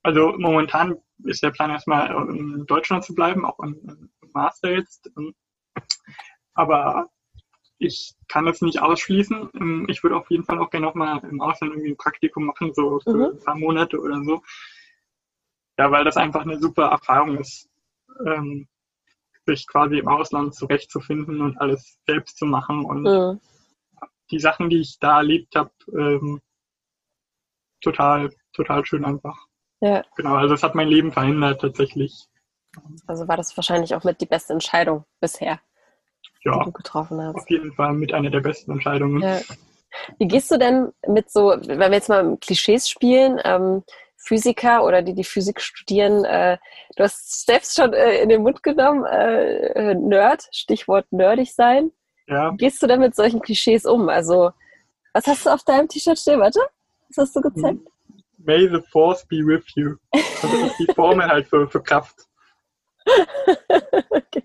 Also 0.01 0.33
momentan 0.37 0.97
ist 1.25 1.43
der 1.43 1.51
Plan 1.51 1.69
erstmal 1.69 2.09
in 2.29 2.65
Deutschland 2.65 3.03
zu 3.03 3.13
bleiben, 3.13 3.45
auch 3.45 3.59
im 3.59 4.09
Master 4.33 4.71
jetzt. 4.71 5.11
Aber 6.53 7.09
ich 7.79 8.13
kann 8.27 8.47
es 8.47 8.61
nicht 8.61 8.81
ausschließen. 8.81 9.49
Ähm, 9.55 9.85
ich 9.89 10.03
würde 10.03 10.17
auf 10.17 10.29
jeden 10.29 10.43
Fall 10.43 10.59
auch 10.59 10.69
gerne 10.69 10.85
nochmal 10.85 11.19
im 11.23 11.41
Ausland 11.41 11.73
irgendwie 11.73 11.91
ein 11.91 11.97
Praktikum 11.97 12.45
machen, 12.45 12.73
so 12.73 12.99
für 12.99 13.13
mhm. 13.13 13.23
ein 13.37 13.39
paar 13.39 13.55
Monate 13.55 13.99
oder 13.99 14.21
so. 14.23 14.43
Ja, 15.77 15.89
weil 15.89 16.03
das 16.03 16.17
einfach 16.17 16.41
eine 16.41 16.59
super 16.59 16.87
Erfahrung 16.87 17.37
ist, 17.37 17.69
ähm, 18.25 18.67
sich 19.45 19.65
quasi 19.65 19.97
im 19.97 20.09
Ausland 20.09 20.53
zurechtzufinden 20.53 21.41
und 21.41 21.57
alles 21.57 21.99
selbst 22.05 22.37
zu 22.37 22.45
machen. 22.45 22.83
Und 22.83 23.03
mhm. 23.03 23.39
die 24.29 24.39
Sachen, 24.39 24.69
die 24.69 24.81
ich 24.81 24.99
da 24.99 25.19
erlebt 25.19 25.55
habe, 25.55 25.71
ähm, 25.93 26.41
total, 27.81 28.29
total 28.51 28.85
schön 28.85 29.05
einfach. 29.05 29.37
Ja. 29.79 30.03
Genau, 30.17 30.35
also 30.35 30.53
es 30.53 30.63
hat 30.63 30.75
mein 30.75 30.89
Leben 30.89 31.13
verändert 31.13 31.61
tatsächlich. 31.61 32.27
Also 33.07 33.27
war 33.29 33.37
das 33.37 33.55
wahrscheinlich 33.55 33.95
auch 33.95 34.03
mit 34.03 34.19
die 34.19 34.25
beste 34.25 34.51
Entscheidung 34.51 35.05
bisher 35.21 35.61
ja, 36.43 36.59
die 36.59 36.65
du 36.65 36.71
getroffen 36.71 37.21
hast. 37.21 37.35
Auf 37.35 37.49
jeden 37.49 37.73
Fall 37.73 37.93
mit 37.93 38.13
einer 38.13 38.29
der 38.29 38.41
besten 38.41 38.71
Entscheidungen. 38.71 39.21
Ja. 39.21 39.39
Wie 40.17 40.27
gehst 40.27 40.51
du 40.51 40.57
denn 40.57 40.91
mit 41.07 41.31
so, 41.31 41.55
wenn 41.61 41.79
wir 41.79 41.91
jetzt 41.91 42.09
mal 42.09 42.37
Klischees 42.37 42.87
spielen, 42.87 43.39
ähm, 43.43 43.83
Physiker 44.17 44.83
oder 44.83 45.01
die, 45.01 45.13
die 45.13 45.23
Physik 45.23 45.61
studieren, 45.61 46.25
äh, 46.25 46.57
du 46.95 47.03
hast 47.03 47.45
selbst 47.45 47.75
schon 47.75 47.93
äh, 47.93 48.21
in 48.21 48.29
den 48.29 48.43
Mund 48.43 48.61
genommen, 48.63 49.05
äh, 49.05 49.95
Nerd, 49.95 50.47
Stichwort 50.51 51.11
nerdig 51.11 51.53
sein. 51.55 51.91
Ja. 52.27 52.51
Wie 52.51 52.57
gehst 52.57 52.81
du 52.83 52.87
denn 52.87 52.99
mit 52.99 53.15
solchen 53.15 53.41
Klischees 53.41 53.85
um? 53.85 54.09
Also, 54.09 54.51
was 55.13 55.25
hast 55.25 55.45
du 55.45 55.49
auf 55.49 55.63
deinem 55.63 55.87
T-Shirt 55.87 56.19
stehen? 56.19 56.39
Warte, 56.39 56.59
was 57.07 57.17
hast 57.17 57.35
du 57.35 57.41
gezeigt? 57.41 57.79
May 58.37 58.67
the 58.67 58.81
force 58.91 59.25
be 59.25 59.37
with 59.37 59.63
you. 59.75 59.95
Also 60.11 60.47
das 60.47 60.71
ist 60.71 60.79
die 60.79 60.93
Formel 60.93 61.27
halt 61.27 61.47
für, 61.47 61.67
für 61.67 61.81
Kraft. 61.81 62.15
okay. 64.09 64.43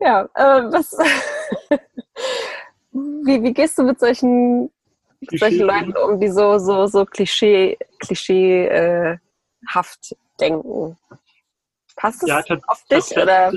Ja, 0.00 0.24
äh, 0.34 0.72
was, 0.72 0.96
wie, 2.92 3.42
wie 3.42 3.52
gehst 3.52 3.78
du 3.78 3.82
mit 3.82 4.00
solchen, 4.00 4.70
mit 5.20 5.38
solchen 5.38 5.66
Leuten 5.66 5.96
um, 5.96 6.18
die 6.18 6.28
so, 6.28 6.58
so, 6.58 6.86
so 6.86 7.04
Klischee, 7.04 7.76
klischeehaft 7.98 9.20
denken? 10.40 10.96
Passt 11.96 12.22
das 12.22 12.48
ja, 12.48 12.58
auf 12.66 12.82
dich? 12.84 13.16
Oder? 13.16 13.52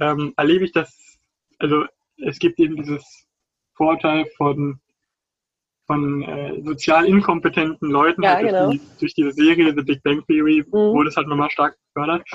Ähm, 0.00 0.32
erlebe 0.36 0.64
ich 0.64 0.72
das, 0.72 1.18
also 1.58 1.84
es 2.16 2.38
gibt 2.38 2.58
eben 2.58 2.76
dieses 2.76 3.26
Vorteil 3.74 4.26
von, 4.38 4.80
von 5.86 6.22
äh, 6.22 6.62
sozial 6.62 7.06
inkompetenten 7.06 7.90
Leuten 7.90 8.22
ja, 8.22 8.36
halt 8.36 8.46
genau. 8.46 8.66
durch, 8.66 8.80
die, 8.80 8.98
durch, 9.00 9.14
diese 9.14 9.32
Serie 9.32 9.74
The 9.76 9.82
Big 9.82 10.02
Bang 10.02 10.24
Theory 10.26 10.64
mhm. 10.66 10.72
wurde 10.72 11.10
es 11.10 11.16
halt 11.16 11.28
nochmal 11.28 11.50
stark 11.50 11.76
gefördert. 11.94 12.26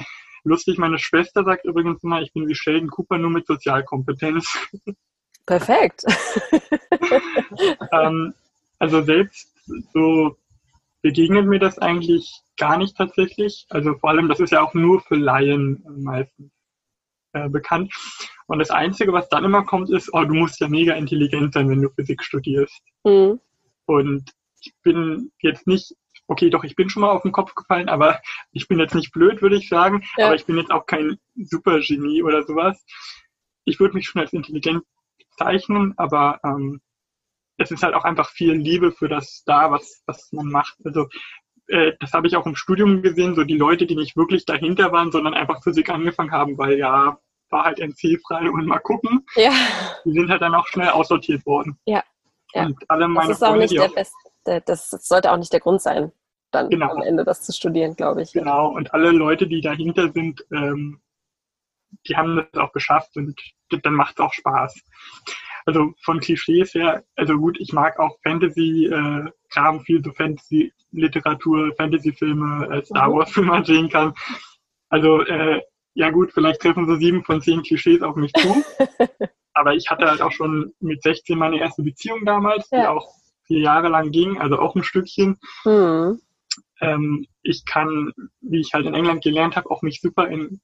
Lustig, 0.44 0.78
meine 0.78 1.00
Schwester 1.00 1.44
sagt 1.44 1.66
übrigens 1.66 2.04
immer, 2.04 2.22
ich 2.22 2.34
bin 2.34 2.48
wie 2.48 2.56
Sheldon 2.56 2.90
Cooper 2.90 3.18
nur 3.18 3.30
mit 3.30 3.48
Sozialkompetenz. 3.48 4.58
Perfekt. 5.46 6.04
ähm, 7.92 8.34
also 8.80 9.02
selbst 9.02 9.54
so 9.94 10.38
begegnet 11.02 11.46
mir 11.46 11.60
das 11.60 11.80
eigentlich 11.80 12.42
gar 12.58 12.78
nicht 12.78 12.98
tatsächlich. 12.98 13.66
Also 13.70 13.96
vor 13.96 14.10
allem, 14.10 14.28
das 14.28 14.40
ist 14.40 14.52
ja 14.52 14.62
auch 14.62 14.74
nur 14.74 15.02
für 15.02 15.16
Laien 15.16 15.84
meistens 15.98 16.52
äh, 17.34 17.50
bekannt. 17.50 17.94
Und 18.48 18.60
das 18.60 18.70
Einzige, 18.70 19.14
was 19.14 19.30
dann 19.30 19.46
immer 19.46 19.64
kommt, 19.64 19.90
ist, 19.90 20.14
oh, 20.14 20.24
du 20.24 20.34
musst 20.34 20.60
ja 20.60 20.68
mega 20.68 20.94
intelligent 20.94 21.54
sein, 21.54 21.70
wenn 21.70 21.82
du 21.82 21.90
Physik 21.90 22.24
studierst. 22.24 22.82
Mhm. 23.04 23.40
Und 23.86 24.32
ich 24.62 24.74
bin 24.82 25.32
jetzt 25.40 25.68
nicht 25.68 25.94
okay, 26.28 26.50
doch, 26.50 26.64
ich 26.64 26.76
bin 26.76 26.90
schon 26.90 27.02
mal 27.02 27.12
auf 27.12 27.24
den 27.24 27.32
Kopf 27.32 27.56
gefallen, 27.56 27.90
aber 27.90 28.20
ich 28.52 28.68
bin 28.68 28.80
jetzt 28.80 28.96
nicht 28.96 29.12
blöd, 29.12 29.42
würde 29.42 29.58
ich 29.58 29.70
sagen. 29.70 30.04
Ja. 30.18 30.28
Aber 30.28 30.36
ich 30.36 30.46
bin 30.46 30.58
jetzt 30.58 30.72
auch 30.72 30.86
kein 30.86 31.18
Supergenie 31.36 32.24
oder 32.24 32.44
sowas. 32.44 32.84
Ich 33.66 33.80
würde 33.80 33.96
mich 33.96 34.08
schon 34.08 34.22
als 34.22 34.34
intelligent 34.34 34.84
bezeichnen, 35.18 35.94
aber 35.98 36.40
ähm, 36.44 36.82
es 37.58 37.72
ist 37.72 37.84
halt 37.84 37.94
auch 37.94 38.04
einfach 38.04 38.30
viel 38.30 38.54
Liebe 38.54 38.92
für 38.92 39.08
das 39.08 39.44
da, 39.46 39.72
was, 39.72 40.04
was 40.06 40.32
man 40.32 40.48
macht. 40.48 40.76
Also 40.84 41.08
äh, 41.68 41.94
das 42.00 42.14
habe 42.14 42.28
ich 42.28 42.36
auch 42.36 42.46
im 42.46 42.56
Studium 42.56 43.02
gesehen, 43.02 43.36
so 43.36 43.44
die 43.44 43.58
Leute, 43.58 43.86
die 43.86 43.96
nicht 43.96 44.18
wirklich 44.18 44.46
dahinter 44.46 44.92
waren, 44.92 45.12
sondern 45.12 45.34
einfach 45.34 45.64
Physik 45.64 45.90
angefangen 45.90 46.32
haben, 46.32 46.58
weil 46.58 46.78
ja, 46.78 47.18
war 47.50 47.64
halt 47.64 47.80
NC-frei 47.80 48.50
und 48.50 48.66
mal 48.66 48.80
gucken. 48.80 49.26
Ja. 49.36 49.52
Die 50.04 50.12
sind 50.12 50.30
halt 50.30 50.42
dann 50.42 50.56
auch 50.56 50.68
schnell 50.68 50.90
aussortiert 50.90 51.46
worden. 51.46 51.78
Ja. 51.86 52.04
ja. 52.54 52.66
Und 52.66 52.78
alle 52.90 53.08
meine 53.08 53.30
das 53.30 53.38
ist 53.38 53.48
Freunde, 53.48 53.66
auch 53.66 53.70
nicht 53.70 53.82
der 53.82 53.90
beste 53.90 54.33
das 54.44 54.90
sollte 54.90 55.32
auch 55.32 55.38
nicht 55.38 55.54
der 55.54 55.60
Grund 55.60 55.82
sein, 55.82 56.12
dann 56.52 56.70
genau. 56.70 56.92
am 56.92 57.02
Ende 57.02 57.24
das 57.24 57.42
zu 57.42 57.52
studieren, 57.52 57.96
glaube 57.96 58.22
ich. 58.22 58.34
Genau, 58.34 58.70
und 58.70 58.94
alle 58.94 59.12
Leute, 59.12 59.48
die 59.48 59.62
dahinter 59.62 60.12
sind, 60.12 60.46
ähm, 60.52 61.02
die 62.08 62.16
haben 62.16 62.36
das 62.36 62.62
auch 62.62 62.72
geschafft 62.74 63.16
und 63.18 63.40
dann 63.70 63.94
macht 63.94 64.20
es 64.20 64.20
auch 64.20 64.34
Spaß. 64.34 64.82
Also 65.66 65.94
von 66.02 66.20
Klischees 66.20 66.74
her, 66.74 67.04
also 67.16 67.38
gut, 67.38 67.58
ich 67.60 67.72
mag 67.72 67.98
auch 68.00 68.18
Fantasy-Kram, 68.24 69.78
äh, 69.78 69.80
viel 69.82 70.04
so 70.04 70.12
Fantasy-Literatur, 70.12 71.74
Fantasy-Filme, 71.78 72.68
äh, 72.72 72.86
Star 72.86 73.10
mhm. 73.10 73.14
Wars, 73.14 73.36
wie 73.38 73.42
man 73.42 73.64
sehen 73.64 73.90
kann. 73.90 74.14
Also 74.90 75.22
äh, 75.24 75.62
ja 75.96 76.10
gut, 76.10 76.32
vielleicht 76.34 76.62
treffen 76.62 76.88
so 76.88 76.96
sieben 76.96 77.24
von 77.24 77.42
zehn 77.42 77.62
Klischees 77.62 78.02
auf 78.02 78.16
mich 78.16 78.34
zu. 78.34 78.64
Aber 79.54 79.74
ich 79.76 79.90
hatte 79.90 80.10
halt 80.10 80.22
auch 80.22 80.32
schon 80.32 80.74
mit 80.80 81.04
16 81.04 81.38
meine 81.38 81.60
erste 81.60 81.84
Beziehung 81.84 82.26
damals, 82.26 82.70
ja. 82.72 82.82
die 82.82 82.88
auch 82.88 83.08
vier 83.46 83.60
Jahre 83.60 83.90
lang 83.90 84.12
ging, 84.12 84.38
also 84.40 84.60
auch 84.60 84.76
ein 84.76 84.84
Stückchen. 84.84 85.38
Mhm. 85.66 86.20
Ähm, 86.82 87.28
ich 87.42 87.66
kann, 87.66 88.12
wie 88.42 88.60
ich 88.60 88.74
halt 88.74 88.86
in 88.86 88.94
England 88.94 89.24
gelernt 89.24 89.56
habe, 89.56 89.70
auch 89.72 89.82
mich 89.82 90.02
super 90.02 90.28
in 90.28 90.60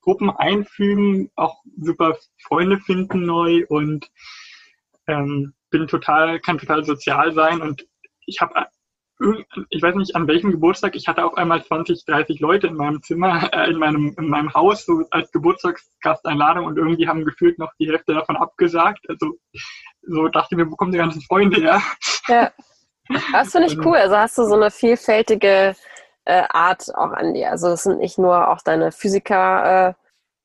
Gruppen 0.00 0.30
einfügen, 0.30 1.30
auch 1.36 1.62
super 1.76 2.16
Freunde 2.42 2.78
finden 2.78 3.26
neu 3.26 3.64
und 3.68 4.10
ähm, 5.06 5.54
bin 5.70 5.86
total, 5.86 6.40
kann 6.40 6.58
total 6.58 6.84
sozial 6.84 7.32
sein 7.34 7.60
und 7.60 7.86
ich 8.26 8.40
habe 8.40 8.54
ich 9.70 9.82
weiß 9.82 9.96
nicht 9.96 10.14
an 10.14 10.28
welchem 10.28 10.52
Geburtstag, 10.52 10.94
ich 10.94 11.08
hatte 11.08 11.24
auf 11.24 11.36
einmal 11.36 11.62
20, 11.62 12.04
30 12.04 12.40
Leute 12.40 12.68
in 12.68 12.74
meinem 12.74 13.02
Zimmer, 13.02 13.48
äh, 13.52 13.70
in 13.70 13.78
meinem, 13.78 14.14
in 14.16 14.28
meinem 14.28 14.52
Haus, 14.54 14.84
so 14.84 15.04
als 15.10 15.30
Geburtstagsgasteinladung 15.32 16.66
und 16.66 16.78
irgendwie 16.78 17.08
haben 17.08 17.24
gefühlt 17.24 17.58
noch 17.58 17.72
die 17.80 17.88
Hälfte 17.88 18.14
davon 18.14 18.36
abgesagt. 18.36 19.04
Also 19.08 19.34
so 20.02 20.28
dachte 20.28 20.48
ich 20.52 20.56
mir, 20.56 20.70
wo 20.70 20.76
kommen 20.76 20.92
die 20.92 20.98
ganzen 20.98 21.22
Freunde 21.22 21.60
her? 21.60 21.82
Ja. 22.28 22.52
Das 23.32 23.52
finde 23.52 23.68
ich 23.68 23.78
cool. 23.84 23.96
Also 23.96 24.16
hast 24.16 24.38
du 24.38 24.44
so 24.44 24.54
eine 24.54 24.70
vielfältige 24.70 25.74
äh, 26.24 26.44
Art 26.50 26.94
auch 26.94 27.12
an 27.12 27.34
dir. 27.34 27.50
Also 27.50 27.68
es 27.68 27.82
sind 27.82 27.98
nicht 27.98 28.18
nur 28.18 28.48
auch 28.48 28.62
deine 28.62 28.92
Physiker, 28.92 29.96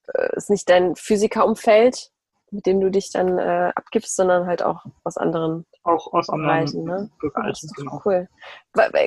äh, 0.08 0.18
äh 0.18 0.36
ist 0.36 0.50
nicht 0.50 0.70
dein 0.70 0.96
Physikerumfeld, 0.96 2.10
mit 2.54 2.66
dem 2.66 2.80
du 2.80 2.90
dich 2.90 3.12
dann 3.12 3.38
äh, 3.40 3.72
abgibst, 3.76 4.16
sondern 4.16 4.46
halt 4.46 4.64
auch 4.64 4.86
aus 5.04 5.18
anderen 5.18 5.66
auch 5.84 6.14
aus 6.14 6.30
anderen 6.30 6.66
Bereichen. 6.66 6.84
Ne? 6.86 7.10
Bereichen 7.20 7.70
genau. 7.76 8.02
Cool. 8.06 8.30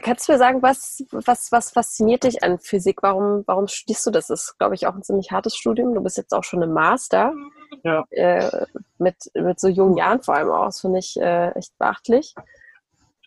Kannst 0.03 0.29
du 0.29 0.33
mir 0.33 0.39
sagen, 0.39 0.63
was, 0.63 1.05
was, 1.11 1.51
was 1.51 1.71
fasziniert 1.71 2.25
dich 2.25 2.43
an 2.43 2.59
Physik? 2.59 3.03
Warum, 3.03 3.45
warum 3.47 3.67
studierst 3.67 4.07
du 4.07 4.11
das? 4.11 4.27
Das 4.27 4.43
ist, 4.43 4.59
glaube 4.59 4.75
ich, 4.75 4.87
auch 4.87 4.95
ein 4.95 5.03
ziemlich 5.03 5.31
hartes 5.31 5.57
Studium. 5.57 5.95
Du 5.95 6.03
bist 6.03 6.19
jetzt 6.19 6.35
auch 6.35 6.45
schon 6.45 6.63
im 6.63 6.73
Master. 6.73 7.33
Ja. 7.83 8.05
Äh, 8.11 8.67
mit, 8.99 9.17
mit 9.35 9.59
so 9.59 9.69
jungen 9.69 9.97
Jahren 9.97 10.23
vor 10.23 10.35
allem 10.35 10.51
auch. 10.51 10.67
Das 10.67 10.81
finde 10.81 10.99
ich 10.99 11.17
äh, 11.19 11.51
echt 11.53 11.77
beachtlich. 11.79 12.35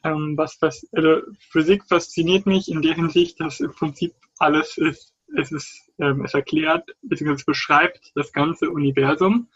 Ähm, 0.03 0.35
was, 0.37 0.57
was, 0.61 0.87
also 0.93 1.21
Physik 1.51 1.83
fasziniert 1.87 2.45
mich 2.45 2.69
in 2.69 2.81
der 2.81 2.93
Hinsicht, 2.93 3.39
dass 3.39 3.59
im 3.59 3.71
Prinzip 3.71 4.13
alles 4.37 4.77
ist, 4.77 5.13
es 5.37 5.51
ist, 5.51 5.91
ähm, 5.99 6.23
es 6.23 6.33
erklärt, 6.33 6.89
bzw. 7.01 7.43
beschreibt 7.45 8.11
das 8.15 8.31
ganze 8.31 8.69
Universum 8.69 9.49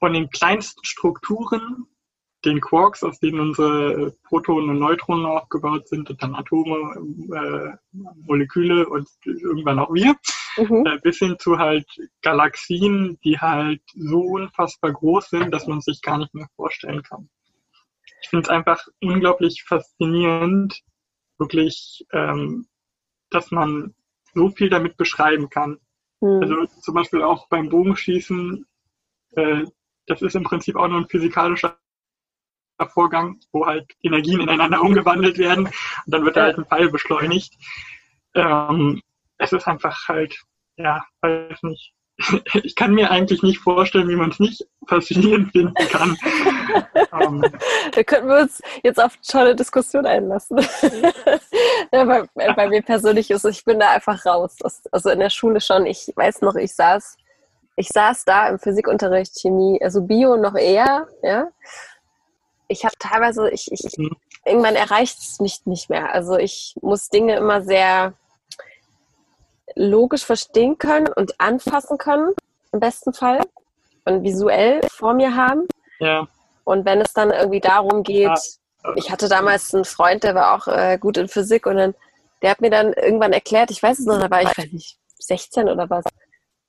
von 0.00 0.12
den 0.14 0.28
kleinsten 0.30 0.84
Strukturen, 0.84 1.86
den 2.44 2.60
Quarks, 2.60 3.04
aus 3.04 3.20
denen 3.20 3.38
unsere 3.38 4.12
Protonen 4.24 4.70
und 4.70 4.78
Neutronen 4.78 5.26
aufgebaut 5.26 5.88
sind, 5.88 6.08
und 6.08 6.22
dann 6.22 6.34
Atome, 6.34 6.96
äh, 7.36 7.76
Moleküle 8.22 8.88
und 8.88 9.06
irgendwann 9.24 9.78
auch 9.78 9.92
wir, 9.92 10.16
mhm. 10.56 10.86
äh, 10.86 10.98
bis 11.02 11.18
hin 11.18 11.36
zu 11.38 11.58
halt 11.58 11.86
Galaxien, 12.22 13.18
die 13.22 13.38
halt 13.38 13.82
so 13.94 14.20
unfassbar 14.20 14.92
groß 14.92 15.28
sind, 15.28 15.52
dass 15.52 15.66
man 15.66 15.82
sich 15.82 16.00
gar 16.00 16.18
nicht 16.18 16.34
mehr 16.34 16.48
vorstellen 16.56 17.02
kann. 17.02 17.28
Ich 18.22 18.28
finde 18.30 18.44
es 18.44 18.48
einfach 18.48 18.86
unglaublich 19.02 19.62
faszinierend, 19.64 20.80
wirklich, 21.38 22.06
ähm, 22.12 22.66
dass 23.28 23.50
man 23.50 23.94
so 24.34 24.48
viel 24.48 24.70
damit 24.70 24.96
beschreiben 24.96 25.50
kann. 25.50 25.78
Mhm. 26.20 26.42
Also 26.42 26.66
zum 26.80 26.94
Beispiel 26.94 27.22
auch 27.22 27.48
beim 27.48 27.68
Bogenschießen, 27.68 28.64
äh, 29.36 29.64
das 30.10 30.22
ist 30.22 30.34
im 30.34 30.42
Prinzip 30.42 30.76
auch 30.76 30.88
nur 30.88 30.98
ein 30.98 31.08
physikalischer 31.08 31.78
Vorgang, 32.92 33.38
wo 33.52 33.66
halt 33.66 33.86
Energien 34.02 34.40
ineinander 34.40 34.80
umgewandelt 34.80 35.38
werden 35.38 35.66
und 35.66 35.74
dann 36.06 36.24
wird 36.24 36.36
ja. 36.36 36.44
halt 36.44 36.58
ein 36.58 36.64
Pfeil 36.64 36.90
beschleunigt. 36.90 37.54
Ähm, 38.34 39.02
es 39.38 39.52
ist 39.52 39.68
einfach 39.68 40.08
halt, 40.08 40.36
ja, 40.76 41.04
weiß 41.20 41.62
nicht. 41.62 41.92
Ich 42.62 42.76
kann 42.76 42.92
mir 42.92 43.10
eigentlich 43.10 43.42
nicht 43.42 43.60
vorstellen, 43.60 44.08
wie 44.08 44.16
man 44.16 44.30
es 44.30 44.38
nicht 44.38 44.66
faszinierend 44.86 45.52
finden 45.52 45.74
kann. 45.88 46.18
ähm, 47.18 47.42
da 47.92 48.02
könnten 48.02 48.28
wir 48.28 48.40
uns 48.42 48.60
jetzt 48.82 49.02
auf 49.02 49.14
eine 49.14 49.22
tolle 49.22 49.56
Diskussion 49.56 50.04
einlassen. 50.04 50.58
ja, 51.92 52.04
bei, 52.04 52.28
bei, 52.34 52.68
mir 52.68 52.82
persönlich 52.82 53.30
ist 53.30 53.44
es, 53.44 53.58
ich 53.58 53.64
bin 53.64 53.80
da 53.80 53.92
einfach 53.92 54.26
raus. 54.26 54.58
Also 54.92 55.08
in 55.08 55.20
der 55.20 55.30
Schule 55.30 55.62
schon, 55.62 55.86
ich 55.86 56.12
weiß 56.14 56.42
noch, 56.42 56.56
ich 56.56 56.74
saß 56.74 57.16
ich 57.80 57.88
saß 57.88 58.26
da 58.26 58.48
im 58.48 58.58
Physikunterricht, 58.58 59.40
Chemie, 59.40 59.82
also 59.82 60.02
Bio 60.02 60.36
noch 60.36 60.54
eher, 60.54 61.08
ja. 61.22 61.48
Ich 62.68 62.84
habe 62.84 62.94
teilweise, 62.98 63.50
ich, 63.50 63.72
ich, 63.72 63.96
mhm. 63.96 64.14
irgendwann 64.44 64.76
erreicht 64.76 65.18
es 65.18 65.40
mich 65.40 65.64
nicht 65.64 65.88
mehr. 65.88 66.12
Also 66.12 66.36
ich 66.36 66.76
muss 66.82 67.08
Dinge 67.08 67.36
immer 67.36 67.62
sehr 67.62 68.12
logisch 69.74 70.24
verstehen 70.24 70.76
können 70.76 71.08
und 71.08 71.40
anfassen 71.40 71.96
können, 71.96 72.32
im 72.72 72.80
besten 72.80 73.14
Fall. 73.14 73.40
Und 74.04 74.24
visuell 74.24 74.80
vor 74.90 75.14
mir 75.14 75.34
haben. 75.34 75.66
Ja. 76.00 76.28
Und 76.64 76.84
wenn 76.84 77.00
es 77.00 77.12
dann 77.14 77.30
irgendwie 77.30 77.60
darum 77.60 78.02
geht, 78.02 78.28
ja. 78.28 78.92
ich 78.94 79.10
hatte 79.10 79.28
damals 79.28 79.74
einen 79.74 79.84
Freund, 79.84 80.22
der 80.22 80.34
war 80.34 80.54
auch 80.54 80.68
äh, 80.68 80.98
gut 80.98 81.16
in 81.16 81.28
Physik 81.28 81.66
und 81.66 81.76
dann, 81.76 81.94
der 82.42 82.50
hat 82.50 82.60
mir 82.60 82.70
dann 82.70 82.92
irgendwann 82.92 83.32
erklärt, 83.32 83.70
ich 83.70 83.82
weiß 83.82 84.00
es 84.00 84.06
noch, 84.06 84.20
da 84.20 84.30
war 84.30 84.42
ich, 84.42 84.56
weiß 84.56 84.72
nicht, 84.72 84.98
16 85.18 85.68
oder 85.68 85.88
was, 85.88 86.04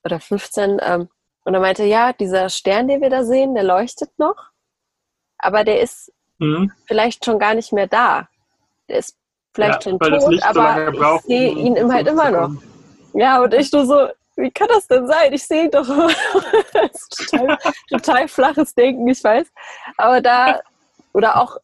oder 0.04 0.20
15. 0.20 0.78
Ähm, 0.80 1.08
und 1.44 1.54
er 1.54 1.60
meinte, 1.60 1.84
ja, 1.84 2.12
dieser 2.12 2.48
Stern, 2.48 2.88
den 2.88 3.00
wir 3.00 3.10
da 3.10 3.24
sehen, 3.24 3.54
der 3.54 3.64
leuchtet 3.64 4.10
noch, 4.18 4.36
aber 5.38 5.64
der 5.64 5.80
ist 5.80 6.12
mhm. 6.38 6.72
vielleicht 6.86 7.24
schon 7.24 7.38
gar 7.38 7.54
nicht 7.54 7.72
mehr 7.72 7.86
da. 7.86 8.28
Der 8.88 8.98
ist 8.98 9.16
vielleicht 9.52 9.84
ja, 9.84 9.90
schon 9.90 9.98
tot, 9.98 10.42
aber 10.42 10.92
so 10.92 11.16
ich 11.16 11.22
sehe 11.22 11.52
ihn 11.52 11.78
um 11.82 11.92
halt 11.92 12.06
immer 12.06 12.30
noch. 12.30 12.62
Ja, 13.14 13.42
und 13.42 13.52
ich 13.54 13.70
nur 13.72 13.84
so, 13.86 14.08
wie 14.36 14.50
kann 14.50 14.68
das 14.68 14.86
denn 14.86 15.06
sein? 15.06 15.32
Ich 15.32 15.46
sehe 15.46 15.64
ihn 15.64 15.70
doch. 15.70 15.86
das 16.72 16.92
ist 16.92 17.30
total, 17.30 17.58
total 17.90 18.28
flaches 18.28 18.74
Denken, 18.74 19.06
ich 19.08 19.22
weiß. 19.22 19.46
Aber 19.96 20.20
da, 20.20 20.60
oder 21.12 21.36
auch, 21.36 21.56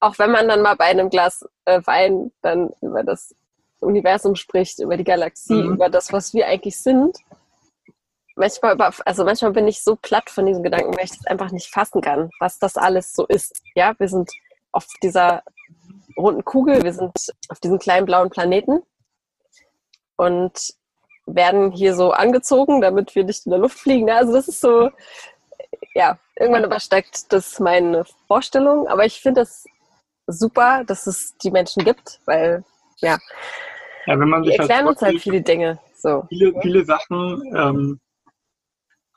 auch 0.00 0.18
wenn 0.18 0.30
man 0.30 0.48
dann 0.48 0.62
mal 0.62 0.74
bei 0.74 0.86
einem 0.86 1.10
Glas 1.10 1.46
äh, 1.66 1.80
Wein 1.84 2.32
dann 2.42 2.70
über 2.80 3.04
das 3.04 3.34
Universum 3.80 4.34
spricht, 4.34 4.80
über 4.80 4.96
die 4.96 5.04
Galaxie, 5.04 5.62
mhm. 5.62 5.74
über 5.74 5.88
das, 5.88 6.12
was 6.12 6.34
wir 6.34 6.46
eigentlich 6.46 6.80
sind, 6.80 7.16
manchmal, 8.38 8.74
über, 8.74 8.92
also 9.04 9.24
manchmal 9.24 9.52
bin 9.52 9.68
ich 9.68 9.82
so 9.82 9.96
platt 9.96 10.30
von 10.30 10.46
diesen 10.46 10.62
Gedanken, 10.62 10.96
weil 10.96 11.04
ich 11.04 11.10
das 11.10 11.26
einfach 11.26 11.50
nicht 11.50 11.68
fassen 11.68 12.00
kann, 12.00 12.30
was 12.40 12.58
das 12.58 12.76
alles 12.76 13.12
so 13.12 13.26
ist. 13.26 13.62
Ja, 13.74 13.94
wir 13.98 14.08
sind 14.08 14.30
auf 14.72 14.86
dieser 15.02 15.42
runden 16.16 16.44
Kugel, 16.44 16.82
wir 16.82 16.92
sind 16.92 17.12
auf 17.48 17.60
diesem 17.60 17.78
kleinen 17.78 18.06
blauen 18.06 18.30
Planeten 18.30 18.82
und 20.16 20.74
werden 21.26 21.72
hier 21.72 21.94
so 21.94 22.12
angezogen, 22.12 22.80
damit 22.80 23.14
wir 23.14 23.24
nicht 23.24 23.46
in 23.46 23.50
der 23.50 23.60
Luft 23.60 23.78
fliegen. 23.78 24.10
Also 24.10 24.32
das 24.32 24.48
ist 24.48 24.60
so, 24.60 24.90
ja, 25.94 26.18
irgendwann 26.36 26.64
übersteigt 26.64 27.32
das 27.32 27.60
meine 27.60 28.04
Vorstellung, 28.26 28.88
aber 28.88 29.04
ich 29.04 29.20
finde 29.20 29.42
das 29.42 29.66
super, 30.26 30.84
dass 30.84 31.06
es 31.06 31.36
die 31.38 31.50
Menschen 31.50 31.84
gibt, 31.84 32.20
weil, 32.24 32.64
ja, 32.98 33.18
ja 34.06 34.18
wenn 34.18 34.28
man 34.28 34.44
sich 34.44 34.54
die 34.54 34.58
erklären 34.58 34.86
halt 34.86 34.88
uns 34.88 35.02
halt 35.02 35.20
viele 35.20 35.42
Dinge. 35.42 35.78
So. 35.94 36.24
Viele, 36.28 36.54
viele 36.60 36.84
Sachen 36.84 37.42
ähm, 37.56 38.00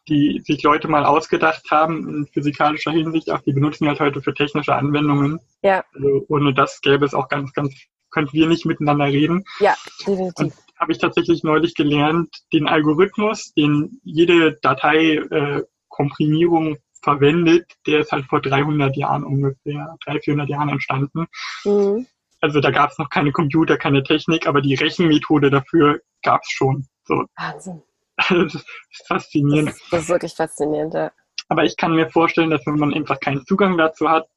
die 0.07 0.41
sich 0.45 0.63
Leute 0.63 0.87
mal 0.87 1.03
ausgedacht 1.05 1.69
haben 1.69 2.07
in 2.07 2.25
physikalischer 2.27 2.91
Hinsicht, 2.91 3.29
auch 3.31 3.41
die 3.41 3.51
benutzen 3.53 3.87
halt 3.87 3.99
heute 3.99 4.21
für 4.21 4.33
technische 4.33 4.73
Anwendungen. 4.75 5.39
Ja. 5.61 5.83
Also 5.93 6.25
ohne 6.27 6.53
das 6.53 6.79
gäbe 6.81 7.05
es 7.05 7.13
auch 7.13 7.29
ganz, 7.29 7.53
ganz, 7.53 7.73
könnten 8.09 8.33
wir 8.33 8.47
nicht 8.47 8.65
miteinander 8.65 9.05
reden. 9.05 9.45
Ja, 9.59 9.75
definitiv. 9.99 10.53
Habe 10.77 10.91
ich 10.91 10.97
tatsächlich 10.97 11.43
neulich 11.43 11.75
gelernt, 11.75 12.35
den 12.51 12.67
Algorithmus, 12.67 13.53
den 13.53 14.01
jede 14.03 14.57
Datei-Komprimierung 14.61 16.75
äh, 16.75 16.79
verwendet, 17.03 17.71
der 17.85 17.99
ist 17.99 18.11
halt 18.11 18.25
vor 18.25 18.41
300 18.41 18.97
Jahren 18.97 19.23
ungefähr, 19.23 19.95
300, 20.05 20.23
400 20.23 20.49
Jahren 20.49 20.69
entstanden. 20.69 21.27
Mhm. 21.63 22.07
Also 22.41 22.59
da 22.59 22.71
gab 22.71 22.89
es 22.89 22.97
noch 22.97 23.09
keine 23.09 23.31
Computer, 23.31 23.77
keine 23.77 24.03
Technik, 24.03 24.47
aber 24.47 24.61
die 24.61 24.73
Rechenmethode 24.73 25.51
dafür 25.51 26.01
gab 26.23 26.41
es 26.41 26.49
schon. 26.49 26.87
So. 27.03 27.25
Wahnsinn. 27.37 27.83
das 28.43 28.55
ist 28.55 29.07
faszinierend. 29.07 29.69
Das 29.69 29.77
ist, 29.77 29.93
das 29.93 30.01
ist 30.03 30.09
wirklich 30.09 30.33
faszinierend, 30.33 30.93
ja. 30.93 31.11
Aber 31.49 31.63
ich 31.63 31.75
kann 31.75 31.95
mir 31.95 32.09
vorstellen, 32.09 32.49
dass 32.49 32.65
wenn 32.65 32.79
man 32.79 32.93
einfach 32.93 33.19
keinen 33.19 33.45
Zugang 33.45 33.77
dazu 33.77 34.09
hat, 34.09 34.27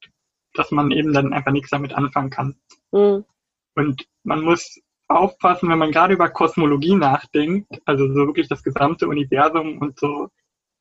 dass 0.54 0.70
man 0.70 0.90
eben 0.90 1.12
dann 1.12 1.32
einfach 1.32 1.52
nichts 1.52 1.70
damit 1.70 1.94
anfangen 1.94 2.30
kann. 2.30 2.56
Mhm. 2.92 3.24
Und 3.76 4.06
man 4.22 4.42
muss 4.42 4.80
aufpassen, 5.08 5.68
wenn 5.68 5.78
man 5.78 5.92
gerade 5.92 6.14
über 6.14 6.28
Kosmologie 6.28 6.94
nachdenkt, 6.94 7.68
also 7.84 8.08
so 8.08 8.26
wirklich 8.26 8.48
das 8.48 8.62
gesamte 8.62 9.06
Universum 9.06 9.78
und 9.78 9.98
so, 9.98 10.28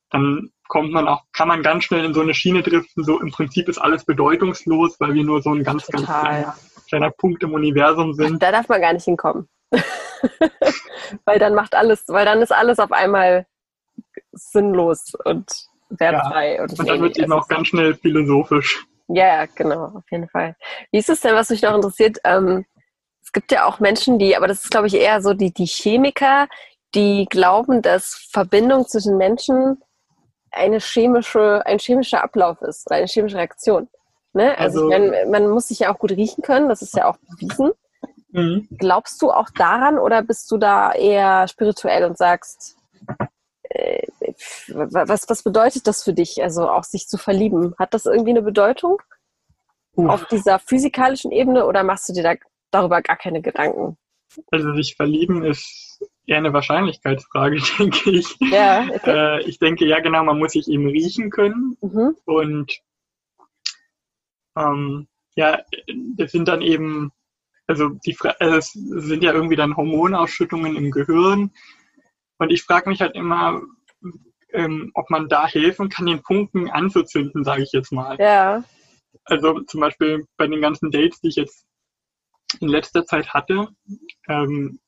dann 0.09 0.51
kommt 0.67 0.91
man 0.91 1.07
auch, 1.07 1.23
kann 1.33 1.47
man 1.47 1.61
ganz 1.61 1.83
schnell 1.83 2.05
in 2.05 2.13
so 2.13 2.21
eine 2.21 2.33
Schiene 2.33 2.63
driften, 2.63 3.03
so 3.03 3.19
im 3.19 3.31
Prinzip 3.31 3.67
ist 3.67 3.79
alles 3.79 4.05
bedeutungslos, 4.05 4.99
weil 4.99 5.13
wir 5.13 5.23
nur 5.23 5.41
so 5.41 5.51
ein 5.51 5.63
ganz, 5.63 5.85
Total. 5.85 6.03
ganz 6.03 6.21
kleiner, 6.21 6.55
kleiner 6.87 7.11
Punkt 7.11 7.43
im 7.43 7.53
Universum 7.53 8.13
sind. 8.13 8.41
Da 8.41 8.51
darf 8.51 8.69
man 8.69 8.81
gar 8.81 8.93
nicht 8.93 9.05
hinkommen. 9.05 9.47
weil 11.25 11.39
dann 11.39 11.55
macht 11.55 11.75
alles, 11.75 12.05
weil 12.07 12.25
dann 12.25 12.41
ist 12.41 12.51
alles 12.51 12.79
auf 12.79 12.91
einmal 12.91 13.45
sinnlos 14.31 15.13
und 15.25 15.51
wertfrei. 15.89 16.55
Ja, 16.55 16.63
und, 16.63 16.79
und 16.79 16.89
dann 16.89 17.01
wird 17.01 17.17
es 17.17 17.23
eben 17.23 17.33
auch 17.33 17.47
ganz 17.47 17.67
schnell 17.67 17.95
philosophisch. 17.95 18.85
Ja, 19.07 19.45
genau, 19.45 19.91
auf 19.95 20.09
jeden 20.11 20.29
Fall. 20.29 20.55
Wie 20.91 20.97
ist 20.97 21.09
es 21.09 21.21
denn, 21.21 21.35
was 21.35 21.49
mich 21.49 21.61
noch 21.61 21.75
interessiert? 21.75 22.17
Ähm, 22.23 22.65
es 23.21 23.31
gibt 23.31 23.51
ja 23.51 23.65
auch 23.65 23.79
Menschen, 23.79 24.19
die, 24.19 24.35
aber 24.35 24.47
das 24.47 24.63
ist, 24.63 24.71
glaube 24.71 24.87
ich, 24.87 24.95
eher 24.95 25.21
so 25.21 25.33
die, 25.33 25.53
die 25.53 25.65
Chemiker, 25.65 26.47
die 26.95 27.25
glauben, 27.29 27.81
dass 27.81 28.27
Verbindung 28.31 28.87
zwischen 28.87 29.17
Menschen 29.17 29.81
eine 30.51 30.79
chemische, 30.79 31.65
ein 31.65 31.79
chemischer 31.79 32.23
Ablauf 32.23 32.61
ist 32.61 32.91
eine 32.91 33.07
chemische 33.07 33.37
Reaktion. 33.37 33.89
Ne? 34.33 34.57
Also, 34.57 34.85
also 34.85 34.89
meine, 34.89 35.25
man 35.27 35.49
muss 35.49 35.67
sich 35.67 35.79
ja 35.79 35.93
auch 35.93 35.99
gut 35.99 36.11
riechen 36.11 36.43
können, 36.43 36.69
das 36.69 36.81
ist 36.81 36.95
ja 36.95 37.07
auch 37.07 37.17
bewiesen. 37.17 37.71
Mhm. 38.33 38.67
Glaubst 38.77 39.21
du 39.21 39.31
auch 39.31 39.49
daran 39.51 39.97
oder 39.97 40.21
bist 40.21 40.51
du 40.51 40.57
da 40.57 40.91
eher 40.91 41.47
spirituell 41.47 42.03
und 42.03 42.17
sagst, 42.17 42.77
äh, 43.69 44.07
was, 44.67 45.29
was 45.29 45.43
bedeutet 45.43 45.87
das 45.87 46.03
für 46.03 46.13
dich, 46.13 46.41
also 46.41 46.67
auch 46.67 46.83
sich 46.83 47.07
zu 47.07 47.17
verlieben? 47.17 47.75
Hat 47.77 47.93
das 47.93 48.05
irgendwie 48.05 48.31
eine 48.31 48.41
Bedeutung 48.41 49.01
uh. 49.95 50.09
auf 50.09 50.25
dieser 50.25 50.59
physikalischen 50.59 51.31
Ebene 51.31 51.65
oder 51.65 51.83
machst 51.83 52.09
du 52.09 52.13
dir 52.13 52.23
da 52.23 52.33
darüber 52.71 53.01
gar 53.01 53.17
keine 53.17 53.41
Gedanken? 53.41 53.97
Also 54.51 54.73
sich 54.73 54.95
verlieben 54.95 55.43
ist 55.43 56.03
eher 56.25 56.37
eine 56.37 56.53
Wahrscheinlichkeitsfrage, 56.53 57.61
denke 57.77 58.11
ich. 58.11 58.35
Ja, 58.39 58.87
okay. 58.91 59.37
Äh, 59.37 59.43
ich 59.43 59.59
denke, 59.59 59.85
ja 59.85 59.99
genau, 59.99 60.23
man 60.23 60.39
muss 60.39 60.53
sich 60.53 60.67
eben 60.67 60.87
riechen 60.87 61.29
können 61.29 61.77
mhm. 61.81 62.15
und 62.25 62.79
ähm, 64.57 65.07
ja, 65.35 65.61
das 66.15 66.31
sind 66.31 66.47
dann 66.47 66.61
eben, 66.61 67.11
also 67.67 67.89
die 68.05 68.17
also 68.39 68.57
es 68.57 68.71
sind 68.73 69.23
ja 69.23 69.33
irgendwie 69.33 69.55
dann 69.55 69.75
Hormonausschüttungen 69.75 70.75
im 70.75 70.91
Gehirn 70.91 71.51
und 72.37 72.51
ich 72.51 72.63
frage 72.63 72.89
mich 72.89 73.01
halt 73.01 73.15
immer, 73.15 73.61
ähm, 74.53 74.91
ob 74.93 75.09
man 75.09 75.29
da 75.29 75.47
helfen 75.47 75.89
kann, 75.89 76.05
den 76.05 76.21
Punkten 76.21 76.69
anzuzünden, 76.69 77.43
sage 77.43 77.63
ich 77.63 77.71
jetzt 77.71 77.91
mal. 77.91 78.17
Ja. 78.19 78.63
Also 79.25 79.61
zum 79.61 79.79
Beispiel 79.79 80.25
bei 80.37 80.47
den 80.47 80.61
ganzen 80.61 80.91
Dates, 80.91 81.21
die 81.21 81.29
ich 81.29 81.35
jetzt 81.35 81.65
in 82.59 82.67
letzter 82.67 83.05
Zeit 83.05 83.33
hatte, 83.33 83.69
ähm, 84.27 84.79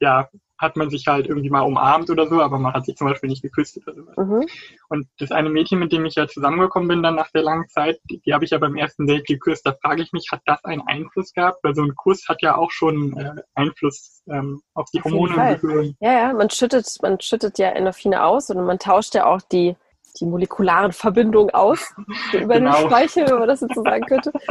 ja, 0.00 0.28
hat 0.58 0.76
man 0.76 0.90
sich 0.90 1.06
halt 1.06 1.26
irgendwie 1.26 1.50
mal 1.50 1.62
umarmt 1.62 2.10
oder 2.10 2.28
so, 2.28 2.40
aber 2.40 2.58
man 2.58 2.72
hat 2.72 2.86
sich 2.86 2.96
zum 2.96 3.08
Beispiel 3.08 3.28
nicht 3.28 3.42
geküsst 3.42 3.76
oder 3.78 3.94
sowas. 3.94 4.16
Mhm. 4.16 4.46
Und 4.88 5.08
das 5.18 5.32
eine 5.32 5.50
Mädchen, 5.50 5.78
mit 5.78 5.92
dem 5.92 6.04
ich 6.04 6.14
ja 6.14 6.28
zusammengekommen 6.28 6.88
bin 6.88 7.02
dann 7.02 7.16
nach 7.16 7.30
der 7.30 7.42
langen 7.42 7.68
Zeit, 7.68 7.98
die, 8.10 8.20
die 8.20 8.32
habe 8.32 8.44
ich 8.44 8.50
ja 8.50 8.58
beim 8.58 8.76
ersten 8.76 9.06
Date 9.06 9.26
geküsst. 9.26 9.66
Da 9.66 9.72
frage 9.72 10.02
ich 10.02 10.12
mich, 10.12 10.28
hat 10.30 10.42
das 10.46 10.64
einen 10.64 10.82
Einfluss 10.82 11.32
gehabt? 11.32 11.58
Weil 11.62 11.74
so 11.74 11.82
ein 11.82 11.94
Kuss 11.94 12.28
hat 12.28 12.42
ja 12.42 12.56
auch 12.56 12.70
schon 12.70 13.16
äh, 13.16 13.42
Einfluss 13.54 14.22
ähm, 14.28 14.62
auf 14.74 14.88
die 14.92 14.98
auf 14.98 15.06
Hormone. 15.06 15.94
Ja, 16.00 16.12
ja, 16.12 16.32
man 16.32 16.50
schüttet, 16.50 16.86
man 17.02 17.20
schüttet 17.20 17.58
ja 17.58 17.70
Endorphine 17.70 18.24
aus 18.24 18.50
und 18.50 18.64
man 18.64 18.78
tauscht 18.78 19.14
ja 19.14 19.26
auch 19.26 19.42
die 19.42 19.76
die 20.20 20.26
molekularen 20.26 20.92
Verbindungen 20.92 21.52
aus 21.52 21.92
über 22.32 22.54
genau. 22.54 22.76
den 22.76 22.86
Speichel, 22.86 23.26
wenn 23.26 23.38
man 23.40 23.48
das 23.48 23.60
jetzt 23.62 23.74
so 23.74 23.82
sagen 23.82 24.04
könnte. 24.06 24.32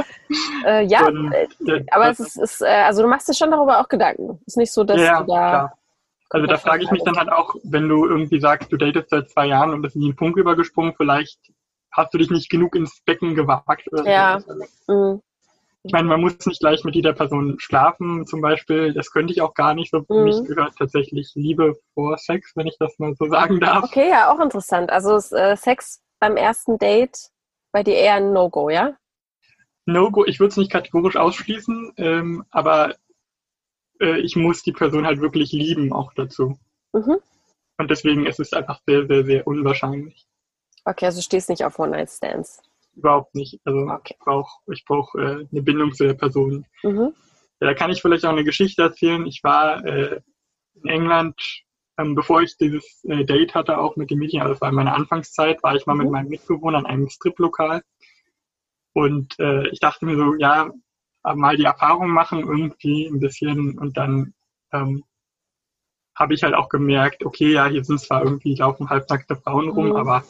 Äh, 0.65 0.85
ja, 0.85 1.05
und, 1.07 1.31
äh, 1.33 1.83
aber 1.91 2.09
es 2.09 2.19
ist, 2.19 2.37
ist 2.37 2.61
äh, 2.61 2.65
also 2.65 3.03
du 3.03 3.07
machst 3.09 3.27
dir 3.27 3.33
schon 3.33 3.51
darüber 3.51 3.79
auch 3.81 3.87
Gedanken. 3.87 4.39
Es 4.47 4.53
ist 4.53 4.57
nicht 4.57 4.71
so, 4.71 4.83
dass 4.83 4.99
ja, 4.99 5.19
du 5.19 5.27
da. 5.27 5.49
Klar. 5.49 5.77
Also 6.29 6.47
da 6.47 6.57
frage 6.57 6.83
ich 6.83 6.91
mich 6.91 7.03
dann 7.03 7.17
halt 7.17 7.31
auch, 7.31 7.55
wenn 7.63 7.87
du 7.87 8.05
irgendwie 8.05 8.39
sagst, 8.39 8.71
du 8.71 8.77
datest 8.77 9.09
seit 9.09 9.29
zwei 9.29 9.47
Jahren 9.47 9.71
und 9.71 9.83
das 9.83 9.93
ist 9.93 10.01
nie 10.01 10.09
ein 10.09 10.15
Punkt 10.15 10.39
übergesprungen, 10.39 10.93
vielleicht 10.97 11.39
hast 11.91 12.13
du 12.13 12.17
dich 12.17 12.31
nicht 12.31 12.49
genug 12.49 12.75
ins 12.75 13.01
Becken 13.05 13.35
gewagt. 13.35 13.87
ja. 14.05 14.39
So. 14.39 14.53
Mhm. 14.93 15.21
Ich 15.85 15.91
meine, 15.91 16.07
man 16.07 16.21
muss 16.21 16.45
nicht 16.45 16.61
gleich 16.61 16.83
mit 16.85 16.95
jeder 16.95 17.11
Person 17.11 17.59
schlafen, 17.59 18.25
zum 18.25 18.39
Beispiel. 18.39 18.93
Das 18.93 19.11
könnte 19.11 19.33
ich 19.33 19.41
auch 19.41 19.53
gar 19.53 19.73
nicht. 19.73 19.91
So 19.91 20.05
mhm. 20.07 20.23
mich 20.23 20.43
gehört 20.45 20.75
tatsächlich 20.77 21.33
Liebe 21.35 21.75
vor 21.93 22.17
Sex, 22.17 22.53
wenn 22.55 22.67
ich 22.67 22.77
das 22.79 22.97
mal 22.99 23.13
so 23.15 23.27
sagen 23.27 23.59
darf. 23.59 23.83
Okay, 23.83 24.09
ja, 24.09 24.33
auch 24.33 24.39
interessant. 24.39 24.89
Also 24.91 25.17
äh, 25.35 25.57
Sex 25.57 26.01
beim 26.19 26.37
ersten 26.37 26.77
Date 26.77 27.29
bei 27.73 27.83
dir 27.83 27.95
eher 27.95 28.15
ein 28.15 28.31
No-Go, 28.31 28.69
ja? 28.69 28.95
No-Go, 29.85 30.23
ich 30.25 30.39
würde 30.39 30.51
es 30.51 30.57
nicht 30.57 30.71
kategorisch 30.71 31.17
ausschließen, 31.17 31.91
ähm, 31.97 32.45
aber 32.51 32.95
äh, 34.03 34.19
ich 34.19 34.35
muss 34.35 34.61
die 34.61 34.71
Person 34.71 35.05
halt 35.05 35.21
wirklich 35.21 35.51
lieben 35.51 35.93
auch 35.93 36.13
dazu. 36.13 36.57
Mhm. 36.93 37.17
Und 37.77 37.89
deswegen 37.89 38.25
ist 38.25 38.39
es 38.39 38.53
einfach 38.53 38.79
sehr, 38.85 39.07
sehr, 39.07 39.25
sehr 39.25 39.47
unwahrscheinlich. 39.47 40.27
Okay, 40.85 41.05
also 41.05 41.19
du 41.19 41.23
stehst 41.23 41.49
nicht 41.49 41.63
auf 41.63 41.79
One-Night-Stands. 41.79 42.61
Überhaupt 42.95 43.33
nicht. 43.33 43.59
Also 43.63 43.79
okay. 43.79 44.13
ich 44.13 44.19
brauche 44.19 44.61
ich 44.71 44.85
brauch, 44.85 45.15
äh, 45.15 45.47
eine 45.51 45.61
Bindung 45.61 45.93
zu 45.93 46.03
der 46.03 46.13
Person. 46.13 46.65
Mhm. 46.83 47.13
Ja, 47.59 47.67
da 47.67 47.73
kann 47.73 47.89
ich 47.89 48.01
vielleicht 48.01 48.25
auch 48.25 48.31
eine 48.31 48.43
Geschichte 48.43 48.83
erzählen. 48.83 49.25
Ich 49.25 49.43
war 49.43 49.83
äh, 49.85 50.21
in 50.75 50.89
England, 50.89 51.35
ähm, 51.97 52.13
bevor 52.13 52.41
ich 52.41 52.57
dieses 52.57 53.03
äh, 53.05 53.23
Date 53.23 53.55
hatte, 53.55 53.77
auch 53.77 53.95
mit 53.95 54.11
dem 54.11 54.19
Mädchen, 54.19 54.41
also 54.41 54.53
das 54.53 54.61
war 54.61 54.69
in 54.69 54.75
meiner 54.75 54.95
Anfangszeit, 54.95 55.63
war 55.63 55.75
ich 55.75 55.85
mal 55.85 55.93
mhm. 55.95 56.01
mit 56.01 56.11
meinem 56.11 56.29
Mitbewohner 56.29 56.79
in 56.79 56.85
einem 56.85 57.09
Striplokal. 57.09 57.81
Und 58.93 59.39
äh, 59.39 59.67
ich 59.69 59.79
dachte 59.79 60.05
mir 60.05 60.15
so, 60.15 60.35
ja, 60.35 60.69
mal 61.23 61.57
die 61.57 61.63
Erfahrung 61.63 62.09
machen 62.09 62.39
irgendwie 62.39 63.07
ein 63.07 63.19
bisschen 63.19 63.77
und 63.77 63.97
dann 63.97 64.33
ähm, 64.71 65.03
habe 66.15 66.33
ich 66.33 66.43
halt 66.43 66.53
auch 66.53 66.69
gemerkt, 66.69 67.25
okay, 67.25 67.53
ja, 67.53 67.67
hier 67.67 67.83
sind 67.83 67.99
zwar 67.99 68.23
irgendwie 68.23 68.55
laufen 68.55 68.89
halbnackte 68.89 69.35
Frauen 69.35 69.69
rum, 69.69 69.89
mhm. 69.89 69.95
aber 69.95 70.23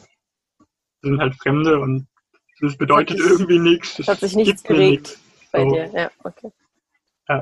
sind 1.02 1.20
halt 1.20 1.34
Fremde 1.34 1.80
und 1.80 2.06
das 2.60 2.76
bedeutet 2.76 3.18
das 3.18 3.26
irgendwie 3.26 3.58
nichts. 3.58 3.98
Es 3.98 4.08
hat 4.08 4.20
sich 4.20 4.34
nichts 4.36 4.62
geregt 4.62 5.18
bei 5.52 5.64
so. 5.64 5.70
dir, 5.72 5.90
ja, 5.92 6.10
okay. 6.22 6.50
Äh, 7.26 7.40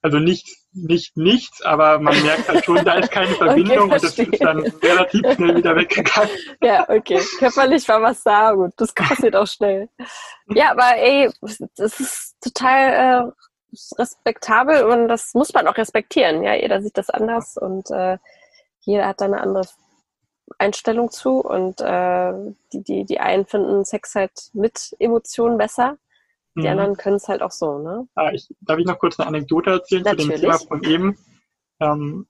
also 0.00 0.18
nichts, 0.18 0.61
nicht 0.72 1.16
nichts, 1.16 1.62
aber 1.62 1.98
man 1.98 2.20
merkt 2.22 2.48
halt 2.48 2.64
schon, 2.64 2.84
da 2.84 2.94
ist 2.94 3.10
keine 3.10 3.34
Verbindung 3.34 3.76
okay, 3.76 3.94
und 3.94 4.04
das 4.04 4.18
ist 4.18 4.42
dann 4.42 4.60
relativ 4.60 5.34
schnell 5.34 5.56
wieder 5.56 5.76
weggegangen. 5.76 6.30
Ja, 6.62 6.88
okay. 6.88 7.20
Körperlich 7.38 7.86
war 7.88 8.02
was 8.02 8.22
da, 8.22 8.52
gut, 8.52 8.72
das 8.76 8.92
passiert 8.92 9.36
auch 9.36 9.46
schnell. 9.46 9.88
Ja, 10.48 10.70
aber 10.70 10.96
ey, 10.96 11.30
das 11.76 12.00
ist 12.00 12.36
total 12.40 13.32
äh, 13.32 13.32
respektabel 13.98 14.84
und 14.84 15.08
das 15.08 15.34
muss 15.34 15.52
man 15.52 15.66
auch 15.66 15.76
respektieren. 15.76 16.42
Ja, 16.42 16.54
jeder 16.54 16.82
sieht 16.82 16.96
das 16.96 17.10
anders 17.10 17.56
und 17.56 17.90
äh, 17.90 18.18
jeder 18.80 19.06
hat 19.06 19.20
da 19.20 19.26
eine 19.26 19.40
andere 19.40 19.66
Einstellung 20.58 21.10
zu 21.10 21.40
und 21.40 21.80
äh, 21.80 22.32
die, 22.72 22.82
die, 22.82 23.04
die 23.04 23.20
einen 23.20 23.46
finden 23.46 23.84
Sex 23.84 24.14
halt 24.14 24.32
mit 24.52 24.94
Emotionen 24.98 25.58
besser, 25.58 25.96
die 26.54 26.62
mhm. 26.62 26.68
anderen 26.68 26.96
können 26.96 27.16
es 27.16 27.28
halt 27.28 27.42
auch 27.42 27.50
so, 27.50 27.78
ne? 27.78 28.06
Ah, 28.14 28.30
ich, 28.32 28.48
darf 28.60 28.78
ich 28.78 28.86
noch 28.86 28.98
kurz 28.98 29.18
eine 29.18 29.28
Anekdote 29.28 29.70
erzählen 29.70 30.02
Natürlich. 30.02 30.24
zu 30.24 30.30
dem 30.32 30.40
Thema 30.40 30.58
von 30.58 30.84
eben? 30.84 31.18
Ähm, 31.80 32.26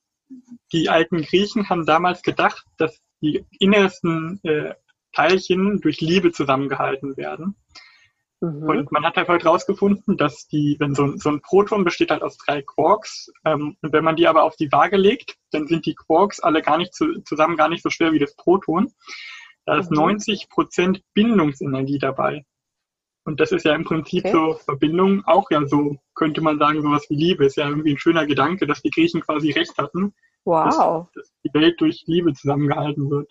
die 0.72 0.88
alten 0.88 1.22
Griechen 1.22 1.68
haben 1.68 1.86
damals 1.86 2.22
gedacht, 2.22 2.64
dass 2.78 3.00
die 3.20 3.44
innersten 3.58 4.40
äh, 4.44 4.74
Teilchen 5.12 5.80
durch 5.80 6.00
Liebe 6.00 6.32
zusammengehalten 6.32 7.16
werden. 7.16 7.56
Mhm. 8.40 8.62
Und 8.62 8.92
man 8.92 9.04
hat 9.04 9.16
halt 9.16 9.28
heute 9.28 9.46
rausgefunden, 9.46 10.16
dass 10.16 10.48
die, 10.48 10.76
wenn 10.78 10.94
so 10.94 11.04
ein, 11.04 11.18
so 11.18 11.30
ein 11.30 11.40
Proton 11.40 11.84
besteht 11.84 12.10
halt 12.10 12.22
aus 12.22 12.36
drei 12.38 12.62
Quarks, 12.62 13.30
ähm, 13.44 13.76
und 13.80 13.92
wenn 13.92 14.04
man 14.04 14.16
die 14.16 14.26
aber 14.26 14.42
auf 14.42 14.56
die 14.56 14.72
Waage 14.72 14.96
legt, 14.96 15.36
dann 15.50 15.66
sind 15.66 15.86
die 15.86 15.94
Quarks 15.94 16.40
alle 16.40 16.62
gar 16.62 16.78
nicht 16.78 16.94
zu, 16.94 17.22
zusammen 17.22 17.56
gar 17.56 17.68
nicht 17.68 17.82
so 17.82 17.90
schwer 17.90 18.12
wie 18.12 18.18
das 18.18 18.34
Proton. 18.34 18.92
Da 19.64 19.78
ist 19.78 19.90
mhm. 19.90 19.98
90 19.98 20.48
Prozent 20.48 21.02
Bindungsenergie 21.14 21.98
dabei. 21.98 22.44
Und 23.24 23.40
das 23.40 23.52
ist 23.52 23.64
ja 23.64 23.74
im 23.74 23.84
Prinzip 23.84 24.24
okay. 24.24 24.32
so 24.32 24.54
Verbindung 24.64 25.24
auch 25.26 25.50
ja 25.50 25.64
so, 25.66 25.96
könnte 26.14 26.40
man 26.40 26.58
sagen, 26.58 26.82
sowas 26.82 27.06
wie 27.08 27.14
Liebe. 27.14 27.46
Ist 27.46 27.56
ja 27.56 27.68
irgendwie 27.68 27.92
ein 27.92 27.98
schöner 27.98 28.26
Gedanke, 28.26 28.66
dass 28.66 28.82
die 28.82 28.90
Griechen 28.90 29.20
quasi 29.20 29.52
recht 29.52 29.76
hatten. 29.78 30.12
Wow. 30.44 31.08
Dass, 31.14 31.26
dass 31.26 31.32
die 31.44 31.54
Welt 31.54 31.80
durch 31.80 32.02
Liebe 32.06 32.32
zusammengehalten 32.34 33.10
wird. 33.10 33.30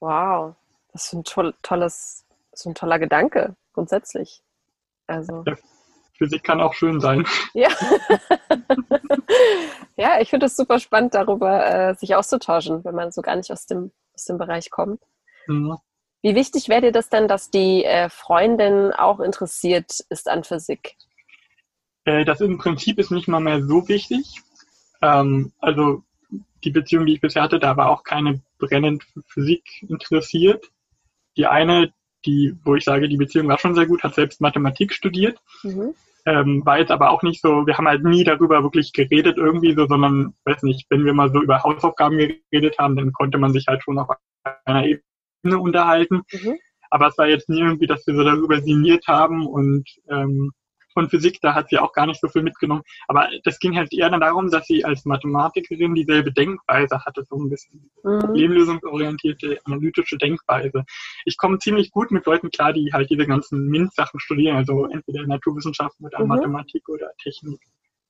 Wow. 0.00 0.54
Das 0.92 1.06
ist 1.06 1.12
ein 1.12 1.24
toll, 1.24 1.54
tolles, 1.62 2.24
so 2.52 2.70
ein 2.70 2.74
toller 2.74 2.98
Gedanke 2.98 3.56
grundsätzlich. 3.72 4.42
Also. 5.06 5.42
Ja, 5.46 5.56
Physik 6.16 6.44
kann 6.44 6.60
auch 6.60 6.74
schön 6.74 7.00
sein. 7.00 7.26
Ja, 7.54 7.68
ja 9.96 10.20
ich 10.20 10.30
finde 10.30 10.46
es 10.46 10.56
super 10.56 10.78
spannend, 10.78 11.14
darüber 11.14 11.66
äh, 11.66 11.94
sich 11.94 12.14
auszutauschen, 12.14 12.84
wenn 12.84 12.94
man 12.94 13.12
so 13.12 13.22
gar 13.22 13.36
nicht 13.36 13.52
aus 13.52 13.66
dem, 13.66 13.92
aus 14.14 14.24
dem 14.24 14.38
Bereich 14.38 14.70
kommt. 14.70 15.02
Mhm. 15.46 15.76
Wie 16.22 16.34
wichtig 16.34 16.68
wäre 16.68 16.80
dir 16.80 16.92
das 16.92 17.08
denn, 17.08 17.28
dass 17.28 17.50
die 17.50 17.84
äh, 17.84 18.08
Freundin 18.08 18.92
auch 18.92 19.20
interessiert 19.20 20.00
ist 20.10 20.28
an 20.28 20.42
Physik? 20.42 20.96
Äh, 22.04 22.24
das 22.24 22.40
im 22.40 22.58
Prinzip 22.58 22.98
ist 22.98 23.10
nicht 23.10 23.28
mal 23.28 23.40
mehr 23.40 23.62
so 23.62 23.86
wichtig. 23.88 24.42
Ähm, 25.00 25.52
also 25.58 26.02
die 26.64 26.70
Beziehung, 26.70 27.06
die 27.06 27.14
ich 27.14 27.20
bisher 27.20 27.42
hatte, 27.42 27.60
da 27.60 27.76
war 27.76 27.88
auch 27.90 28.02
keine 28.02 28.42
brennend 28.58 29.04
Physik 29.26 29.62
interessiert. 29.88 30.66
Die 31.36 31.46
eine, 31.46 31.92
die, 32.26 32.56
wo 32.64 32.74
ich 32.74 32.84
sage, 32.84 33.08
die 33.08 33.16
Beziehung 33.16 33.46
war 33.46 33.58
schon 33.58 33.76
sehr 33.76 33.86
gut, 33.86 34.02
hat 34.02 34.14
selbst 34.14 34.40
Mathematik 34.40 34.92
studiert. 34.92 35.38
Mhm. 35.62 35.94
Ähm, 36.26 36.66
war 36.66 36.78
jetzt 36.78 36.90
aber 36.90 37.10
auch 37.10 37.22
nicht 37.22 37.40
so, 37.40 37.66
wir 37.66 37.78
haben 37.78 37.86
halt 37.86 38.02
nie 38.02 38.24
darüber 38.24 38.62
wirklich 38.64 38.92
geredet 38.92 39.38
irgendwie 39.38 39.72
so, 39.74 39.86
sondern, 39.86 40.34
weiß 40.44 40.64
nicht, 40.64 40.86
wenn 40.90 41.04
wir 41.04 41.14
mal 41.14 41.32
so 41.32 41.40
über 41.40 41.62
Hausaufgaben 41.62 42.18
geredet 42.18 42.76
haben, 42.78 42.96
dann 42.96 43.12
konnte 43.12 43.38
man 43.38 43.52
sich 43.52 43.66
halt 43.68 43.82
schon 43.82 43.98
auf 43.98 44.08
einer 44.64 44.84
Ebene 44.84 45.07
unterhalten. 45.42 46.22
Mhm. 46.32 46.58
Aber 46.90 47.08
es 47.08 47.18
war 47.18 47.28
jetzt 47.28 47.48
nie 47.48 47.60
irgendwie, 47.60 47.86
dass 47.86 48.06
wir 48.06 48.14
so 48.14 48.24
darüber 48.24 48.60
sinniert 48.60 49.06
haben 49.06 49.46
und 49.46 49.88
ähm, 50.08 50.52
von 50.98 51.08
Physik, 51.08 51.38
da 51.42 51.54
hat 51.54 51.68
sie 51.68 51.78
auch 51.78 51.92
gar 51.92 52.06
nicht 52.06 52.20
so 52.20 52.28
viel 52.28 52.42
mitgenommen. 52.42 52.82
Aber 53.06 53.28
das 53.44 53.60
ging 53.60 53.76
halt 53.76 53.92
eher 53.92 54.10
dann 54.10 54.20
darum, 54.20 54.50
dass 54.50 54.66
sie 54.66 54.84
als 54.84 55.04
Mathematikerin 55.04 55.94
dieselbe 55.94 56.32
Denkweise 56.32 57.04
hatte, 57.04 57.24
so 57.28 57.36
ein 57.36 57.48
bisschen 57.48 57.88
mhm. 58.02 58.18
problemlösungsorientierte, 58.18 59.58
analytische 59.64 60.18
Denkweise. 60.18 60.84
Ich 61.24 61.36
komme 61.36 61.58
ziemlich 61.58 61.92
gut 61.92 62.10
mit 62.10 62.26
Leuten 62.26 62.50
klar, 62.50 62.72
die 62.72 62.90
halt 62.92 63.10
diese 63.10 63.26
ganzen 63.26 63.68
MINT-Sachen 63.68 64.18
studieren, 64.18 64.56
also 64.56 64.86
entweder 64.86 65.24
Naturwissenschaften 65.24 66.04
oder 66.04 66.20
mhm. 66.20 66.28
Mathematik 66.28 66.88
oder 66.88 67.12
Technik. 67.22 67.60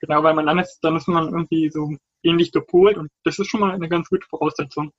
Genau, 0.01 0.23
weil 0.23 0.35
man 0.35 0.47
dann 0.47 0.59
ist, 0.59 0.79
dann 0.81 0.97
ist 0.97 1.09
man 1.09 1.27
irgendwie 1.27 1.69
so 1.71 1.95
ähnlich 2.23 2.53
gepolt 2.53 2.97
und 2.97 3.11
das 3.25 3.39
ist 3.39 3.49
schon 3.49 3.61
mal 3.61 3.73
eine 3.73 3.89
ganz 3.89 4.09
gute 4.09 4.27
Voraussetzung. 4.29 4.93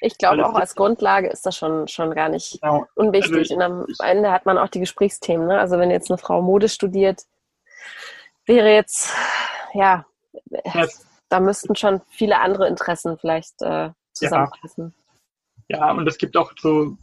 Ich 0.00 0.18
glaube 0.18 0.46
auch 0.46 0.54
als 0.54 0.74
Grundlage 0.74 1.28
ist 1.28 1.46
das 1.46 1.56
schon, 1.56 1.88
schon 1.88 2.14
gar 2.14 2.28
nicht 2.28 2.60
genau. 2.60 2.86
unwichtig. 2.94 3.36
Also 3.36 3.42
ich, 3.42 3.56
und 3.56 3.62
am 3.62 3.86
Ende 4.02 4.30
hat 4.30 4.46
man 4.46 4.58
auch 4.58 4.68
die 4.68 4.80
Gesprächsthemen. 4.80 5.46
Ne? 5.46 5.58
Also 5.58 5.78
wenn 5.78 5.90
jetzt 5.90 6.10
eine 6.10 6.18
Frau 6.18 6.42
Mode 6.42 6.68
studiert, 6.68 7.22
wäre 8.46 8.72
jetzt, 8.72 9.14
ja, 9.74 10.04
yes. 10.74 11.06
da 11.28 11.40
müssten 11.40 11.76
schon 11.76 12.00
viele 12.10 12.40
andere 12.40 12.66
Interessen 12.66 13.18
vielleicht 13.18 13.62
äh, 13.62 13.90
zusammenpassen. 14.12 14.94
Ja, 15.68 15.92
und 15.92 16.06
es 16.08 16.18
gibt 16.18 16.36
auch 16.36 16.52
so 16.58 16.96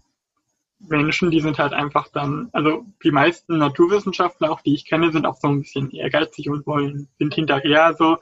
Menschen, 0.80 1.32
die 1.32 1.40
sind 1.40 1.58
halt 1.58 1.74
einfach 1.74 2.10
dann, 2.10 2.50
also 2.54 2.86
die 3.04 3.12
meisten 3.12 3.58
Naturwissenschaftler, 3.58 4.52
auch 4.52 4.62
die 4.62 4.76
ich 4.76 4.86
kenne, 4.86 5.12
sind 5.12 5.26
auch 5.26 5.38
so 5.38 5.48
ein 5.48 5.62
bisschen 5.62 5.90
ehrgeizig 5.92 6.50
und 6.50 6.68
wollen, 6.68 7.08
sind 7.18 7.34
hinterher 7.34 7.96
so. 7.98 8.18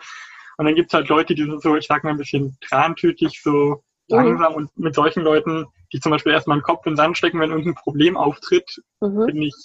Und 0.57 0.65
dann 0.65 0.75
gibt 0.75 0.87
es 0.89 0.93
halt 0.93 1.09
Leute, 1.09 1.35
die 1.35 1.43
sind 1.43 1.61
so, 1.61 1.75
ich 1.75 1.87
sag 1.87 2.03
mal, 2.03 2.11
ein 2.11 2.17
bisschen 2.17 2.57
trantütig, 2.61 3.41
so 3.41 3.83
mhm. 4.09 4.15
langsam 4.17 4.53
und 4.53 4.77
mit 4.77 4.95
solchen 4.95 5.23
Leuten, 5.23 5.65
die 5.93 5.99
zum 5.99 6.11
Beispiel 6.11 6.33
erstmal 6.33 6.57
den 6.57 6.63
Kopf 6.63 6.85
in 6.85 6.93
den 6.93 6.97
Sand 6.97 7.17
stecken, 7.17 7.39
wenn 7.39 7.51
irgendein 7.51 7.75
Problem 7.75 8.17
auftritt, 8.17 8.81
mhm. 9.01 9.25
bin 9.25 9.41
ich, 9.41 9.55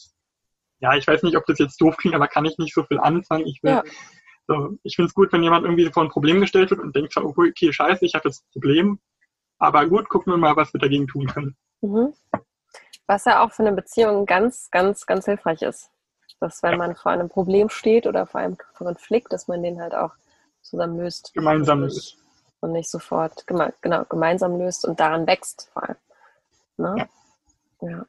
ja, 0.80 0.95
ich 0.95 1.07
weiß 1.07 1.22
nicht, 1.22 1.36
ob 1.36 1.47
das 1.47 1.59
jetzt 1.59 1.80
doof 1.80 1.97
klingt, 1.97 2.14
aber 2.14 2.28
kann 2.28 2.45
ich 2.45 2.59
nicht 2.59 2.74
so 2.74 2.84
viel 2.84 2.99
anfangen. 2.99 3.47
Ich 3.47 3.62
will, 3.62 3.72
ja. 3.72 3.82
so, 4.47 4.78
ich 4.82 4.97
finde 4.97 5.09
es 5.09 5.14
gut, 5.14 5.32
wenn 5.32 5.43
jemand 5.43 5.64
irgendwie 5.64 5.91
vor 5.91 6.03
ein 6.03 6.11
Problem 6.11 6.41
gestellt 6.41 6.70
wird 6.70 6.80
und 6.80 6.95
denkt, 6.95 7.16
okay, 7.16 7.72
scheiße, 7.72 8.05
ich 8.05 8.14
habe 8.14 8.28
jetzt 8.28 8.43
ein 8.43 8.53
Problem, 8.53 8.99
aber 9.59 9.86
gut, 9.86 10.09
gucken 10.09 10.32
wir 10.32 10.38
mal, 10.38 10.57
was 10.57 10.72
wir 10.72 10.80
dagegen 10.80 11.07
tun 11.07 11.26
können. 11.26 11.57
Mhm. 11.82 12.14
Was 13.07 13.24
ja 13.24 13.43
auch 13.45 13.53
für 13.53 13.62
eine 13.62 13.72
Beziehung 13.72 14.24
ganz, 14.24 14.70
ganz, 14.70 15.05
ganz 15.05 15.24
hilfreich 15.24 15.62
ist. 15.62 15.91
Dass 16.38 16.62
wenn 16.62 16.72
ja. 16.72 16.78
man 16.78 16.97
vor 16.97 17.12
einem 17.12 17.28
Problem 17.28 17.68
steht 17.68 18.07
oder 18.07 18.26
vor 18.26 18.41
einem 18.41 18.57
Konflikt, 18.57 19.32
dass 19.32 19.49
man 19.49 19.62
den 19.62 19.80
halt 19.80 19.95
auch 19.95 20.12
zusammen 20.62 20.97
löst. 20.97 21.34
Gemeinsam 21.34 21.80
löst. 21.80 22.19
Und 22.61 22.72
nicht 22.72 22.90
sofort, 22.90 23.46
geme 23.46 23.72
genau, 23.80 24.04
gemeinsam 24.04 24.58
löst 24.58 24.84
und 24.84 25.00
daran 25.00 25.26
wächst 25.26 25.70
vor 25.72 25.82
allem. 25.84 25.96
Ne? 26.76 27.08
Ja. 27.80 27.88
ja. 27.88 28.06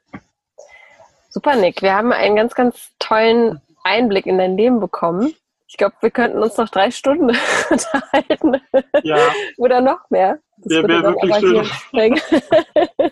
Super, 1.30 1.56
Nick. 1.56 1.82
Wir 1.82 1.95
haben 1.95 2.12
einen 2.12 2.36
ganz, 2.36 2.54
ganz 2.54 2.91
tollen 2.99 3.62
Einblick 3.84 4.26
in 4.26 4.38
dein 4.38 4.58
Leben 4.58 4.80
bekommen. 4.82 5.34
Ich 5.68 5.78
glaube, 5.78 5.95
wir 6.02 6.12
könnten 6.12 6.39
uns 6.39 6.58
noch 6.58 6.68
drei 6.68 6.91
Stunden 6.91 7.30
unterhalten. 7.70 8.62
Ja. 9.04 9.18
Oder 9.58 9.80
noch 9.80 10.10
mehr. 10.10 10.39
Das 10.58 10.74
wäre 10.74 10.88
wär 10.89 11.04
wirklich 11.04 11.72
schön. 11.89 12.20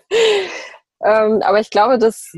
ähm, 1.03 1.41
aber 1.41 1.61
ich 1.61 1.69
glaube, 1.69 1.97
dass, 1.97 2.33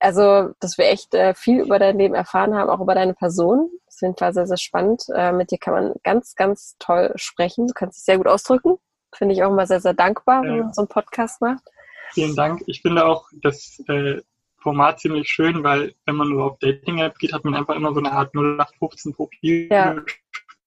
also, 0.00 0.54
dass 0.60 0.78
wir 0.78 0.86
echt 0.86 1.14
äh, 1.14 1.34
viel 1.34 1.60
über 1.60 1.78
dein 1.78 1.98
Leben 1.98 2.14
erfahren 2.14 2.54
haben, 2.54 2.70
auch 2.70 2.80
über 2.80 2.94
deine 2.94 3.12
Person. 3.12 3.70
Auf 3.98 4.02
jeden 4.02 4.16
Fall 4.16 4.32
sehr, 4.32 4.46
sehr 4.46 4.56
spannend. 4.56 5.06
Äh, 5.12 5.32
mit 5.32 5.50
dir 5.50 5.58
kann 5.58 5.74
man 5.74 5.94
ganz, 6.04 6.36
ganz 6.36 6.76
toll 6.78 7.12
sprechen. 7.16 7.66
Du 7.66 7.74
kannst 7.74 7.98
dich 7.98 8.04
sehr 8.04 8.16
gut 8.16 8.28
ausdrücken. 8.28 8.78
Finde 9.12 9.34
ich 9.34 9.42
auch 9.42 9.50
immer 9.50 9.66
sehr, 9.66 9.80
sehr 9.80 9.94
dankbar, 9.94 10.42
wenn 10.44 10.58
man 10.60 10.72
so 10.72 10.82
einen 10.82 10.88
Podcast 10.88 11.40
macht. 11.40 11.64
Vielen 12.12 12.36
Dank. 12.36 12.62
Ich 12.66 12.80
finde 12.82 13.04
auch 13.04 13.28
das 13.32 13.82
äh, 13.88 14.20
Format 14.58 15.00
ziemlich 15.00 15.28
schön, 15.28 15.64
weil 15.64 15.94
wenn 16.06 16.14
man 16.14 16.28
nur 16.28 16.44
auf 16.44 16.58
Dating-App 16.60 17.18
geht, 17.18 17.32
hat 17.32 17.44
man 17.44 17.56
einfach 17.56 17.74
immer 17.74 17.92
so 17.92 17.98
eine 17.98 18.12
Art 18.12 18.32
0815 18.36 19.14
Profilbeschreibung. 19.14 20.06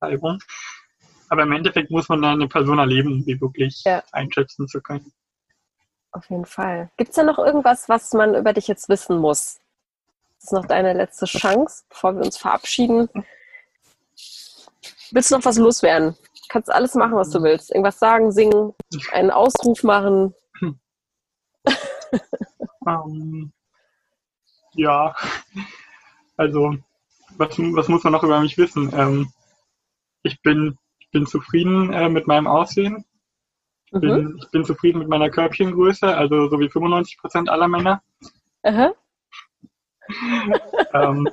Ja. 0.02 0.38
Aber 1.30 1.44
im 1.44 1.54
Endeffekt 1.54 1.90
muss 1.90 2.10
man 2.10 2.26
eine 2.26 2.50
Person 2.50 2.80
erleben, 2.80 3.14
um 3.14 3.22
sie 3.22 3.40
wirklich 3.40 3.82
ja. 3.86 4.04
einschätzen 4.12 4.68
zu 4.68 4.82
können. 4.82 5.14
Auf 6.12 6.30
jeden 6.30 6.46
Fall. 6.46 6.92
Gibt 6.98 7.12
es 7.12 7.16
da 7.16 7.24
noch 7.24 7.40
irgendwas, 7.40 7.88
was 7.88 8.12
man 8.12 8.36
über 8.36 8.52
dich 8.52 8.68
jetzt 8.68 8.90
wissen 8.90 9.18
muss? 9.18 9.62
Das 10.42 10.48
ist 10.48 10.54
noch 10.54 10.66
deine 10.66 10.94
letzte 10.94 11.28
Chance, 11.28 11.84
bevor 11.88 12.16
wir 12.16 12.24
uns 12.26 12.36
verabschieden. 12.36 13.08
Willst 15.12 15.30
du 15.30 15.36
noch 15.36 15.46
was 15.46 15.60
loswerden? 15.60 16.18
Kannst 16.50 16.72
alles 16.72 16.96
machen, 16.96 17.16
was 17.16 17.30
du 17.30 17.44
willst. 17.44 17.70
Irgendwas 17.70 18.00
sagen, 18.00 18.32
singen, 18.32 18.74
einen 19.12 19.30
Ausruf 19.30 19.84
machen. 19.84 20.34
um, 20.60 20.80
ähm, 22.88 23.54
ja, 24.74 25.14
also 26.38 26.76
was, 27.38 27.60
was 27.60 27.88
muss 27.88 28.04
man 28.04 28.14
noch 28.14 28.24
über 28.24 28.40
mich 28.40 28.58
wissen? 28.58 28.92
Ähm, 28.96 29.32
ich 30.24 30.42
bin, 30.42 30.76
ich 30.98 31.12
bin 31.12 31.28
zufrieden 31.28 31.94
äh, 31.94 32.10
mit 32.10 32.26
meinem 32.26 32.48
Aussehen. 32.48 33.06
Ich 33.86 33.92
bin, 33.92 34.24
mhm. 34.24 34.40
ich 34.42 34.50
bin 34.50 34.66
zufrieden 34.66 35.00
mit 35.00 35.08
meiner 35.08 35.30
Körbchengröße, 35.30 36.18
also 36.18 36.50
so 36.50 36.60
wie 36.60 36.70
95 36.70 37.20
Prozent 37.20 37.48
aller 37.48 37.68
Männer. 37.68 38.02
Aha. 38.64 38.96
Ähm, 40.94 41.28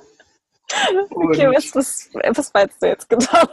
okay, 1.11 1.49
was, 1.49 1.75
was, 1.75 2.11
was 2.13 2.53
meinst 2.53 2.83
du 2.83 2.87
jetzt 2.87 3.09
genau? 3.09 3.49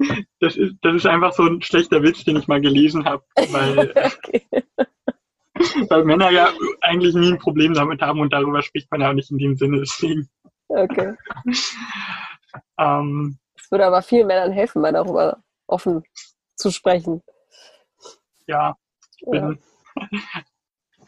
das, 0.40 0.56
ist, 0.56 0.76
das 0.82 0.94
ist 0.94 1.06
einfach 1.06 1.32
so 1.32 1.44
ein 1.44 1.62
schlechter 1.62 2.02
Witz, 2.02 2.24
den 2.24 2.36
ich 2.36 2.48
mal 2.48 2.60
gelesen 2.60 3.04
habe, 3.04 3.22
weil, 3.34 3.90
okay. 3.90 4.46
weil 5.88 6.04
Männer 6.04 6.30
ja 6.30 6.52
eigentlich 6.80 7.14
nie 7.14 7.32
ein 7.32 7.38
Problem 7.38 7.74
damit 7.74 8.00
haben 8.00 8.20
und 8.20 8.32
darüber 8.32 8.62
spricht 8.62 8.90
man 8.90 9.00
ja 9.00 9.10
auch 9.10 9.14
nicht 9.14 9.30
in 9.30 9.38
dem 9.38 9.56
Sinne. 9.56 9.78
Deswegen. 9.78 10.28
Okay. 10.68 11.14
ähm, 12.78 13.38
es 13.56 13.70
würde 13.70 13.86
aber 13.86 14.02
vielen 14.02 14.26
Männern 14.26 14.52
helfen, 14.52 14.82
mal 14.82 14.92
darüber 14.92 15.42
offen 15.66 16.02
zu 16.56 16.70
sprechen. 16.70 17.22
Ja, 18.46 18.76
ich 19.18 19.30
bin. 19.30 19.60
Ja. 19.96 20.02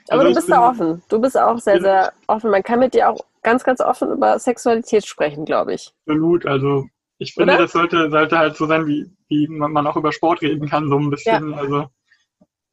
Aber 0.08 0.20
also 0.22 0.28
du 0.28 0.34
bist 0.34 0.50
da 0.50 0.68
offen. 0.68 1.02
Du 1.08 1.20
bist 1.20 1.38
auch 1.38 1.58
sehr, 1.58 1.80
sehr 1.80 2.12
offen. 2.26 2.50
Man 2.50 2.62
kann 2.62 2.80
mit 2.80 2.94
dir 2.94 3.10
auch 3.10 3.20
ganz, 3.42 3.64
ganz 3.64 3.80
offen 3.80 4.10
über 4.10 4.38
Sexualität 4.38 5.06
sprechen, 5.06 5.44
glaube 5.44 5.74
ich. 5.74 5.92
Absolut. 6.06 6.46
Also 6.46 6.86
ich 7.18 7.34
finde, 7.34 7.54
Oder? 7.54 7.62
das 7.62 7.72
sollte, 7.72 8.10
sollte 8.10 8.38
halt 8.38 8.56
so 8.56 8.66
sein, 8.66 8.86
wie, 8.86 9.10
wie 9.28 9.46
man 9.48 9.86
auch 9.86 9.96
über 9.96 10.12
Sport 10.12 10.42
reden 10.42 10.68
kann, 10.68 10.88
so 10.88 10.98
ein 10.98 11.10
bisschen. 11.10 11.50
Ja. 11.50 11.56
Also 11.56 11.86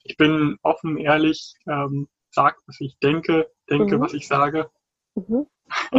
ich 0.04 0.18
bin 0.18 0.58
offen, 0.64 0.98
ehrlich, 0.98 1.54
ähm, 1.68 2.08
sag, 2.32 2.58
was 2.66 2.80
ich 2.80 2.98
denke, 3.00 3.50
denke, 3.70 3.98
mhm. 3.98 4.02
was 4.02 4.14
ich 4.14 4.28
sage. 4.28 4.70
Mhm. 5.16 5.46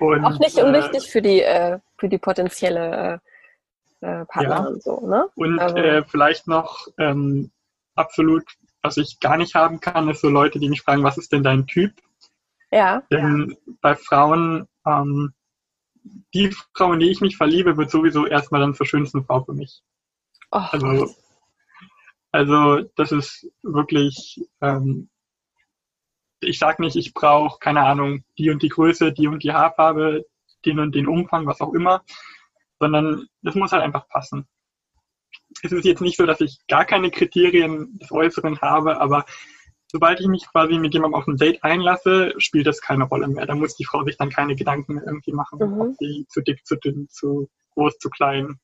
und, 0.00 0.24
auch 0.24 0.38
nicht 0.38 0.58
unwichtig 0.58 1.06
äh, 1.06 1.10
für 1.10 1.22
die, 1.22 1.42
äh, 1.42 1.78
für 1.98 2.08
die 2.08 2.18
potenzielle 2.18 3.20
äh, 4.00 4.24
Partnerin. 4.26 4.74
Ja. 4.74 4.80
So, 4.80 5.06
ne? 5.06 5.28
Und 5.36 5.58
also, 5.58 5.76
äh, 5.76 6.02
vielleicht 6.04 6.46
noch 6.46 6.86
ähm, 6.98 7.50
absolut, 7.94 8.44
was 8.86 8.96
ich 8.96 9.18
gar 9.18 9.36
nicht 9.36 9.54
haben 9.56 9.80
kann, 9.80 10.08
ist 10.08 10.20
so 10.20 10.28
Leute, 10.28 10.60
die 10.60 10.68
mich 10.68 10.82
fragen, 10.82 11.02
was 11.02 11.18
ist 11.18 11.32
denn 11.32 11.42
dein 11.42 11.66
Typ? 11.66 11.92
Ja. 12.70 13.02
Denn 13.10 13.56
bei 13.80 13.96
Frauen, 13.96 14.68
ähm, 14.86 15.34
die 16.32 16.52
Frau, 16.74 16.92
in 16.92 17.00
die 17.00 17.10
ich 17.10 17.20
mich 17.20 17.36
verliebe, 17.36 17.76
wird 17.76 17.90
sowieso 17.90 18.26
erstmal 18.26 18.60
dann 18.60 18.74
zur 18.74 18.86
schönsten 18.86 19.24
Frau 19.24 19.42
für 19.42 19.54
mich. 19.54 19.82
Oh, 20.52 20.62
also, 20.70 21.14
also 22.30 22.88
das 22.94 23.10
ist 23.10 23.50
wirklich, 23.62 24.40
ähm, 24.60 25.08
ich 26.40 26.60
sag 26.60 26.78
nicht, 26.78 26.94
ich 26.94 27.12
brauche, 27.12 27.58
keine 27.58 27.84
Ahnung, 27.84 28.24
die 28.38 28.50
und 28.50 28.62
die 28.62 28.68
Größe, 28.68 29.12
die 29.12 29.26
und 29.26 29.42
die 29.42 29.52
Haarfarbe, 29.52 30.24
den 30.64 30.78
und 30.78 30.94
den 30.94 31.08
Umfang, 31.08 31.44
was 31.46 31.60
auch 31.60 31.74
immer, 31.74 32.04
sondern 32.78 33.26
das 33.42 33.56
muss 33.56 33.72
halt 33.72 33.82
einfach 33.82 34.06
passen. 34.08 34.46
Es 35.62 35.72
ist 35.72 35.84
jetzt 35.84 36.02
nicht 36.02 36.16
so, 36.16 36.26
dass 36.26 36.40
ich 36.40 36.58
gar 36.68 36.84
keine 36.84 37.10
Kriterien 37.10 37.98
des 37.98 38.12
Äußeren 38.12 38.60
habe, 38.60 39.00
aber 39.00 39.24
sobald 39.90 40.20
ich 40.20 40.26
mich 40.26 40.46
quasi 40.50 40.78
mit 40.78 40.94
jemandem 40.94 41.18
auf 41.18 41.26
ein 41.26 41.36
Date 41.36 41.62
einlasse, 41.62 42.34
spielt 42.38 42.66
das 42.66 42.80
keine 42.80 43.04
Rolle 43.04 43.28
mehr. 43.28 43.46
Da 43.46 43.54
muss 43.54 43.76
die 43.76 43.84
Frau 43.84 44.04
sich 44.04 44.16
dann 44.16 44.30
keine 44.30 44.54
Gedanken 44.54 44.94
mehr 44.94 45.04
irgendwie 45.06 45.32
machen, 45.32 45.58
mhm. 45.58 45.80
ob 45.80 45.94
sie 45.98 46.26
zu 46.28 46.40
dick, 46.42 46.66
zu 46.66 46.76
dünn, 46.76 47.08
zu 47.10 47.48
groß, 47.74 47.98
zu 47.98 48.10
klein, 48.10 48.58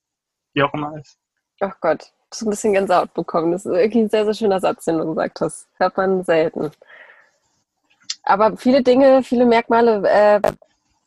wie 0.55 0.63
auch 0.63 0.75
immer 0.75 0.97
ist. 0.99 1.19
Ach 1.61 1.77
Gott, 1.81 2.03
du 2.03 2.27
hast 2.31 2.43
ein 2.43 2.51
bisschen 2.51 2.73
Gänsehaut 2.73 3.15
bekommen. 3.15 3.53
Das 3.53 3.65
ist 3.65 3.73
wirklich 3.73 4.05
ein 4.05 4.11
sehr, 4.11 4.25
sehr 4.25 4.35
schöner 4.35 4.61
Satz, 4.61 4.85
den 4.85 4.99
du 4.99 5.07
gesagt 5.07 5.41
hast. 5.41 5.69
Hört 5.77 5.97
man 5.97 6.25
selten. 6.25 6.71
Aber 8.25 8.57
viele 8.57 8.83
Dinge, 8.83 9.23
viele 9.23 9.47
Merkmale 9.47 10.09
äh, 10.09 10.41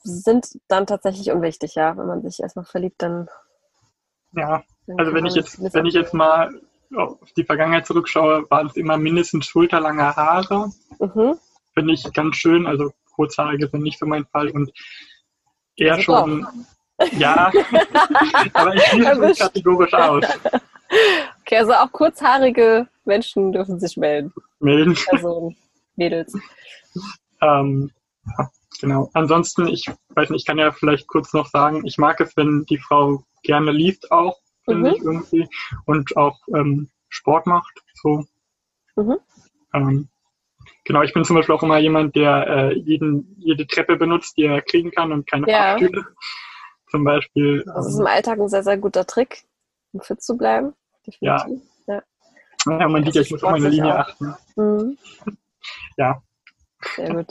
sind 0.03 0.59
dann 0.67 0.85
tatsächlich 0.85 1.31
unwichtig, 1.31 1.75
ja. 1.75 1.95
Wenn 1.97 2.07
man 2.07 2.21
sich 2.21 2.39
erstmal 2.41 2.65
verliebt, 2.65 3.01
dann. 3.01 3.29
Ja, 4.33 4.63
also 4.97 5.13
wenn 5.13 5.25
ich 5.25 5.35
jetzt, 5.35 5.59
wenn 5.73 5.85
ich 5.85 5.93
jetzt 5.93 6.13
mal 6.13 6.49
auf 6.95 7.31
die 7.35 7.43
Vergangenheit 7.43 7.85
zurückschaue, 7.85 8.49
waren 8.49 8.67
es 8.67 8.75
immer 8.75 8.97
mindestens 8.97 9.47
schulterlange 9.47 10.15
Haare. 10.15 10.69
Mhm. 10.99 11.35
Finde 11.73 11.93
ich 11.93 12.13
ganz 12.13 12.35
schön. 12.35 12.67
Also 12.67 12.93
kurzhaarige 13.15 13.67
sind 13.67 13.81
nicht 13.81 13.99
so 13.99 14.05
mein 14.05 14.25
Fall 14.25 14.49
und 14.49 14.71
eher 15.75 15.99
schon. 15.99 16.41
Doch. 16.97 17.11
Ja, 17.17 17.51
aber 18.53 18.75
ich 18.75 18.83
schließe 18.83 19.15
mich 19.15 19.39
kategorisch 19.39 19.93
aus. 19.93 20.23
Okay, 21.41 21.57
also 21.57 21.73
auch 21.73 21.91
kurzhaarige 21.91 22.87
Menschen 23.03 23.51
dürfen 23.51 23.79
sich 23.79 23.97
melden. 23.97 24.33
Melden. 24.59 24.97
Also 25.09 25.53
Mädels. 25.95 26.33
Ähm, 27.41 27.91
genau. 28.79 29.09
Ansonsten, 29.13 29.67
ich 29.67 29.91
weiß 30.09 30.29
nicht, 30.29 30.41
ich 30.41 30.45
kann 30.45 30.57
ja 30.57 30.71
vielleicht 30.71 31.07
kurz 31.07 31.33
noch 31.33 31.47
sagen, 31.47 31.85
ich 31.85 31.97
mag 31.97 32.21
es, 32.21 32.37
wenn 32.37 32.65
die 32.65 32.77
Frau 32.77 33.23
gerne 33.43 33.71
liest 33.71 34.11
auch 34.11 34.39
finde 34.65 34.89
mhm. 34.89 34.95
ich 34.95 35.01
irgendwie. 35.01 35.49
Und 35.85 36.17
auch 36.17 36.39
ähm, 36.55 36.89
Sport 37.09 37.47
macht. 37.47 37.73
So. 37.93 38.25
Mhm. 38.95 39.17
Ähm, 39.73 40.09
genau, 40.83 41.01
ich 41.01 41.13
bin 41.13 41.23
zum 41.23 41.35
Beispiel 41.35 41.55
auch 41.55 41.63
immer 41.63 41.77
jemand, 41.77 42.15
der 42.15 42.47
äh, 42.47 42.73
jeden, 42.79 43.35
jede 43.39 43.67
Treppe 43.67 43.97
benutzt, 43.97 44.37
die 44.37 44.43
er 44.43 44.61
kriegen 44.61 44.91
kann 44.91 45.11
und 45.11 45.29
keine 45.29 45.49
ja. 45.49 45.77
Fahrstühle. 45.77 46.05
Zum 46.89 47.03
Beispiel. 47.03 47.63
Das 47.65 47.87
ist 47.87 47.99
im 47.99 48.07
Alltag 48.07 48.39
ein 48.39 48.49
sehr, 48.49 48.63
sehr 48.63 48.77
guter 48.77 49.05
Trick, 49.05 49.43
um 49.91 50.01
fit 50.01 50.21
zu 50.21 50.37
bleiben. 50.37 50.73
Ja. 51.19 51.45
ja. 51.87 52.01
ja 52.65 52.87
man 52.87 53.03
sieht 53.03 53.15
ja, 53.15 53.21
ich 53.21 53.31
muss 53.31 53.43
auf 53.43 53.51
meine 53.51 53.69
Linie 53.69 53.93
auch. 53.93 53.99
achten. 53.99 54.35
Mhm. 54.55 54.97
ja. 55.97 56.21
Sehr 56.95 57.13
gut. 57.13 57.27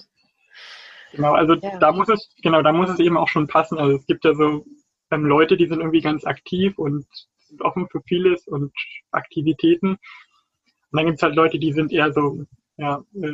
Genau, 1.12 1.32
also 1.32 1.54
ja. 1.54 1.78
da 1.78 1.92
muss 1.92 2.08
es, 2.08 2.28
genau, 2.42 2.62
da 2.62 2.72
muss 2.72 2.90
es 2.90 2.98
eben 2.98 3.16
auch 3.16 3.28
schon 3.28 3.46
passen. 3.46 3.78
Also 3.78 3.96
es 3.96 4.06
gibt 4.06 4.24
ja 4.24 4.34
so 4.34 4.64
ähm, 5.14 5.26
Leute, 5.26 5.56
die 5.56 5.66
sind 5.66 5.80
irgendwie 5.80 6.00
ganz 6.00 6.24
aktiv 6.24 6.78
und 6.78 7.06
sind 7.38 7.62
offen 7.62 7.88
für 7.88 8.00
vieles 8.02 8.46
und 8.46 8.72
Aktivitäten. 9.10 9.90
Und 9.90 9.98
dann 10.92 11.06
gibt 11.06 11.16
es 11.16 11.22
halt 11.22 11.36
Leute, 11.36 11.58
die 11.58 11.72
sind 11.72 11.92
eher 11.92 12.12
so, 12.12 12.44
ja, 12.76 13.02
äh, 13.14 13.32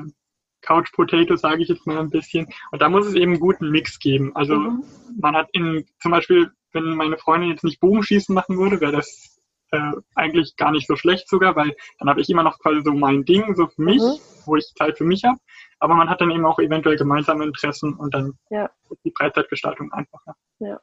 Couch 0.63 0.93
Potatoes, 0.93 1.41
sage 1.41 1.63
ich 1.63 1.69
jetzt 1.69 1.87
mal 1.87 1.99
ein 1.99 2.11
bisschen. 2.11 2.47
Und 2.71 2.83
da 2.83 2.89
muss 2.89 3.07
es 3.07 3.15
eben 3.15 3.33
einen 3.33 3.41
guten 3.41 3.71
Mix 3.71 3.99
geben. 3.99 4.35
Also 4.37 4.57
mhm. 4.57 4.85
man 5.19 5.35
hat 5.35 5.49
in, 5.53 5.87
zum 6.01 6.11
Beispiel, 6.11 6.51
wenn 6.73 6.95
meine 6.95 7.17
Freundin 7.17 7.51
jetzt 7.51 7.65
nicht 7.65 7.81
Bogenschießen 7.81 8.35
machen 8.35 8.59
würde, 8.59 8.81
wäre 8.81 8.93
das 8.93 9.41
äh, 9.73 9.93
eigentlich 10.15 10.57
gar 10.57 10.71
nicht 10.71 10.87
so 10.87 10.97
schlecht 10.97 11.29
sogar, 11.29 11.57
weil 11.57 11.75
dann 11.99 12.09
habe 12.09 12.21
ich 12.21 12.29
immer 12.29 12.43
noch 12.43 12.59
quasi 12.59 12.83
so 12.83 12.93
mein 12.93 13.25
Ding, 13.25 13.55
so 13.55 13.69
für 13.69 13.83
mich, 13.83 14.03
mhm. 14.03 14.19
wo 14.45 14.57
ich 14.57 14.67
Zeit 14.77 14.99
für 14.99 15.05
mich 15.05 15.25
habe. 15.25 15.39
Aber 15.79 15.95
man 15.95 16.11
hat 16.11 16.21
dann 16.21 16.31
eben 16.31 16.45
auch 16.45 16.59
eventuell 16.59 16.97
gemeinsame 16.97 17.45
Interessen 17.45 17.95
und 17.95 18.13
dann 18.13 18.39
ja. 18.51 18.71
ist 18.91 19.05
die 19.05 19.13
Freizeitgestaltung 19.17 19.91
einfacher. 19.93 20.35
Ja. 20.59 20.79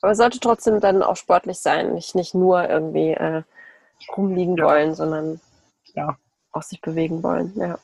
Aber 0.00 0.12
es 0.12 0.18
sollte 0.18 0.40
trotzdem 0.40 0.80
dann 0.80 1.02
auch 1.02 1.16
sportlich 1.16 1.58
sein, 1.58 1.94
nicht, 1.94 2.14
nicht 2.14 2.34
nur 2.34 2.68
irgendwie 2.68 3.10
äh, 3.10 3.42
rumliegen 4.16 4.56
ja. 4.56 4.64
wollen, 4.64 4.94
sondern 4.94 5.40
ja. 5.94 6.16
auch 6.52 6.62
sich 6.62 6.80
bewegen 6.80 7.22
wollen. 7.22 7.52
Ja. 7.56 7.78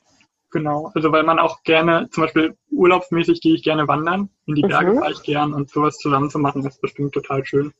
Genau, 0.50 0.90
also 0.94 1.12
weil 1.12 1.24
man 1.24 1.38
auch 1.38 1.62
gerne, 1.64 2.08
zum 2.10 2.22
Beispiel 2.22 2.56
urlaubsmäßig 2.70 3.40
gehe 3.40 3.54
ich 3.54 3.62
gerne 3.62 3.88
wandern, 3.88 4.30
in 4.46 4.54
die 4.54 4.62
Berge 4.62 4.92
mhm. 4.92 4.98
fahre 5.00 5.12
ich 5.12 5.22
gern 5.22 5.52
und 5.52 5.68
sowas 5.68 5.98
zusammen 5.98 6.30
zu 6.30 6.38
machen, 6.38 6.64
ist 6.64 6.80
bestimmt 6.80 7.12
total 7.12 7.44
schön. 7.44 7.74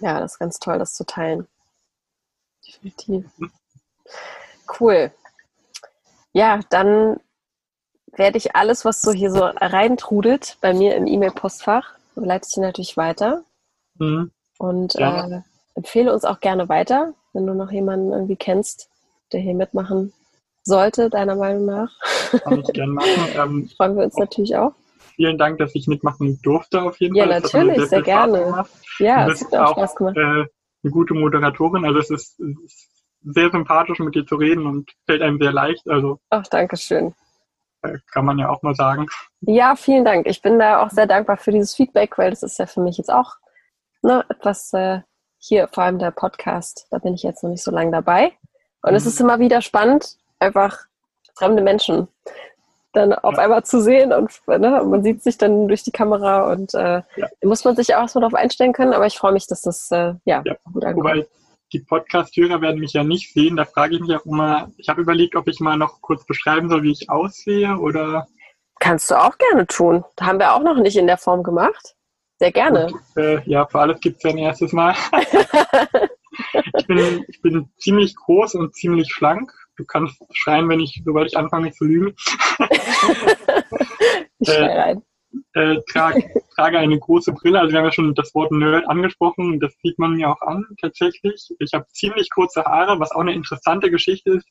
Ja, 0.00 0.20
das 0.20 0.32
ist 0.32 0.38
ganz 0.38 0.58
toll, 0.58 0.78
das 0.78 0.94
zu 0.94 1.04
teilen. 1.04 1.46
Definitiv. 2.66 3.26
Cool. 4.80 5.12
Ja, 6.32 6.60
dann 6.70 7.20
werde 8.12 8.38
ich 8.38 8.54
alles, 8.56 8.84
was 8.84 9.02
so 9.02 9.12
hier 9.12 9.30
so 9.30 9.44
reintrudelt, 9.44 10.58
bei 10.60 10.72
mir 10.72 10.94
im 10.94 11.06
E-Mail-Postfach, 11.06 11.93
leite 12.16 12.46
ich 12.48 12.54
dir 12.54 12.60
natürlich 12.62 12.96
weiter. 12.96 13.44
Mhm. 13.98 14.30
Und 14.58 14.94
äh, 14.96 15.40
empfehle 15.74 16.12
uns 16.12 16.24
auch 16.24 16.40
gerne 16.40 16.68
weiter, 16.68 17.14
wenn 17.32 17.46
du 17.46 17.54
noch 17.54 17.70
jemanden 17.70 18.12
irgendwie 18.12 18.36
kennst, 18.36 18.88
der 19.32 19.40
hier 19.40 19.54
mitmachen 19.54 20.12
sollte, 20.62 21.10
deiner 21.10 21.36
Meinung 21.36 21.66
nach. 21.66 21.92
Kann 22.42 22.60
ich 22.60 22.72
gerne 22.72 22.92
machen. 22.92 23.08
Ähm, 23.36 23.68
Freuen 23.76 23.96
wir 23.96 24.04
uns 24.04 24.16
natürlich 24.16 24.56
auch. 24.56 24.72
Vielen 25.16 25.38
Dank, 25.38 25.58
dass 25.58 25.74
ich 25.74 25.86
mitmachen 25.86 26.40
durfte 26.42 26.82
auf 26.82 26.98
jeden 27.00 27.14
ja, 27.14 27.24
Fall. 27.24 27.32
Ja, 27.32 27.40
natürlich, 27.40 27.76
sehr, 27.76 27.86
sehr 27.86 28.02
gerne. 28.02 28.64
Ja, 28.98 29.28
es 29.28 29.44
hat 29.44 29.54
auch 29.54 29.72
Spaß 29.72 29.96
gemacht. 29.96 30.16
Äh, 30.16 30.20
eine 30.20 30.90
gute 30.90 31.14
Moderatorin. 31.14 31.84
Also 31.84 31.98
es 31.98 32.10
ist, 32.10 32.40
es 32.40 32.64
ist, 32.64 32.90
sehr 33.26 33.50
sympathisch, 33.50 33.98
mit 34.00 34.14
dir 34.14 34.26
zu 34.26 34.36
reden 34.36 34.66
und 34.66 34.90
fällt 35.06 35.22
einem 35.22 35.38
sehr 35.40 35.52
leicht. 35.52 35.88
Also 35.88 36.18
Ach, 36.30 36.46
danke 36.48 36.76
schön. 36.76 37.14
Kann 38.12 38.24
man 38.24 38.38
ja 38.38 38.48
auch 38.48 38.62
mal 38.62 38.74
sagen. 38.74 39.06
Ja, 39.40 39.76
vielen 39.76 40.04
Dank. 40.04 40.26
Ich 40.26 40.42
bin 40.42 40.58
da 40.58 40.82
auch 40.82 40.90
sehr 40.90 41.06
dankbar 41.06 41.36
für 41.36 41.52
dieses 41.52 41.74
Feedback, 41.74 42.18
weil 42.18 42.30
das 42.30 42.42
ist 42.42 42.58
ja 42.58 42.66
für 42.66 42.80
mich 42.80 42.98
jetzt 42.98 43.12
auch 43.12 43.36
ne, 44.02 44.24
etwas 44.28 44.72
äh, 44.72 45.00
hier, 45.38 45.68
vor 45.68 45.84
allem 45.84 45.98
der 45.98 46.10
Podcast, 46.10 46.86
da 46.90 46.98
bin 46.98 47.14
ich 47.14 47.22
jetzt 47.22 47.42
noch 47.42 47.50
nicht 47.50 47.62
so 47.62 47.70
lange 47.70 47.90
dabei. 47.90 48.32
Und 48.82 48.90
mhm. 48.90 48.96
es 48.96 49.06
ist 49.06 49.20
immer 49.20 49.38
wieder 49.38 49.60
spannend, 49.60 50.16
einfach 50.38 50.78
fremde 51.34 51.62
Menschen 51.62 52.08
dann 52.92 53.12
auf 53.12 53.34
ja. 53.34 53.40
einmal 53.40 53.64
zu 53.64 53.80
sehen 53.80 54.12
und 54.12 54.30
ne, 54.46 54.82
man 54.84 55.02
sieht 55.02 55.22
sich 55.22 55.36
dann 55.36 55.66
durch 55.66 55.82
die 55.82 55.90
Kamera 55.90 56.52
und 56.52 56.74
äh, 56.74 57.02
ja. 57.16 57.28
muss 57.42 57.64
man 57.64 57.74
sich 57.74 57.94
auch 57.96 58.08
so 58.08 58.20
darauf 58.20 58.34
einstellen 58.34 58.72
können, 58.72 58.92
aber 58.92 59.06
ich 59.06 59.18
freue 59.18 59.32
mich, 59.32 59.48
dass 59.48 59.62
das 59.62 59.90
äh, 59.90 60.14
ja, 60.24 60.42
ja, 60.44 60.54
gut 60.72 60.84
ankommt. 60.84 61.04
Wobei 61.04 61.26
die 61.72 61.80
Podcast-Hörer 61.80 62.60
werden 62.60 62.80
mich 62.80 62.92
ja 62.92 63.04
nicht 63.04 63.32
sehen, 63.32 63.56
da 63.56 63.64
frage 63.64 63.96
ich 63.96 64.00
mich 64.00 64.14
auch 64.14 64.24
immer, 64.26 64.70
ich 64.76 64.88
habe 64.88 65.02
überlegt, 65.02 65.36
ob 65.36 65.48
ich 65.48 65.60
mal 65.60 65.76
noch 65.76 66.00
kurz 66.00 66.24
beschreiben 66.26 66.68
soll, 66.68 66.82
wie 66.82 66.92
ich 66.92 67.10
aussehe 67.10 67.76
oder... 67.78 68.26
Kannst 68.80 69.10
du 69.10 69.14
auch 69.14 69.36
gerne 69.38 69.66
tun. 69.66 70.04
Da 70.16 70.26
haben 70.26 70.38
wir 70.38 70.52
auch 70.54 70.62
noch 70.62 70.76
nicht 70.76 70.96
in 70.96 71.06
der 71.06 71.18
Form 71.18 71.42
gemacht. 71.42 71.94
Sehr 72.38 72.52
gerne. 72.52 72.86
Und, 72.86 73.22
äh, 73.22 73.42
ja, 73.48 73.66
für 73.66 73.80
alles 73.80 74.00
gibt 74.00 74.16
es 74.16 74.24
ja 74.24 74.30
ein 74.30 74.38
erstes 74.38 74.72
Mal. 74.72 74.94
ich, 76.76 76.86
bin, 76.86 77.24
ich 77.28 77.40
bin 77.40 77.70
ziemlich 77.78 78.14
groß 78.16 78.56
und 78.56 78.74
ziemlich 78.74 79.12
schlank 79.12 79.52
Du 79.76 79.84
kannst 79.84 80.16
schreien, 80.32 80.68
wenn 80.68 80.80
ich, 80.80 81.02
sobald 81.04 81.26
ich 81.26 81.36
anfange 81.36 81.72
zu 81.72 81.84
lügen. 81.84 82.14
ich 84.38 84.48
äh, 84.48 84.64
rein. 84.64 85.02
Äh, 85.54 85.80
trage, 85.90 86.24
trage 86.54 86.78
eine 86.78 86.98
große 86.98 87.32
Brille. 87.32 87.60
Also 87.60 87.72
wir 87.72 87.78
haben 87.78 87.86
ja 87.86 87.92
schon 87.92 88.14
das 88.14 88.34
Wort 88.34 88.50
Nerd 88.50 88.88
angesprochen. 88.88 89.60
Das 89.60 89.72
sieht 89.82 89.98
man 89.98 90.14
mir 90.14 90.30
auch 90.30 90.40
an, 90.42 90.66
tatsächlich. 90.80 91.48
Ich 91.60 91.72
habe 91.72 91.86
ziemlich 91.92 92.28
kurze 92.30 92.64
Haare, 92.64 92.98
was 92.98 93.12
auch 93.12 93.20
eine 93.20 93.34
interessante 93.34 93.90
Geschichte 93.90 94.32
ist, 94.32 94.48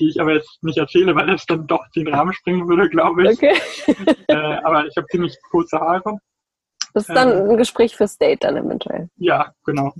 die 0.00 0.08
ich 0.08 0.20
aber 0.20 0.34
jetzt 0.34 0.62
nicht 0.62 0.78
erzähle, 0.78 1.14
weil 1.14 1.28
es 1.30 1.44
dann 1.46 1.66
doch 1.66 1.86
den 1.94 2.08
Rahmen 2.08 2.32
springen 2.32 2.68
würde, 2.68 2.88
glaube 2.88 3.30
ich. 3.30 3.36
Okay. 3.36 3.54
äh, 4.28 4.34
aber 4.34 4.86
ich 4.86 4.96
habe 4.96 5.06
ziemlich 5.08 5.36
kurze 5.50 5.78
Haare. 5.78 6.18
Das 6.94 7.08
ist 7.08 7.14
dann 7.14 7.30
äh, 7.30 7.50
ein 7.50 7.56
Gespräch 7.58 7.94
fürs 7.94 8.16
Date 8.16 8.44
dann 8.44 8.56
eventuell. 8.56 9.10
Ja, 9.16 9.52
genau. 9.64 9.92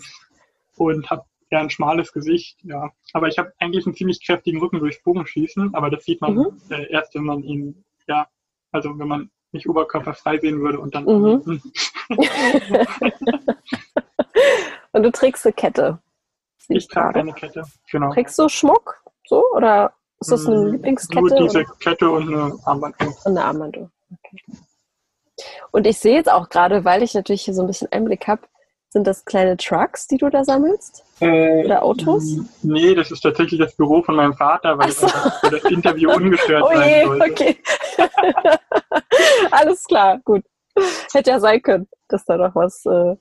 Und 0.76 1.10
habe 1.10 1.24
ja, 1.50 1.60
ein 1.60 1.70
schmales 1.70 2.12
Gesicht, 2.12 2.58
ja. 2.62 2.90
Aber 3.12 3.28
ich 3.28 3.38
habe 3.38 3.52
eigentlich 3.58 3.86
einen 3.86 3.94
ziemlich 3.94 4.24
kräftigen 4.24 4.58
Rücken 4.58 4.80
durch 4.80 5.02
Bogenschießen, 5.02 5.74
aber 5.74 5.90
das 5.90 6.04
sieht 6.04 6.20
man 6.20 6.34
mhm. 6.34 6.60
äh, 6.70 6.90
erst, 6.90 7.14
wenn 7.14 7.24
man 7.24 7.42
ihn, 7.42 7.84
ja, 8.08 8.26
also 8.72 8.98
wenn 8.98 9.08
man 9.08 9.30
mich 9.52 9.68
oberkörperfrei 9.68 10.38
sehen 10.38 10.60
würde 10.60 10.80
und 10.80 10.94
dann. 10.94 11.04
Mhm. 11.04 11.62
und 14.92 15.02
du 15.02 15.10
trägst 15.12 15.46
eine 15.46 15.52
Kette. 15.52 15.98
Ich 16.68 16.88
trage 16.88 17.20
eine 17.20 17.32
Kette, 17.32 17.62
genau. 17.90 18.12
Trägst 18.12 18.38
du 18.38 18.48
Schmuck 18.48 19.02
so 19.26 19.44
oder 19.54 19.92
ist 20.20 20.32
das 20.32 20.46
eine 20.46 20.56
mm, 20.56 20.72
Lieblingskette? 20.72 21.20
Nur 21.20 21.30
diese 21.30 21.60
oder? 21.60 21.72
Kette 21.78 22.10
und 22.10 22.28
eine 22.28 22.58
Armbanduhr. 22.64 23.08
Und 23.08 23.26
eine 23.26 23.44
Armbanduhr, 23.44 23.90
okay. 24.10 24.42
Und 25.70 25.86
ich 25.86 25.98
sehe 25.98 26.16
jetzt 26.16 26.30
auch 26.30 26.48
gerade, 26.48 26.84
weil 26.84 27.02
ich 27.02 27.14
natürlich 27.14 27.42
hier 27.42 27.54
so 27.54 27.62
ein 27.62 27.66
bisschen 27.66 27.92
Einblick 27.92 28.26
habe, 28.26 28.42
sind 28.90 29.06
das 29.06 29.24
kleine 29.24 29.56
Trucks, 29.56 30.06
die 30.06 30.16
du 30.16 30.30
da 30.30 30.44
sammelst? 30.44 31.04
Äh, 31.20 31.64
Oder 31.64 31.82
Autos? 31.82 32.36
Nee, 32.62 32.94
das 32.94 33.10
ist 33.10 33.20
tatsächlich 33.20 33.60
das 33.60 33.74
Büro 33.76 34.02
von 34.02 34.16
meinem 34.16 34.34
Vater, 34.34 34.78
weil 34.78 34.90
so. 34.92 35.06
das 35.06 35.64
Interview 35.64 36.10
ungestört 36.14 36.62
oh 36.64 36.74
sein 36.74 36.88
je, 36.88 37.04
sollte. 37.04 37.32
Okay. 37.32 37.56
Alles 39.50 39.84
klar, 39.84 40.20
gut. 40.24 40.44
Hätte 41.12 41.30
ja 41.30 41.40
sein 41.40 41.62
können, 41.62 41.88
dass 42.08 42.24
da 42.24 42.36
doch 42.36 42.54
was, 42.54 42.84
äh, 42.86 43.16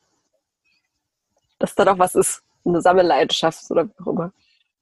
dass 1.59 1.75
da 1.75 1.85
doch 1.85 1.99
was 1.99 2.15
ist. 2.15 2.41
Eine 2.67 2.81
Sammelleidenschaft 2.81 3.69
oder 3.69 3.85
wie 3.85 4.01
auch 4.01 4.07
immer. 4.07 4.31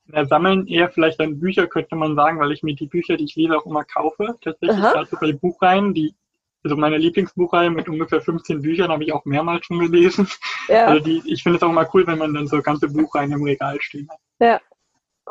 Ja, 0.07 0.25
sammeln 0.25 0.67
eher 0.67 0.89
vielleicht 0.89 1.19
dann 1.19 1.39
Bücher, 1.39 1.67
könnte 1.67 1.95
man 1.95 2.15
sagen, 2.15 2.39
weil 2.39 2.51
ich 2.51 2.63
mir 2.63 2.75
die 2.75 2.87
Bücher, 2.87 3.17
die 3.17 3.25
ich 3.25 3.35
lese, 3.35 3.57
auch 3.57 3.65
immer 3.65 3.83
kaufe. 3.83 4.35
Tatsächlich, 4.41 4.83
also 4.83 5.17
bei 5.19 5.33
Buchreihen, 5.33 5.93
die 5.93 6.15
also 6.63 6.77
meine 6.77 6.97
Lieblingsbuchreihe 6.97 7.69
mit 7.69 7.89
ungefähr 7.89 8.21
15 8.21 8.61
Büchern 8.61 8.89
habe 8.89 9.03
ich 9.03 9.13
auch 9.13 9.25
mehrmals 9.25 9.65
schon 9.65 9.79
gelesen. 9.79 10.27
Ja. 10.69 10.85
Also 10.85 11.03
die, 11.03 11.21
ich 11.25 11.43
finde 11.43 11.57
es 11.57 11.63
auch 11.63 11.69
immer 11.69 11.89
cool, 11.93 12.07
wenn 12.07 12.17
man 12.17 12.33
dann 12.33 12.47
so 12.47 12.61
ganze 12.61 12.87
Buchreihen 12.87 13.31
im 13.33 13.43
Regal 13.43 13.81
stehen 13.81 14.07
hat. 14.09 14.19
Ja, 14.39 14.61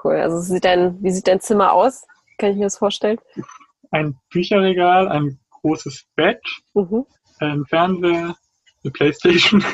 cool. 0.05 0.17
Also 0.17 0.41
sieht 0.41 0.65
dein, 0.65 1.03
wie 1.03 1.11
sieht 1.11 1.27
dein 1.27 1.41
Zimmer 1.41 1.73
aus? 1.73 2.07
Kann 2.39 2.51
ich 2.51 2.57
mir 2.57 2.65
das 2.65 2.77
vorstellen? 2.77 3.19
Ein 3.91 4.19
Bücherregal, 4.31 5.09
ein 5.09 5.39
großes 5.63 6.05
Bett, 6.17 6.43
mhm. 6.75 7.07
ein 7.41 7.65
Fernseher, 7.67 8.35
eine 8.85 8.93
Playstation, 8.93 9.65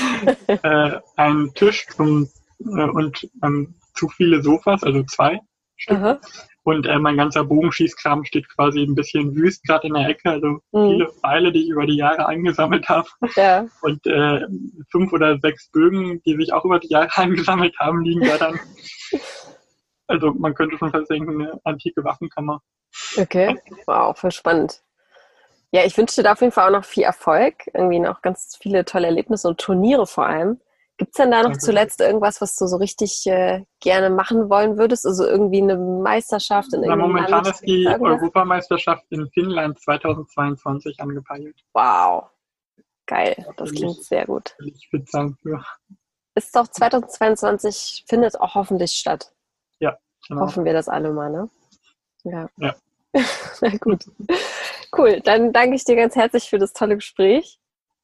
äh, 0.46 0.98
ein 1.16 1.52
Tisch 1.54 1.86
zum, 1.88 2.28
äh, 2.60 2.84
und 2.84 3.28
ähm, 3.42 3.74
zu 3.94 4.08
viele 4.08 4.42
Sofas, 4.42 4.82
also 4.82 5.02
zwei 5.04 5.40
Stück. 5.76 5.98
Und 6.64 6.86
äh, 6.86 6.98
mein 6.98 7.16
ganzer 7.16 7.44
Bogenschießkram 7.44 8.24
steht 8.24 8.48
quasi 8.48 8.82
ein 8.82 8.94
bisschen 8.94 9.34
wüst 9.34 9.64
gerade 9.64 9.88
in 9.88 9.94
der 9.94 10.08
Ecke. 10.08 10.30
Also 10.30 10.60
mhm. 10.70 10.90
viele 10.90 11.08
Pfeile, 11.08 11.52
die 11.52 11.64
ich 11.64 11.70
über 11.70 11.86
die 11.86 11.96
Jahre 11.96 12.26
eingesammelt 12.26 12.88
habe. 12.88 13.08
Ja. 13.34 13.66
Und 13.80 14.06
äh, 14.06 14.46
fünf 14.90 15.12
oder 15.12 15.38
sechs 15.40 15.70
Bögen, 15.70 16.22
die 16.24 16.36
sich 16.36 16.52
auch 16.52 16.64
über 16.64 16.78
die 16.78 16.88
Jahre 16.88 17.08
eingesammelt 17.16 17.76
haben, 17.78 18.04
liegen 18.04 18.20
da 18.20 18.38
dann. 18.38 18.60
also 20.06 20.32
man 20.34 20.54
könnte 20.54 20.78
schon 20.78 20.90
fast 20.90 21.10
denken, 21.10 21.42
eine 21.42 21.60
antike 21.64 22.04
Waffenkammer. 22.04 22.60
Okay, 23.16 23.58
wow, 23.86 24.16
voll 24.16 24.30
spannend. 24.32 24.82
Ja, 25.72 25.84
ich 25.84 25.96
wünsche 25.96 26.16
dir 26.16 26.24
da 26.24 26.32
auf 26.32 26.40
jeden 26.42 26.52
Fall 26.52 26.68
auch 26.68 26.78
noch 26.78 26.84
viel 26.84 27.04
Erfolg. 27.04 27.66
Irgendwie 27.72 27.98
noch 27.98 28.20
ganz 28.20 28.58
viele 28.60 28.84
tolle 28.84 29.06
Erlebnisse 29.06 29.48
und 29.48 29.58
Turniere 29.58 30.06
vor 30.06 30.26
allem. 30.26 30.60
Gibt 31.02 31.16
es 31.16 31.16
denn 31.16 31.32
da 31.32 31.42
noch 31.42 31.56
zuletzt 31.56 32.00
irgendwas, 32.00 32.40
was 32.40 32.54
du 32.54 32.68
so 32.68 32.76
richtig 32.76 33.26
äh, 33.26 33.64
gerne 33.80 34.08
machen 34.08 34.48
wollen 34.48 34.78
würdest? 34.78 35.04
Also 35.04 35.26
irgendwie 35.26 35.60
eine 35.60 35.76
Meisterschaft 35.76 36.72
in 36.72 36.84
irgendeinem 36.84 37.10
Momentan 37.10 37.42
Land? 37.42 37.46
ist 37.48 37.60
die 37.62 37.88
Europameisterschaft 37.88 39.04
in 39.10 39.28
Finnland 39.30 39.80
2022 39.80 41.00
angepeilt. 41.00 41.56
Wow. 41.74 42.30
Geil, 43.06 43.34
das 43.56 43.72
klingt 43.72 43.98
ich, 43.98 44.06
sehr 44.06 44.26
gut. 44.26 44.54
Ich 44.64 44.92
würde 44.92 45.06
sagen, 45.08 45.36
für. 45.42 45.60
Ist 46.36 46.54
doch 46.54 46.68
2022, 46.68 48.04
findet 48.08 48.40
auch 48.40 48.54
hoffentlich 48.54 48.92
statt. 48.92 49.32
Ja, 49.80 49.98
genau. 50.28 50.42
Hoffen 50.42 50.64
wir 50.64 50.72
das 50.72 50.88
alle 50.88 51.12
mal, 51.12 51.30
ne? 51.30 51.50
Ja. 52.22 52.48
ja. 52.58 52.76
Na 53.60 53.76
gut. 53.78 54.04
Cool, 54.96 55.20
dann 55.20 55.52
danke 55.52 55.74
ich 55.74 55.82
dir 55.82 55.96
ganz 55.96 56.14
herzlich 56.14 56.48
für 56.48 56.60
das 56.60 56.72
tolle 56.72 56.94
Gespräch. 56.94 57.58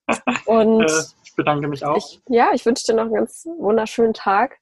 Und 0.46 0.82
äh, 0.82 1.02
bedanke 1.38 1.68
mich 1.68 1.86
auch. 1.86 1.96
Ich, 1.96 2.20
ja, 2.28 2.50
ich 2.52 2.66
wünsche 2.66 2.84
dir 2.84 2.94
noch 2.94 3.04
einen 3.04 3.14
ganz 3.14 3.46
wunderschönen 3.46 4.12
Tag. 4.12 4.58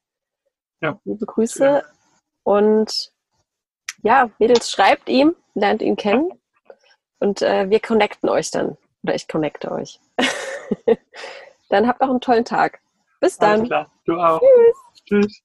Ja. 0.83 1.01
Liebe 1.05 1.25
Grüße. 1.25 1.65
Ja. 1.65 1.83
Und 2.45 3.13
ja, 4.03 4.31
Mädels, 4.39 4.71
schreibt 4.71 5.09
ihm, 5.09 5.35
lernt 5.55 5.83
ihn 5.83 5.97
kennen. 5.97 6.31
Und 7.19 7.41
äh, 7.41 7.69
wir 7.71 7.81
connecten 7.81 8.29
euch 8.29 8.51
dann. 8.51 8.77
Oder 9.03 9.15
ich 9.15 9.27
connecte 9.27 9.73
euch. 9.73 10.01
dann 11.71 11.89
habt 11.89 12.03
noch 12.03 12.11
einen 12.11 12.21
tollen 12.21 12.45
Tag. 12.45 12.81
Bis 13.21 13.39
dann. 13.39 13.61
Alles 13.61 13.69
klar. 13.69 13.93
Du 14.05 14.21
auch. 14.21 14.41
Tschüss. 14.41 15.03
Tschüss. 15.07 15.43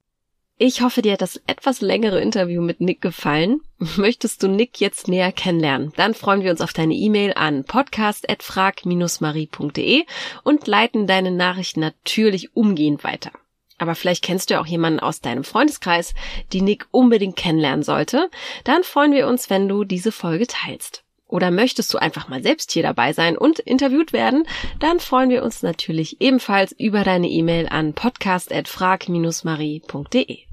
Ich 0.64 0.84
hoffe, 0.84 1.02
dir 1.02 1.14
hat 1.14 1.24
das 1.24 1.42
etwas 1.48 1.82
längere 1.82 2.22
Interview 2.22 2.62
mit 2.62 2.82
Nick 2.82 3.02
gefallen. 3.02 3.62
Möchtest 3.98 4.44
du 4.44 4.48
Nick 4.48 4.80
jetzt 4.80 5.08
näher 5.08 5.32
kennenlernen? 5.32 5.92
Dann 5.96 6.14
freuen 6.14 6.44
wir 6.44 6.52
uns 6.52 6.62
auf 6.62 6.72
deine 6.72 6.94
E-Mail 6.94 7.34
an 7.34 7.64
podcast.frag-marie.de 7.64 10.06
und 10.44 10.68
leiten 10.68 11.08
deine 11.08 11.32
Nachricht 11.32 11.78
natürlich 11.78 12.56
umgehend 12.56 13.04
weiter. 13.04 13.32
Aber 13.80 13.96
vielleicht 13.96 14.24
kennst 14.24 14.52
du 14.52 14.54
ja 14.54 14.62
auch 14.62 14.68
jemanden 14.68 15.00
aus 15.00 15.20
deinem 15.20 15.44
Freundeskreis, 15.44 16.14
die 16.54 16.62
Nick 16.62 16.86
unbedingt 16.92 17.38
kennenlernen 17.38 17.82
sollte. 17.82 18.30
Dann 18.64 18.84
freuen 18.84 19.14
wir 19.14 19.26
uns, 19.26 19.50
wenn 19.50 19.68
du 19.68 19.84
diese 19.84 20.12
Folge 20.12 20.46
teilst. 20.46 21.04
Oder 21.28 21.50
möchtest 21.50 21.92
du 21.92 21.98
einfach 21.98 22.30
mal 22.30 22.44
selbst 22.44 22.72
hier 22.72 22.84
dabei 22.84 23.14
sein 23.14 23.36
und 23.36 23.58
interviewt 23.58 24.14
werden? 24.14 24.46
Dann 24.80 25.00
freuen 25.00 25.32
wir 25.32 25.42
uns 25.42 25.64
natürlich 25.64 26.22
ebenfalls 26.22 26.72
über 26.72 27.04
deine 27.04 27.30
E-Mail 27.30 27.68
an 27.68 27.94
podcast.frag-marie.de. 27.94 30.51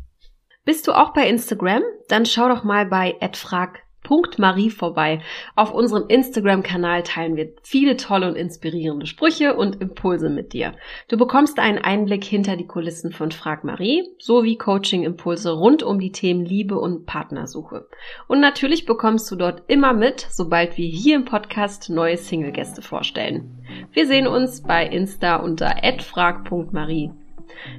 Bist 0.68 0.86
du 0.86 0.92
auch 0.92 1.14
bei 1.14 1.26
Instagram? 1.26 1.82
Dann 2.08 2.26
schau 2.26 2.46
doch 2.46 2.62
mal 2.62 2.84
bei 2.84 3.16
@frag 3.32 3.84
Marie 4.36 4.68
vorbei. 4.68 5.22
Auf 5.56 5.72
unserem 5.72 6.08
Instagram-Kanal 6.08 7.04
teilen 7.04 7.36
wir 7.36 7.54
viele 7.62 7.96
tolle 7.96 8.28
und 8.28 8.36
inspirierende 8.36 9.06
Sprüche 9.06 9.56
und 9.56 9.80
Impulse 9.80 10.28
mit 10.28 10.52
dir. 10.52 10.74
Du 11.08 11.16
bekommst 11.16 11.58
einen 11.58 11.78
Einblick 11.78 12.22
hinter 12.22 12.56
die 12.56 12.66
Kulissen 12.66 13.12
von 13.12 13.30
Frag 13.30 13.64
Marie 13.64 14.04
sowie 14.18 14.58
Coaching-Impulse 14.58 15.52
rund 15.52 15.82
um 15.82 16.00
die 16.00 16.12
Themen 16.12 16.44
Liebe 16.44 16.78
und 16.78 17.06
Partnersuche. 17.06 17.88
Und 18.26 18.40
natürlich 18.40 18.84
bekommst 18.84 19.30
du 19.30 19.36
dort 19.36 19.62
immer 19.68 19.94
mit, 19.94 20.26
sobald 20.28 20.76
wir 20.76 20.86
hier 20.86 21.16
im 21.16 21.24
Podcast 21.24 21.88
neue 21.88 22.18
Single-Gäste 22.18 22.82
vorstellen. 22.82 23.64
Wir 23.92 24.06
sehen 24.06 24.26
uns 24.26 24.62
bei 24.62 24.86
Insta 24.86 25.36
unter 25.36 25.76
frag.marie. 26.00 27.12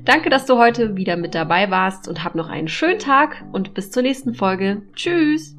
Danke, 0.05 0.29
dass 0.29 0.45
du 0.45 0.57
heute 0.57 0.95
wieder 0.95 1.15
mit 1.15 1.35
dabei 1.35 1.69
warst 1.71 2.07
und 2.07 2.23
hab 2.23 2.35
noch 2.35 2.49
einen 2.49 2.67
schönen 2.67 2.99
Tag 2.99 3.43
und 3.51 3.73
bis 3.73 3.91
zur 3.91 4.03
nächsten 4.03 4.33
Folge. 4.33 4.81
Tschüss! 4.95 5.55